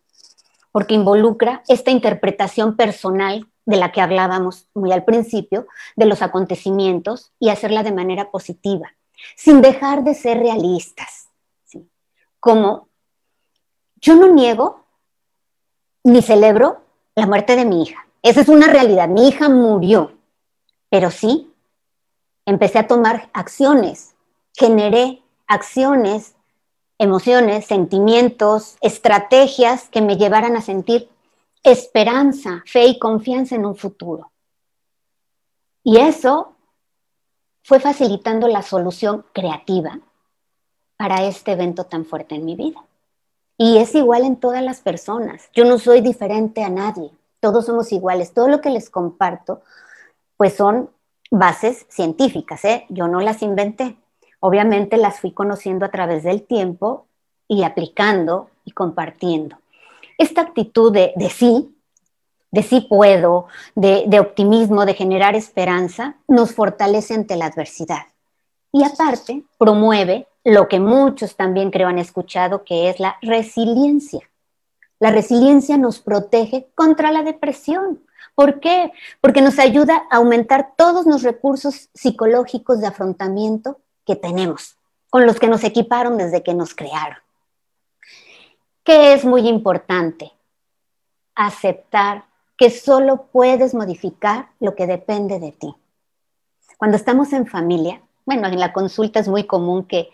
porque 0.72 0.94
involucra 0.94 1.64
esta 1.68 1.90
interpretación 1.90 2.78
personal 2.78 3.48
de 3.66 3.78
la 3.78 3.92
que 3.92 4.02
hablábamos 4.02 4.68
muy 4.76 4.92
al 4.92 5.04
principio, 5.04 5.68
de 5.96 6.06
los 6.06 6.22
acontecimientos 6.22 7.32
y 7.40 7.50
hacerla 7.50 7.82
de 7.82 7.92
manera 7.92 8.30
positiva, 8.30 8.94
sin 9.36 9.62
dejar 9.62 10.04
de 10.04 10.14
ser 10.14 10.38
realistas. 10.38 11.30
Como 12.40 12.88
yo 14.00 14.16
no 14.16 14.30
niego 14.30 14.86
ni 16.04 16.22
celebro 16.22 16.84
la 17.16 17.26
muerte 17.26 17.56
de 17.56 17.66
mi 17.66 17.84
hija. 17.84 18.08
Esa 18.22 18.42
es 18.42 18.48
una 18.48 18.68
realidad. 18.68 19.10
Mi 19.10 19.28
hija 19.28 19.50
murió, 19.50 20.14
pero 20.90 21.12
sí 21.12 21.49
empecé 22.50 22.80
a 22.80 22.88
tomar 22.88 23.30
acciones, 23.34 24.16
generé 24.54 25.22
acciones, 25.48 26.36
emociones, 26.98 27.66
sentimientos, 27.66 28.78
estrategias 28.82 29.88
que 29.90 30.02
me 30.02 30.18
llevaran 30.18 30.56
a 30.56 30.62
sentir 30.62 31.10
esperanza, 31.64 32.64
fe 32.66 32.86
y 32.86 33.00
confianza 33.00 33.56
en 33.56 33.66
un 33.66 33.76
futuro. 33.76 34.32
Y 35.84 35.98
eso 35.98 36.56
fue 37.64 37.80
facilitando 37.80 38.48
la 38.48 38.64
solución 38.64 39.26
creativa 39.32 40.00
para 40.98 41.24
este 41.24 41.52
evento 41.52 41.84
tan 41.86 42.04
fuerte 42.04 42.36
en 42.36 42.46
mi 42.46 42.56
vida. 42.56 42.84
Y 43.58 43.78
es 43.78 43.94
igual 43.94 44.24
en 44.24 44.38
todas 44.38 44.64
las 44.64 44.82
personas. 44.82 45.50
Yo 45.54 45.66
no 45.66 45.78
soy 45.78 46.02
diferente 46.02 46.64
a 46.64 46.70
nadie. 46.70 47.12
Todos 47.40 47.68
somos 47.68 47.92
iguales. 47.92 48.34
Todo 48.34 48.48
lo 48.48 48.60
que 48.60 48.70
les 48.72 48.90
comparto, 48.90 49.62
pues 50.36 50.56
son 50.56 50.90
bases 51.30 51.86
científicas, 51.90 52.64
¿eh? 52.66 52.86
yo 52.90 53.08
no 53.08 53.22
las 53.22 53.42
inventé. 53.42 53.98
Obviamente 54.40 54.98
las 54.98 55.20
fui 55.20 55.32
conociendo 55.32 55.86
a 55.86 55.92
través 55.92 56.24
del 56.24 56.44
tiempo 56.44 57.06
y 57.48 57.64
aplicando 57.64 58.50
y 58.66 58.72
compartiendo. 58.72 59.58
Esta 60.18 60.42
actitud 60.42 60.92
de, 60.92 61.14
sí, 61.30 61.76
de 62.52 62.64
sí 62.64 62.82
puedo, 62.82 63.48
de, 63.76 64.06
de 64.08 64.20
optimismo, 64.20 64.86
de 64.86 64.94
generar 64.94 65.36
esperanza, 65.36 66.18
nos 66.28 66.54
fortalece 66.54 67.14
ante 67.14 67.36
la 67.36 67.46
adversidad. 67.46 68.08
Y 68.72 68.84
aparte, 68.84 69.44
promueve 69.58 70.28
lo 70.44 70.68
que 70.68 70.80
muchos 70.80 71.36
también 71.36 71.72
creo 71.72 71.88
han 71.88 72.00
escuchado, 72.00 72.64
que 72.64 72.90
es 72.90 73.00
la 73.00 73.18
resiliencia. 73.22 74.30
La 75.00 75.12
resiliencia 75.12 75.78
nos 75.78 76.00
protege 76.00 76.68
contra 76.76 77.12
la 77.12 77.24
depresión, 77.24 78.02
¿Por 78.40 78.62
qué? 78.62 78.94
Porque 79.20 79.42
nos 79.42 79.60
ayuda 79.60 80.08
a 80.10 80.16
aumentar 80.16 80.72
todos 80.78 81.06
los 81.06 81.24
recursos 81.24 81.90
psicológicos 81.94 82.80
de 82.80 82.88
afrontamiento 82.88 83.82
que 84.06 84.16
tenemos, 84.16 84.78
con 85.10 85.26
los 85.26 85.42
que 85.42 85.50
nos 85.50 85.62
equiparon 85.66 86.18
desde 86.18 86.42
que 86.42 86.54
nos 86.54 86.74
crearon. 86.74 87.18
¿Qué 88.86 89.12
es 89.12 89.26
muy 89.26 89.46
importante? 89.46 90.32
Aceptar 91.36 92.28
que 92.56 92.70
solo 92.70 93.28
puedes 93.30 93.74
modificar 93.74 94.48
lo 94.62 94.74
que 94.74 94.88
depende 94.88 95.42
de 95.42 95.52
ti. 95.52 95.76
Cuando 96.78 96.96
estamos 96.96 97.34
en 97.34 97.46
familia, 97.46 98.02
bueno, 98.24 98.48
en 98.48 98.58
la 98.58 98.72
consulta 98.72 99.20
es 99.20 99.28
muy 99.28 99.44
común 99.44 99.84
que 99.84 100.12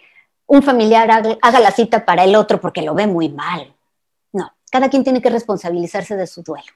un 0.48 0.64
familiar 0.64 1.12
haga, 1.12 1.60
la 1.60 1.70
cita 1.70 2.04
para 2.06 2.24
el 2.24 2.36
otro 2.36 2.60
porque 2.60 2.82
lo 2.82 2.96
ve 2.96 3.06
muy 3.06 3.30
mal. 3.30 3.72
No, 4.34 4.52
cada 4.72 4.90
quien 4.90 5.04
tiene 5.04 5.22
que 5.22 5.30
responsabilizarse 5.30 6.16
de 6.16 6.26
su 6.26 6.42
duelo. 6.42 6.74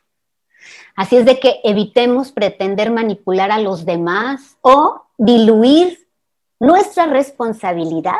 Así 0.95 1.17
es 1.17 1.25
de 1.25 1.39
que 1.39 1.61
evitemos 1.63 2.31
pretender 2.31 2.91
manipular 2.91 3.51
a 3.51 3.59
los 3.59 3.85
demás 3.85 4.57
o 4.61 5.03
diluir 5.17 6.07
nuestra 6.59 7.05
responsabilidad 7.05 8.17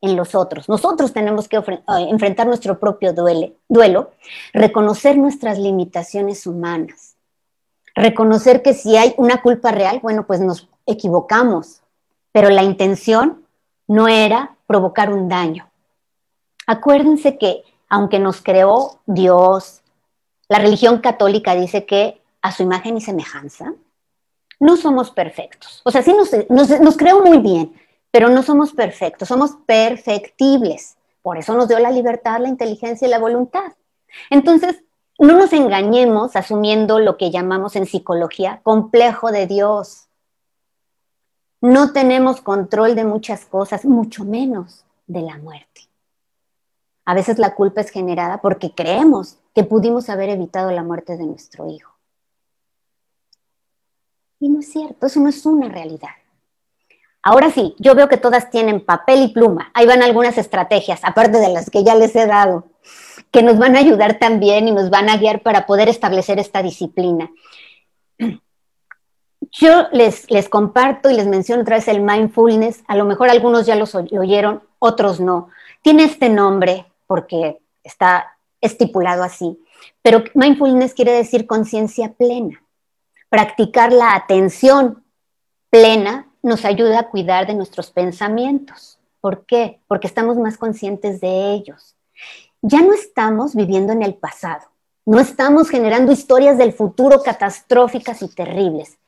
en 0.00 0.16
los 0.16 0.34
otros. 0.34 0.68
Nosotros 0.68 1.12
tenemos 1.12 1.48
que 1.48 1.56
eh, 1.56 1.82
enfrentar 1.86 2.46
nuestro 2.46 2.78
propio 2.78 3.12
duelo, 3.12 4.10
reconocer 4.52 5.16
nuestras 5.18 5.58
limitaciones 5.58 6.46
humanas, 6.46 7.16
reconocer 7.94 8.62
que 8.62 8.74
si 8.74 8.96
hay 8.96 9.14
una 9.18 9.42
culpa 9.42 9.72
real, 9.72 10.00
bueno, 10.02 10.26
pues 10.26 10.40
nos 10.40 10.68
equivocamos, 10.86 11.82
pero 12.32 12.48
la 12.48 12.62
intención 12.62 13.44
no 13.86 14.08
era 14.08 14.56
provocar 14.66 15.12
un 15.12 15.28
daño. 15.28 15.68
Acuérdense 16.66 17.36
que 17.36 17.64
aunque 17.88 18.20
nos 18.20 18.40
creó 18.40 19.00
Dios, 19.04 19.79
la 20.50 20.58
religión 20.58 20.98
católica 20.98 21.54
dice 21.54 21.86
que 21.86 22.20
a 22.42 22.50
su 22.50 22.64
imagen 22.64 22.96
y 22.96 23.00
semejanza 23.00 23.72
no 24.58 24.76
somos 24.76 25.12
perfectos. 25.12 25.80
O 25.84 25.92
sea, 25.92 26.02
sí 26.02 26.12
nos, 26.12 26.32
nos, 26.80 26.96
creo 26.96 27.24
muy 27.24 27.38
bien, 27.38 27.72
pero 28.10 28.28
no 28.28 28.42
somos 28.42 28.72
perfectos, 28.72 29.28
somos 29.28 29.52
perfectibles. 29.64 30.96
Por 31.22 31.38
eso 31.38 31.54
nos 31.54 31.68
dio 31.68 31.78
la 31.78 31.92
libertad, 31.92 32.40
la 32.40 32.48
inteligencia 32.48 33.06
y 33.06 33.10
la 33.10 33.20
voluntad. 33.20 33.74
Entonces, 34.28 34.82
no 35.20 35.38
nos 35.38 35.52
engañemos 35.52 36.34
asumiendo 36.34 36.98
lo 36.98 37.16
que 37.16 37.30
llamamos 37.30 37.76
en 37.76 37.86
psicología 37.86 38.60
complejo 38.64 39.30
de 39.30 39.46
Dios. 39.46 40.08
No 41.60 41.92
tenemos 41.92 42.40
control 42.40 42.96
de 42.96 43.04
muchas 43.04 43.44
cosas, 43.44 43.84
mucho 43.84 44.24
menos 44.24 44.84
de 45.06 45.20
la 45.20 45.38
muerte. 45.38 45.82
A 47.04 47.14
veces 47.14 47.38
la 47.38 47.54
culpa 47.54 47.82
es 47.82 47.90
generada 47.90 48.40
porque 48.40 48.74
creemos 48.74 49.39
que 49.54 49.64
pudimos 49.64 50.08
haber 50.08 50.30
evitado 50.30 50.70
la 50.70 50.82
muerte 50.82 51.16
de 51.16 51.26
nuestro 51.26 51.68
hijo. 51.68 51.92
Y 54.38 54.48
no 54.48 54.60
es 54.60 54.72
cierto, 54.72 55.06
eso 55.06 55.20
no 55.20 55.28
es 55.28 55.44
una 55.44 55.68
realidad. 55.68 56.08
Ahora 57.22 57.50
sí, 57.50 57.74
yo 57.78 57.94
veo 57.94 58.08
que 58.08 58.16
todas 58.16 58.50
tienen 58.50 58.80
papel 58.80 59.22
y 59.22 59.28
pluma. 59.28 59.70
Ahí 59.74 59.86
van 59.86 60.02
algunas 60.02 60.38
estrategias, 60.38 61.00
aparte 61.04 61.38
de 61.38 61.50
las 61.50 61.68
que 61.68 61.84
ya 61.84 61.94
les 61.94 62.16
he 62.16 62.26
dado, 62.26 62.64
que 63.30 63.42
nos 63.42 63.58
van 63.58 63.76
a 63.76 63.80
ayudar 63.80 64.18
también 64.18 64.68
y 64.68 64.72
nos 64.72 64.88
van 64.88 65.10
a 65.10 65.18
guiar 65.18 65.42
para 65.42 65.66
poder 65.66 65.88
establecer 65.88 66.38
esta 66.38 66.62
disciplina. 66.62 67.30
Yo 69.52 69.88
les, 69.92 70.30
les 70.30 70.48
comparto 70.48 71.10
y 71.10 71.14
les 71.14 71.26
menciono 71.26 71.62
otra 71.62 71.76
vez 71.76 71.88
el 71.88 72.00
mindfulness. 72.00 72.82
A 72.86 72.96
lo 72.96 73.04
mejor 73.04 73.28
algunos 73.28 73.66
ya 73.66 73.74
lo 73.74 73.84
oyeron, 74.18 74.62
otros 74.78 75.20
no. 75.20 75.48
Tiene 75.82 76.04
este 76.04 76.30
nombre 76.30 76.86
porque 77.06 77.60
está 77.82 78.38
estipulado 78.60 79.22
así. 79.22 79.58
Pero 80.02 80.24
mindfulness 80.34 80.94
quiere 80.94 81.12
decir 81.12 81.46
conciencia 81.46 82.12
plena. 82.12 82.62
Practicar 83.28 83.92
la 83.92 84.14
atención 84.14 85.04
plena 85.70 86.30
nos 86.42 86.64
ayuda 86.64 87.00
a 87.00 87.08
cuidar 87.10 87.46
de 87.46 87.54
nuestros 87.54 87.90
pensamientos. 87.90 88.98
¿Por 89.20 89.44
qué? 89.46 89.80
Porque 89.86 90.06
estamos 90.06 90.36
más 90.38 90.56
conscientes 90.56 91.20
de 91.20 91.52
ellos. 91.52 91.96
Ya 92.62 92.82
no 92.82 92.92
estamos 92.92 93.54
viviendo 93.54 93.92
en 93.92 94.02
el 94.02 94.14
pasado, 94.14 94.66
no 95.06 95.18
estamos 95.18 95.70
generando 95.70 96.12
historias 96.12 96.58
del 96.58 96.72
futuro 96.72 97.22
catastróficas 97.22 98.22
y 98.22 98.28
terribles. 98.28 98.98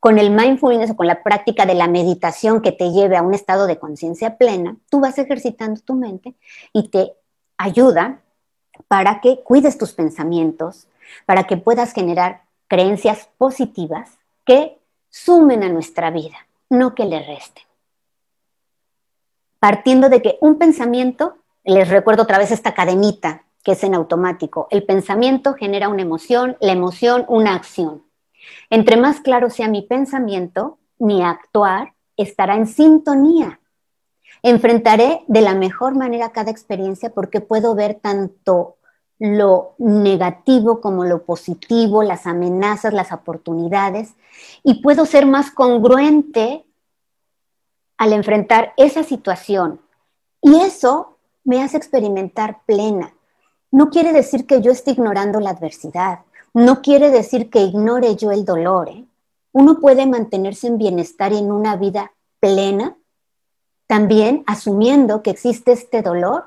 Con 0.00 0.18
el 0.18 0.30
mindfulness 0.30 0.90
o 0.90 0.96
con 0.96 1.06
la 1.06 1.22
práctica 1.22 1.66
de 1.66 1.74
la 1.74 1.88
meditación 1.88 2.60
que 2.60 2.72
te 2.72 2.92
lleve 2.92 3.16
a 3.16 3.22
un 3.22 3.34
estado 3.34 3.66
de 3.66 3.78
conciencia 3.78 4.36
plena, 4.36 4.76
tú 4.90 5.00
vas 5.00 5.18
ejercitando 5.18 5.80
tu 5.80 5.94
mente 5.94 6.34
y 6.72 6.88
te 6.88 7.12
ayuda 7.56 8.23
para 8.88 9.20
que 9.20 9.42
cuides 9.42 9.78
tus 9.78 9.92
pensamientos, 9.92 10.88
para 11.26 11.44
que 11.44 11.56
puedas 11.56 11.92
generar 11.92 12.42
creencias 12.68 13.28
positivas 13.38 14.18
que 14.44 14.78
sumen 15.10 15.62
a 15.62 15.68
nuestra 15.68 16.10
vida, 16.10 16.36
no 16.68 16.94
que 16.94 17.04
le 17.04 17.24
resten. 17.24 17.62
Partiendo 19.58 20.08
de 20.08 20.20
que 20.20 20.38
un 20.40 20.58
pensamiento, 20.58 21.36
les 21.64 21.88
recuerdo 21.88 22.24
otra 22.24 22.38
vez 22.38 22.50
esta 22.50 22.74
cadenita 22.74 23.44
que 23.62 23.72
es 23.72 23.82
en 23.82 23.94
automático, 23.94 24.68
el 24.70 24.84
pensamiento 24.84 25.54
genera 25.54 25.88
una 25.88 26.02
emoción, 26.02 26.56
la 26.60 26.72
emoción 26.72 27.24
una 27.28 27.54
acción. 27.54 28.02
Entre 28.68 28.98
más 28.98 29.20
claro 29.20 29.48
sea 29.48 29.68
mi 29.68 29.80
pensamiento, 29.80 30.78
mi 30.98 31.22
actuar 31.22 31.94
estará 32.16 32.56
en 32.56 32.66
sintonía. 32.66 33.60
Enfrentaré 34.46 35.24
de 35.26 35.40
la 35.40 35.54
mejor 35.54 35.94
manera 35.94 36.30
cada 36.30 36.50
experiencia 36.50 37.08
porque 37.08 37.40
puedo 37.40 37.74
ver 37.74 37.94
tanto 37.94 38.76
lo 39.18 39.74
negativo 39.78 40.82
como 40.82 41.06
lo 41.06 41.24
positivo, 41.24 42.02
las 42.02 42.26
amenazas, 42.26 42.92
las 42.92 43.10
oportunidades, 43.10 44.16
y 44.62 44.82
puedo 44.82 45.06
ser 45.06 45.24
más 45.24 45.50
congruente 45.50 46.66
al 47.96 48.12
enfrentar 48.12 48.74
esa 48.76 49.02
situación. 49.02 49.80
Y 50.42 50.56
eso 50.60 51.16
me 51.44 51.62
hace 51.62 51.78
experimentar 51.78 52.60
plena. 52.66 53.14
No 53.70 53.88
quiere 53.88 54.12
decir 54.12 54.46
que 54.46 54.60
yo 54.60 54.72
esté 54.72 54.90
ignorando 54.90 55.40
la 55.40 55.50
adversidad, 55.50 56.18
no 56.52 56.82
quiere 56.82 57.10
decir 57.10 57.48
que 57.48 57.62
ignore 57.62 58.14
yo 58.16 58.30
el 58.30 58.44
dolor. 58.44 58.90
¿eh? 58.90 59.06
Uno 59.52 59.80
puede 59.80 60.04
mantenerse 60.04 60.66
en 60.66 60.76
bienestar 60.76 61.32
en 61.32 61.50
una 61.50 61.76
vida 61.76 62.12
plena, 62.40 62.98
también 63.94 64.42
asumiendo 64.48 65.22
que 65.22 65.30
existe 65.30 65.70
este 65.70 66.02
dolor, 66.02 66.46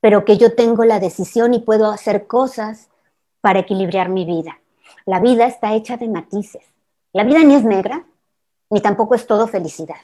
pero 0.00 0.24
que 0.24 0.36
yo 0.36 0.56
tengo 0.56 0.84
la 0.84 0.98
decisión 0.98 1.54
y 1.54 1.60
puedo 1.60 1.92
hacer 1.92 2.26
cosas 2.26 2.88
para 3.40 3.60
equilibrar 3.60 4.08
mi 4.08 4.24
vida. 4.24 4.58
La 5.06 5.20
vida 5.20 5.46
está 5.46 5.74
hecha 5.74 5.96
de 5.96 6.08
matices. 6.08 6.64
La 7.12 7.22
vida 7.22 7.38
ni 7.44 7.54
es 7.54 7.62
negra, 7.62 8.04
ni 8.68 8.80
tampoco 8.80 9.14
es 9.14 9.28
todo 9.28 9.46
felicidad. 9.46 10.00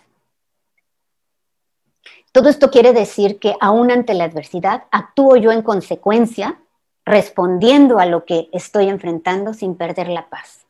Todo 2.31 2.49
esto 2.49 2.71
quiere 2.71 2.93
decir 2.93 3.41
que 3.41 3.57
aún 3.61 3.91
ante 3.91 4.15
la 4.15 4.27
adversidad 4.27 4.85
actúo 4.93 5.35
yo 5.35 5.51
en 5.51 5.63
consecuencia, 5.63 6.61
respondiendo 7.05 7.99
a 7.99 8.07
lo 8.07 8.25
que 8.25 8.49
estoy 8.53 8.89
enfrentando 8.89 9.53
sin 9.53 9.75
perder 9.75 10.11
la 10.11 10.29
paz. 10.29 10.65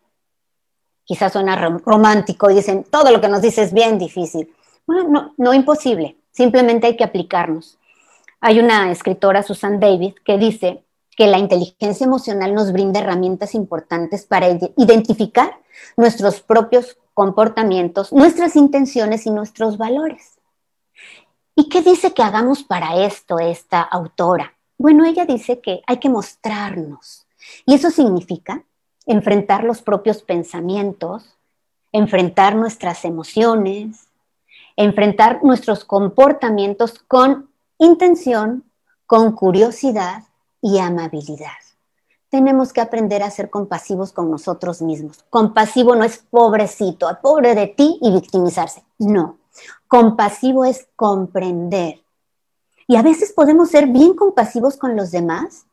Quizás 1.05 1.35
suena 1.35 1.55
romántico 1.85 2.51
y 2.51 2.55
dicen, 2.55 2.83
todo 2.85 3.11
lo 3.11 3.21
que 3.21 3.29
nos 3.29 3.43
dice 3.43 3.61
es 3.61 3.75
bien 3.75 3.99
difícil. 3.99 4.55
Bueno, 4.87 5.09
no, 5.09 5.35
no 5.37 5.55
imposible, 5.55 6.17
simplemente 6.31 6.87
hay 6.87 6.97
que 6.97 7.05
aplicarnos. 7.05 7.79
Hay 8.41 8.61
una 8.61 8.91
escritora, 8.91 9.43
Susan 9.43 9.81
David, 9.81 10.15
que 10.25 10.37
dice 10.37 10.85
que 11.17 11.27
la 11.27 11.39
inteligencia 11.39 12.05
emocional 12.05 12.55
nos 12.55 12.73
brinda 12.73 13.01
herramientas 13.01 13.55
importantes 13.55 14.27
para 14.27 14.49
identificar 14.77 15.59
nuestros 15.97 16.41
propios 16.41 16.99
comportamientos, 17.15 18.13
nuestras 18.13 18.57
intenciones 18.57 19.27
y 19.27 19.31
nuestros 19.31 19.79
valores. 19.79 20.39
¿Y 21.55 21.69
qué 21.69 21.83
dice 21.83 22.13
que 22.13 22.23
hagamos 22.23 22.65
para 22.65 23.05
esto 23.05 23.39
esta 23.39 23.81
autora? 23.81 24.55
Bueno, 24.77 25.05
ella 25.05 25.25
dice 25.25 25.61
que 25.61 25.83
hay 25.87 25.99
que 25.99 26.09
mostrarnos. 26.09 27.27
Y 27.65 27.75
eso 27.75 27.91
significa 27.91 28.65
enfrentar 29.07 29.63
los 29.63 29.83
propios 29.83 30.23
pensamientos, 30.23 31.37
enfrentar 31.93 32.57
nuestras 32.57 33.05
emociones, 33.05 34.09
enfrentar 34.77 35.43
nuestros 35.43 35.85
comportamientos 35.85 36.99
con 37.07 37.51
intención, 37.79 38.65
con 39.07 39.33
curiosidad 39.33 40.25
y 40.61 40.79
amabilidad. 40.79 41.51
Tenemos 42.29 42.73
que 42.73 42.81
aprender 42.81 43.23
a 43.23 43.31
ser 43.31 43.51
compasivos 43.51 44.13
con 44.13 44.31
nosotros 44.31 44.83
mismos. 44.83 45.25
Compasivo 45.31 45.95
no 45.95 46.05
es 46.05 46.19
pobrecito, 46.19 47.07
pobre 47.23 47.55
de 47.55 47.69
ti 47.69 47.99
y 48.01 48.11
victimizarse. 48.11 48.83
No, 48.99 49.39
Compasivo 49.89 50.65
es 50.65 50.89
comprender. 50.97 52.03
Y 52.87 52.97
a 52.97 53.03
veces 53.03 53.33
podemos 53.33 53.71
ser 53.71 53.87
bien 53.87 54.15
compasivos 54.15 54.77
con 54.77 54.97
los 54.97 55.11
demás 55.11 55.67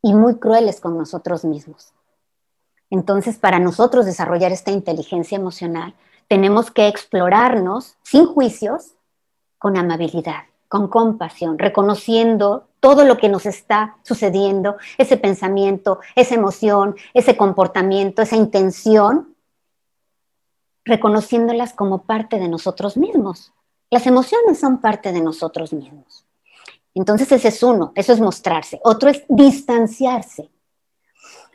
y 0.00 0.14
muy 0.14 0.36
crueles 0.36 0.80
con 0.80 0.96
nosotros 0.96 1.44
mismos. 1.44 1.92
Entonces, 2.90 3.36
para 3.36 3.58
nosotros 3.58 4.06
desarrollar 4.06 4.52
esta 4.52 4.70
inteligencia 4.70 5.36
emocional, 5.36 5.94
tenemos 6.28 6.70
que 6.70 6.88
explorarnos 6.88 7.96
sin 8.02 8.26
juicios, 8.26 8.94
con 9.58 9.76
amabilidad, 9.76 10.44
con 10.68 10.88
compasión, 10.88 11.58
reconociendo 11.58 12.68
todo 12.80 13.04
lo 13.04 13.16
que 13.16 13.28
nos 13.28 13.46
está 13.46 13.96
sucediendo, 14.02 14.76
ese 14.98 15.16
pensamiento, 15.16 15.98
esa 16.14 16.34
emoción, 16.34 16.96
ese 17.14 17.36
comportamiento, 17.36 18.22
esa 18.22 18.36
intención, 18.36 19.34
reconociéndolas 20.84 21.72
como 21.72 22.02
parte 22.02 22.38
de 22.38 22.48
nosotros 22.48 22.96
mismos. 22.96 23.52
Las 23.90 24.06
emociones 24.06 24.60
son 24.60 24.78
parte 24.78 25.12
de 25.12 25.20
nosotros 25.20 25.72
mismos. 25.72 26.24
Entonces 26.94 27.30
ese 27.32 27.48
es 27.48 27.62
uno, 27.62 27.92
eso 27.94 28.12
es 28.12 28.20
mostrarse. 28.20 28.80
Otro 28.84 29.10
es 29.10 29.24
distanciarse. 29.28 30.50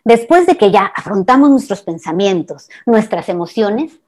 Después 0.04 0.46
de 0.46 0.58
que 0.58 0.72
ya 0.72 0.86
afrontamos 0.86 1.50
nuestros 1.50 1.82
pensamientos, 1.82 2.70
nuestras 2.86 3.30
emociones, 3.30 4.00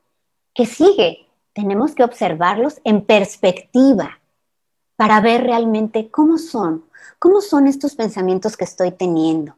¿qué 0.55 0.65
sigue? 0.65 1.27
Tenemos 1.53 1.93
que 1.93 2.03
observarlos 2.03 2.81
en 2.83 3.05
perspectiva 3.05 4.19
para 4.95 5.21
ver 5.21 5.43
realmente 5.43 6.09
cómo 6.09 6.37
son, 6.37 6.85
cómo 7.19 7.41
son 7.41 7.67
estos 7.67 7.95
pensamientos 7.95 8.57
que 8.57 8.63
estoy 8.63 8.91
teniendo. 8.91 9.57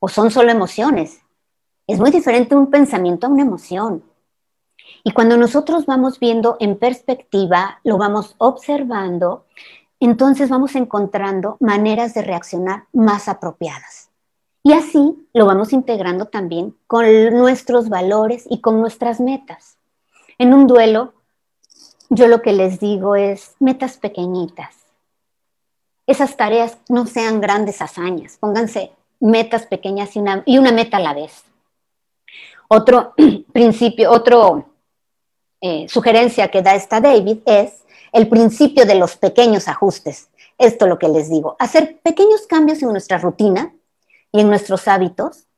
O 0.00 0.08
son 0.08 0.30
solo 0.30 0.50
emociones. 0.50 1.20
Es 1.86 2.00
muy 2.00 2.10
diferente 2.10 2.56
un 2.56 2.70
pensamiento 2.70 3.26
a 3.26 3.30
una 3.30 3.42
emoción. 3.42 4.02
Y 5.04 5.12
cuando 5.12 5.36
nosotros 5.36 5.84
vamos 5.84 6.18
viendo 6.18 6.56
en 6.58 6.78
perspectiva, 6.78 7.80
lo 7.84 7.98
vamos 7.98 8.34
observando, 8.38 9.44
entonces 9.98 10.48
vamos 10.48 10.74
encontrando 10.74 11.58
maneras 11.60 12.14
de 12.14 12.22
reaccionar 12.22 12.84
más 12.92 13.28
apropiadas. 13.28 14.10
Y 14.62 14.72
así 14.72 15.28
lo 15.34 15.44
vamos 15.46 15.72
integrando 15.72 16.26
también 16.26 16.76
con 16.86 17.04
nuestros 17.30 17.90
valores 17.90 18.46
y 18.48 18.60
con 18.60 18.80
nuestras 18.80 19.20
metas. 19.20 19.79
En 20.40 20.54
un 20.54 20.66
duelo, 20.66 21.12
yo 22.08 22.26
lo 22.26 22.40
que 22.40 22.54
les 22.54 22.80
digo 22.80 23.14
es 23.14 23.56
metas 23.58 23.98
pequeñitas. 23.98 24.74
Esas 26.06 26.34
tareas 26.38 26.78
no 26.88 27.04
sean 27.04 27.42
grandes 27.42 27.82
hazañas, 27.82 28.38
pónganse 28.38 28.90
metas 29.20 29.66
pequeñas 29.66 30.16
y 30.16 30.20
una, 30.20 30.42
y 30.46 30.56
una 30.56 30.72
meta 30.72 30.96
a 30.96 31.00
la 31.00 31.12
vez. 31.12 31.44
Otro 32.68 33.12
principio, 33.52 34.10
otro 34.10 34.64
eh, 35.60 35.86
sugerencia 35.90 36.48
que 36.48 36.62
da 36.62 36.74
esta 36.74 37.02
David 37.02 37.40
es 37.44 37.84
el 38.10 38.26
principio 38.26 38.86
de 38.86 38.94
los 38.94 39.18
pequeños 39.18 39.68
ajustes. 39.68 40.30
Esto 40.56 40.86
lo 40.86 40.98
que 40.98 41.10
les 41.10 41.28
digo, 41.28 41.54
hacer 41.58 42.00
pequeños 42.00 42.46
cambios 42.46 42.80
en 42.80 42.88
nuestra 42.88 43.18
rutina 43.18 43.74
y 44.32 44.40
en 44.40 44.48
nuestros 44.48 44.88
hábitos, 44.88 45.49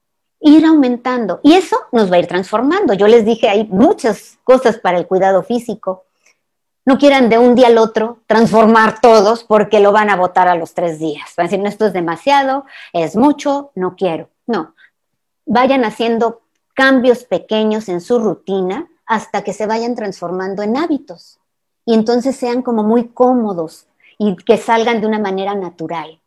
ir 0.43 0.67
aumentando. 0.67 1.41
Y 1.43 1.55
eso 1.55 1.77
nos 1.93 2.11
va 2.11 2.17
a 2.17 2.19
ir 2.19 2.27
transformando. 2.27 2.95
Yo 2.95 3.07
les 3.07 3.25
dije, 3.25 3.49
hay 3.49 3.65
muchas 3.65 4.39
cosas 4.45 4.79
para 4.79 4.99
el 4.99 5.07
cuidado 5.07 5.43
físico. 5.43 6.05
No 6.85 6.99
quieran 6.99 7.29
de 7.29 7.39
un 7.39 7.55
día 7.55 7.69
al 7.69 7.79
otro 7.79 8.19
transformar 8.27 9.01
todos 9.01 9.45
porque 9.45 9.79
lo 9.79 9.93
van 9.93 10.11
a 10.11 10.17
votar 10.17 10.49
a 10.49 10.57
los 10.57 10.75
tres 10.75 10.99
días. 10.99 11.31
Van 11.37 11.47
a 11.47 11.49
decir, 11.49 11.61
no, 11.61 11.69
esto 11.69 11.87
es 11.87 11.93
demasiado, 11.93 12.65
es 12.93 13.15
mucho, 13.15 13.71
no 13.77 13.95
quiero. 13.95 14.29
No, 14.47 14.75
vayan 15.47 15.85
haciendo 15.85 16.43
cambios 16.75 17.23
pequeños 17.25 17.89
en 17.89 18.01
su 18.01 18.19
rutina 18.19 18.89
hasta 19.07 19.45
que 19.45 19.53
se 19.53 19.67
vayan 19.67 19.95
transformando 19.95 20.63
en 20.63 20.77
hábitos 20.77 21.39
y 21.85 21.95
entonces 21.95 22.35
sean 22.35 22.63
como 22.63 22.83
muy 22.83 23.09
cómodos 23.09 23.87
y 24.19 24.37
que 24.37 24.57
salgan 24.57 25.01
de 25.01 25.07
una 25.07 25.19
manera 25.19 25.55
natural. 25.55 26.21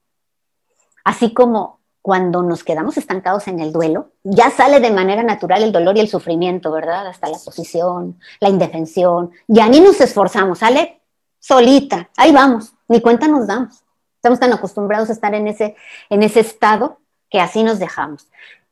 Así 1.04 1.34
como 1.34 1.80
cuando 2.06 2.44
nos 2.44 2.64
quedamos 2.64 2.98
estancados 2.98 3.48
en 3.48 3.60
el 3.60 3.74
duelo, 3.74 4.12
ya 4.24 4.52
sale 4.52 4.80
de 4.80 4.92
manera 4.92 5.24
natural 5.24 5.64
el 5.64 5.72
dolor 5.72 5.98
y 5.98 6.02
el 6.02 6.08
sufrimiento, 6.08 6.72
¿verdad? 6.72 7.08
Hasta 7.08 7.28
la 7.28 7.40
posición, 7.44 8.20
la 8.40 8.50
indefensión, 8.50 9.32
ya 9.48 9.68
ni 9.70 9.80
nos 9.80 10.00
esforzamos, 10.00 10.60
sale 10.60 11.02
solita, 11.40 12.12
ahí 12.16 12.32
vamos, 12.32 12.74
ni 12.88 13.02
cuenta 13.02 13.28
nos 13.28 13.48
damos. 13.48 13.84
Estamos 14.18 14.40
tan 14.40 14.54
acostumbrados 14.54 15.10
a 15.10 15.14
estar 15.14 15.34
en 15.34 15.48
ese, 15.48 15.76
en 16.12 16.22
ese 16.22 16.42
estado 16.42 17.00
que 17.28 17.40
así 17.40 17.64
nos 17.64 17.80
dejamos. 17.80 18.28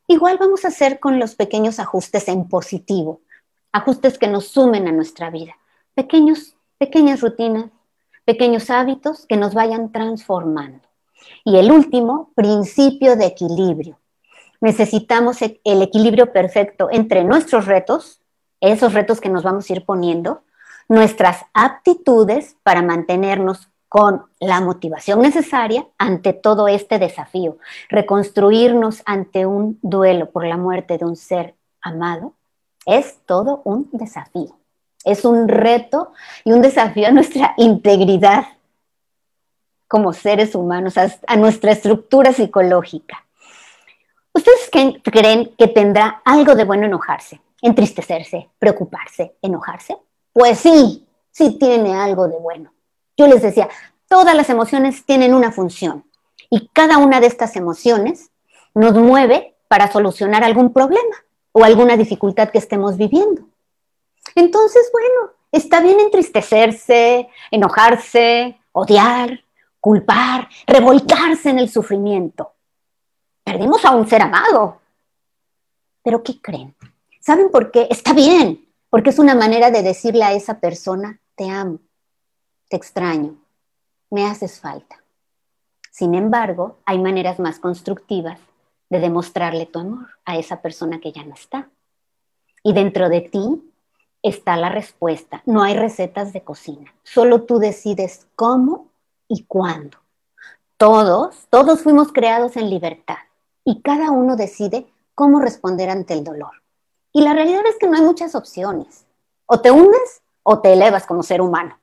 Igual 0.06 0.38
vamos 0.38 0.64
a 0.64 0.68
hacer 0.68 1.00
con 1.00 1.18
los 1.18 1.34
pequeños 1.34 1.80
ajustes 1.80 2.28
en 2.28 2.48
positivo 2.48 3.20
ajustes 3.72 4.16
que 4.16 4.28
nos 4.28 4.46
sumen 4.46 4.86
a 4.86 4.92
nuestra 4.92 5.30
vida, 5.30 5.56
pequeños, 5.96 6.54
pequeñas 6.78 7.20
rutinas, 7.20 7.72
pequeños 8.24 8.70
hábitos 8.70 9.26
que 9.26 9.36
nos 9.36 9.54
vayan 9.54 9.90
transformando. 9.90 10.93
Y 11.44 11.56
el 11.56 11.70
último, 11.70 12.30
principio 12.34 13.16
de 13.16 13.26
equilibrio. 13.26 13.98
Necesitamos 14.60 15.42
e-, 15.42 15.60
el 15.64 15.82
equilibrio 15.82 16.32
perfecto 16.32 16.88
entre 16.90 17.24
nuestros 17.24 17.66
retos, 17.66 18.20
esos 18.60 18.94
retos 18.94 19.20
que 19.20 19.28
nos 19.28 19.42
vamos 19.42 19.68
a 19.68 19.72
ir 19.72 19.84
poniendo, 19.84 20.42
nuestras 20.88 21.42
aptitudes 21.52 22.56
para 22.62 22.82
mantenernos 22.82 23.68
con 23.88 24.24
la 24.40 24.60
motivación 24.60 25.20
necesaria 25.20 25.86
ante 25.98 26.32
todo 26.32 26.66
este 26.66 26.98
desafío, 26.98 27.58
reconstruirnos 27.88 29.02
ante 29.06 29.46
un 29.46 29.78
duelo 29.82 30.30
por 30.30 30.44
la 30.46 30.56
muerte 30.56 30.98
de 30.98 31.04
un 31.04 31.16
ser 31.16 31.54
amado 31.80 32.32
es 32.86 33.18
todo 33.26 33.62
un 33.64 33.88
desafío. 33.92 34.56
Es 35.04 35.24
un 35.24 35.48
reto 35.48 36.12
y 36.44 36.52
un 36.52 36.62
desafío 36.62 37.08
a 37.08 37.12
nuestra 37.12 37.54
integridad 37.56 38.46
como 39.94 40.12
seres 40.12 40.56
humanos, 40.56 40.94
a, 40.98 41.36
nuestra 41.36 41.70
estructura 41.70 42.32
psicológica. 42.32 43.24
¿Ustedes 44.32 44.68
creen 45.04 45.54
que 45.56 45.68
tendrá 45.68 46.20
algo 46.24 46.56
de 46.56 46.64
bueno 46.64 46.86
enojarse, 46.86 47.40
entristecerse, 47.62 48.48
preocuparse, 48.58 49.36
enojarse? 49.40 49.96
Pues 50.32 50.58
sí, 50.58 51.06
sí 51.30 51.58
tiene 51.60 51.94
algo 51.94 52.26
de 52.26 52.36
bueno. 52.38 52.72
Yo 53.16 53.28
les 53.28 53.42
decía, 53.42 53.68
Todas 54.08 54.34
las 54.34 54.50
emociones 54.50 55.04
tienen 55.04 55.32
una 55.32 55.52
función 55.52 56.04
y 56.50 56.68
cada 56.72 56.98
una 56.98 57.20
de 57.20 57.28
estas 57.28 57.54
emociones 57.54 58.30
nos 58.74 58.94
mueve 58.94 59.54
para 59.68 59.90
solucionar 59.90 60.42
algún 60.42 60.72
problema 60.72 61.16
o 61.52 61.64
alguna 61.64 61.96
dificultad 61.96 62.50
que 62.50 62.58
estemos 62.58 62.96
viviendo. 62.96 63.42
Entonces, 64.34 64.90
bueno, 64.92 65.32
está 65.52 65.80
bien 65.80 66.00
entristecerse, 66.00 67.28
enojarse, 67.52 68.58
odiar, 68.72 69.43
culpar, 69.84 70.48
revolcarse 70.66 71.50
en 71.50 71.58
el 71.58 71.68
sufrimiento. 71.68 72.54
Perdimos 73.44 73.84
a 73.84 73.94
un 73.94 74.08
ser 74.08 74.22
amado. 74.22 74.80
Pero 76.02 76.22
¿qué 76.22 76.40
creen? 76.40 76.74
¿Saben 77.20 77.50
por 77.50 77.70
qué? 77.70 77.88
Está 77.90 78.14
bien, 78.14 78.66
porque 78.88 79.10
es 79.10 79.18
una 79.18 79.34
manera 79.34 79.70
de 79.70 79.82
decirle 79.82 80.24
a 80.24 80.32
esa 80.32 80.58
persona, 80.58 81.20
te 81.34 81.50
amo, 81.50 81.80
te 82.70 82.76
extraño, 82.76 83.36
me 84.08 84.24
haces 84.24 84.58
falta. 84.58 85.04
Sin 85.90 86.14
embargo, 86.14 86.78
hay 86.86 86.98
maneras 86.98 87.38
más 87.38 87.58
constructivas 87.58 88.40
de 88.88 89.00
demostrarle 89.00 89.66
tu 89.66 89.80
amor 89.80 90.08
a 90.24 90.38
esa 90.38 90.62
persona 90.62 90.98
que 90.98 91.12
ya 91.12 91.24
no 91.24 91.34
está. 91.34 91.68
Y 92.62 92.72
dentro 92.72 93.10
de 93.10 93.20
ti 93.20 93.70
está 94.22 94.56
la 94.56 94.70
respuesta. 94.70 95.42
No 95.44 95.62
hay 95.62 95.76
recetas 95.76 96.32
de 96.32 96.42
cocina. 96.42 96.94
Solo 97.02 97.42
tú 97.42 97.58
decides 97.58 98.26
cómo 98.34 98.93
y 99.34 99.44
cuándo. 99.46 99.98
Todos, 100.76 101.46
todos 101.50 101.82
fuimos 101.82 102.12
creados 102.12 102.56
en 102.56 102.70
libertad 102.70 103.18
y 103.64 103.82
cada 103.82 104.10
uno 104.10 104.36
decide 104.36 104.86
cómo 105.14 105.40
responder 105.40 105.90
ante 105.90 106.14
el 106.14 106.22
dolor. 106.22 106.62
Y 107.12 107.22
la 107.22 107.32
realidad 107.32 107.62
es 107.68 107.76
que 107.78 107.88
no 107.88 107.96
hay 107.96 108.02
muchas 108.02 108.34
opciones. 108.34 109.06
O 109.46 109.60
te 109.60 109.70
hundes 109.70 110.22
o 110.42 110.60
te 110.60 110.72
elevas 110.72 111.06
como 111.06 111.22
ser 111.22 111.40
humano. 111.40 111.78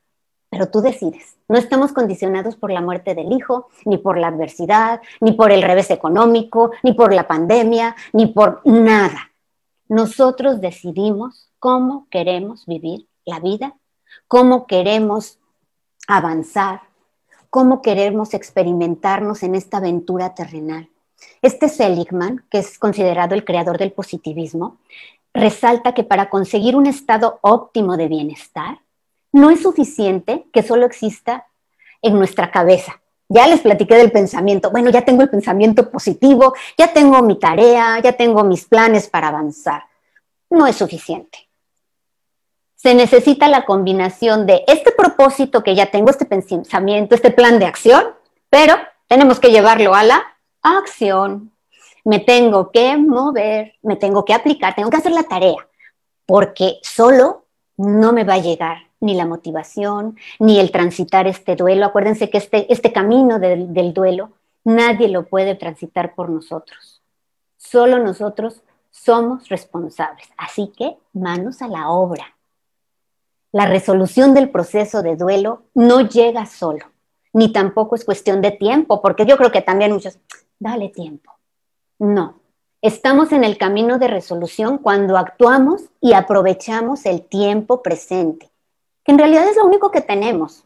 Pero 0.50 0.70
tú 0.70 0.82
decides. 0.82 1.38
No 1.48 1.58
estamos 1.58 1.94
condicionados 1.94 2.56
por 2.56 2.72
la 2.72 2.82
muerte 2.82 3.16
del 3.16 3.32
hijo, 3.32 3.70
ni 3.86 3.98
por 3.98 4.18
la 4.18 4.28
adversidad, 4.28 5.02
ni 5.20 5.34
por 5.34 5.52
el 5.52 5.62
revés 5.62 5.90
económico, 5.92 6.72
ni 6.84 6.94
por 6.94 7.14
la 7.14 7.28
pandemia, 7.28 7.96
ni 8.14 8.28
por 8.28 8.62
nada. 8.66 9.32
Nosotros 9.88 10.62
decidimos 10.62 11.50
cómo 11.60 12.08
queremos 12.10 12.66
vivir 12.66 13.08
la 13.26 13.40
vida, 13.40 13.76
cómo 14.28 14.68
queremos 14.68 15.40
avanzar, 16.08 16.82
cómo 17.52 17.82
queremos 17.82 18.34
experimentarnos 18.34 19.44
en 19.44 19.56
esta 19.56 19.78
aventura 19.78 20.34
terrenal. 20.34 20.90
Este 21.42 21.68
Seligman, 21.68 22.46
que 22.50 22.60
es 22.60 22.80
considerado 22.80 23.36
el 23.36 23.44
creador 23.44 23.78
del 23.78 23.92
positivismo, 23.92 24.78
resalta 25.34 25.94
que 25.94 26.04
para 26.04 26.30
conseguir 26.30 26.76
un 26.76 26.88
estado 26.88 27.40
óptimo 27.42 27.98
de 27.98 28.08
bienestar, 28.08 28.80
no 29.34 29.50
es 29.52 29.62
suficiente 29.62 30.46
que 30.54 30.64
solo 30.64 30.86
exista 30.86 31.46
en 32.02 32.18
nuestra 32.18 32.52
cabeza. 32.52 33.02
Ya 33.28 33.48
les 33.48 33.60
platiqué 33.60 33.96
del 33.96 34.12
pensamiento. 34.12 34.72
Bueno, 34.72 34.90
ya 34.90 35.04
tengo 35.04 35.22
el 35.22 35.30
pensamiento 35.30 35.92
positivo, 35.92 36.54
ya 36.78 36.94
tengo 36.94 37.22
mi 37.22 37.38
tarea, 37.38 38.00
ya 38.00 38.14
tengo 38.14 38.46
mis 38.46 38.66
planes 38.66 39.10
para 39.10 39.28
avanzar. 39.28 39.84
No 40.50 40.68
es 40.68 40.78
suficiente. 40.78 41.51
Se 42.82 42.96
necesita 42.96 43.48
la 43.48 43.64
combinación 43.64 44.48
de 44.48 44.64
este 44.66 44.92
propósito 44.92 45.62
que 45.62 45.76
ya 45.76 45.92
tengo, 45.92 46.10
este 46.10 46.26
pensamiento, 46.26 47.14
este 47.14 47.30
plan 47.30 47.60
de 47.60 47.68
acción, 47.68 48.04
pero 48.50 48.74
tenemos 49.08 49.40
que 49.40 49.52
llevarlo 49.52 49.94
a 49.94 50.02
la 50.02 50.24
acción. 50.64 51.52
Me 52.04 52.18
tengo 52.18 52.72
que 52.72 52.98
mover, 52.98 53.76
me 53.84 53.98
tengo 53.98 54.26
que 54.26 54.34
aplicar, 54.34 54.74
tengo 54.74 54.90
que 54.90 54.98
hacer 54.98 55.12
la 55.12 55.22
tarea, 55.22 55.68
porque 56.26 56.80
solo 56.82 57.46
no 57.78 58.14
me 58.14 58.24
va 58.24 58.34
a 58.34 58.40
llegar 58.40 58.78
ni 59.00 59.14
la 59.14 59.28
motivación, 59.28 60.18
ni 60.40 60.60
el 60.60 60.72
transitar 60.72 61.28
este 61.28 61.56
duelo. 61.56 61.86
Acuérdense 61.86 62.32
que 62.32 62.40
este, 62.40 62.66
este 62.74 62.92
camino 62.92 63.38
del, 63.38 63.72
del 63.76 63.94
duelo 63.94 64.32
nadie 64.64 65.08
lo 65.08 65.28
puede 65.28 65.54
transitar 65.54 66.16
por 66.16 66.32
nosotros. 66.32 67.04
Solo 67.58 68.00
nosotros 68.00 68.64
somos 68.90 69.50
responsables. 69.50 70.28
Así 70.36 70.74
que 70.76 70.98
manos 71.14 71.62
a 71.62 71.68
la 71.68 71.92
obra. 71.92 72.36
La 73.52 73.66
resolución 73.66 74.34
del 74.34 74.50
proceso 74.50 75.02
de 75.02 75.18
duelo 75.18 75.64
no 75.74 76.08
llega 76.08 76.46
solo, 76.46 76.86
ni 77.34 77.52
tampoco 77.52 77.96
es 77.96 78.06
cuestión 78.06 78.42
de 78.42 78.52
tiempo, 78.52 79.02
porque 79.02 79.26
yo 79.26 79.36
creo 79.36 79.52
que 79.52 79.62
también 79.62 79.92
muchos, 79.92 80.20
dale 80.58 80.88
tiempo. 80.88 81.34
No, 82.00 82.40
estamos 82.82 83.34
en 83.34 83.44
el 83.44 83.58
camino 83.58 84.00
de 84.00 84.08
resolución 84.08 84.78
cuando 84.78 85.18
actuamos 85.18 85.84
y 86.00 86.14
aprovechamos 86.14 87.06
el 87.06 87.24
tiempo 87.24 87.82
presente, 87.84 88.50
que 89.04 89.12
en 89.12 89.20
realidad 89.20 89.46
es 89.50 89.58
lo 89.58 89.66
único 89.66 89.92
que 89.92 90.02
tenemos. 90.02 90.64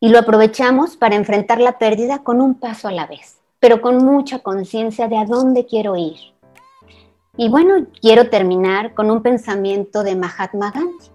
Y 0.00 0.10
lo 0.10 0.18
aprovechamos 0.18 0.98
para 0.98 1.14
enfrentar 1.14 1.60
la 1.60 1.78
pérdida 1.78 2.22
con 2.22 2.42
un 2.42 2.56
paso 2.56 2.88
a 2.88 2.92
la 2.92 3.06
vez, 3.06 3.38
pero 3.58 3.80
con 3.80 4.04
mucha 4.04 4.40
conciencia 4.40 5.08
de 5.08 5.16
a 5.16 5.24
dónde 5.24 5.64
quiero 5.64 5.96
ir. 5.96 6.18
Y 7.38 7.48
bueno, 7.48 7.86
quiero 8.02 8.28
terminar 8.28 8.92
con 8.92 9.10
un 9.10 9.22
pensamiento 9.22 10.02
de 10.02 10.16
Mahatma 10.16 10.70
Gandhi, 10.70 11.12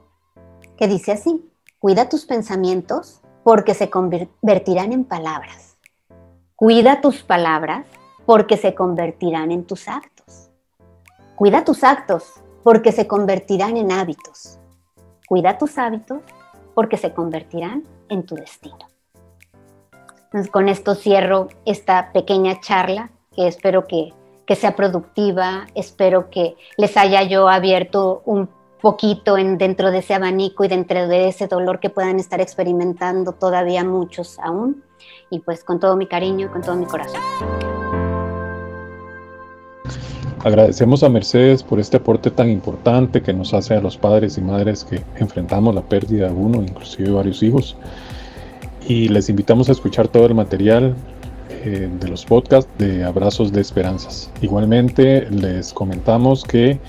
que 0.77 0.87
dice 0.87 1.11
así, 1.11 1.49
cuida 1.79 2.09
tus 2.09 2.25
pensamientos 2.25 3.21
porque 3.43 3.73
se 3.73 3.89
convertirán 3.89 4.93
en 4.93 5.03
palabras 5.05 5.67
Cuida 6.59 7.01
tus 7.01 7.21
palabras 7.21 7.85
porque 8.25 8.57
se 8.57 8.73
convertirán 8.73 9.51
en 9.51 9.63
tus 9.63 9.87
actos. 9.87 10.49
Cuida 11.35 11.63
tus 11.63 11.83
actos 11.83 12.33
porque 12.63 12.91
se 12.91 13.05
convertirán 13.05 13.77
en 13.77 13.91
hábitos. 13.91 14.57
Cuida 15.27 15.59
tus 15.59 15.77
hábitos 15.77 16.17
porque 16.73 16.97
se 16.97 17.13
convertirán 17.13 17.83
en 18.09 18.25
tu 18.25 18.33
destino. 18.33 18.89
con 20.51 20.67
esto 20.67 20.95
cierro 20.95 21.49
esta 21.65 22.11
pequeña 22.11 22.59
charla 22.59 23.11
que 23.35 23.47
espero 23.47 23.85
que, 23.85 24.15
que 24.47 24.55
sea 24.55 24.75
productiva, 24.75 25.67
espero 25.75 26.31
que 26.31 26.57
les 26.75 26.97
haya 26.97 27.21
yo 27.21 27.49
abierto 27.49 28.23
un 28.25 28.47
poquito 28.81 29.37
en, 29.37 29.57
dentro 29.57 29.91
de 29.91 29.99
ese 29.99 30.13
abanico 30.13 30.63
y 30.63 30.67
dentro 30.67 31.07
de 31.07 31.29
ese 31.29 31.47
dolor 31.47 31.79
que 31.79 31.89
puedan 31.89 32.19
estar 32.19 32.41
experimentando 32.41 33.33
todavía 33.33 33.83
muchos 33.83 34.39
aún 34.39 34.83
y 35.29 35.39
pues 35.39 35.63
con 35.63 35.79
todo 35.79 35.95
mi 35.95 36.07
cariño 36.07 36.51
con 36.51 36.61
todo 36.61 36.75
mi 36.75 36.85
corazón. 36.85 37.21
Agradecemos 40.43 41.03
a 41.03 41.09
Mercedes 41.09 41.63
por 41.63 41.79
este 41.79 41.97
aporte 41.97 42.29
tan 42.31 42.49
importante 42.49 43.21
que 43.21 43.33
nos 43.33 43.53
hace 43.53 43.73
a 43.73 43.81
los 43.81 43.97
padres 43.97 44.37
y 44.37 44.41
madres 44.41 44.83
que 44.83 45.01
enfrentamos 45.17 45.73
la 45.73 45.81
pérdida 45.81 46.27
de 46.27 46.33
uno, 46.33 46.61
inclusive 46.61 47.09
varios 47.11 47.41
hijos. 47.41 47.75
Y 48.87 49.09
les 49.09 49.29
invitamos 49.29 49.67
a 49.67 49.73
escuchar 49.73 50.07
todo 50.07 50.27
el 50.27 50.35
material 50.35 50.95
eh, 51.49 51.89
de 51.99 52.07
los 52.07 52.23
podcasts 52.23 52.71
de 52.77 53.03
Abrazos 53.03 53.51
de 53.51 53.59
Esperanzas. 53.59 54.29
Igualmente 54.41 55.29
les 55.31 55.73
comentamos 55.73 56.43
que 56.43 56.79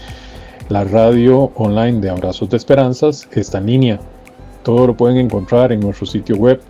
la 0.68 0.84
radio 0.84 1.50
online 1.54 2.00
de 2.00 2.10
Abrazos 2.10 2.50
de 2.50 2.58
Esperanzas 2.58 3.26
está 3.32 3.58
en 3.58 3.66
línea. 3.66 3.98
Todo 4.62 4.86
lo 4.88 4.96
pueden 4.96 5.18
encontrar 5.18 5.72
en 5.72 5.80
nuestro 5.80 6.06
sitio 6.06 6.36
web 6.36 6.60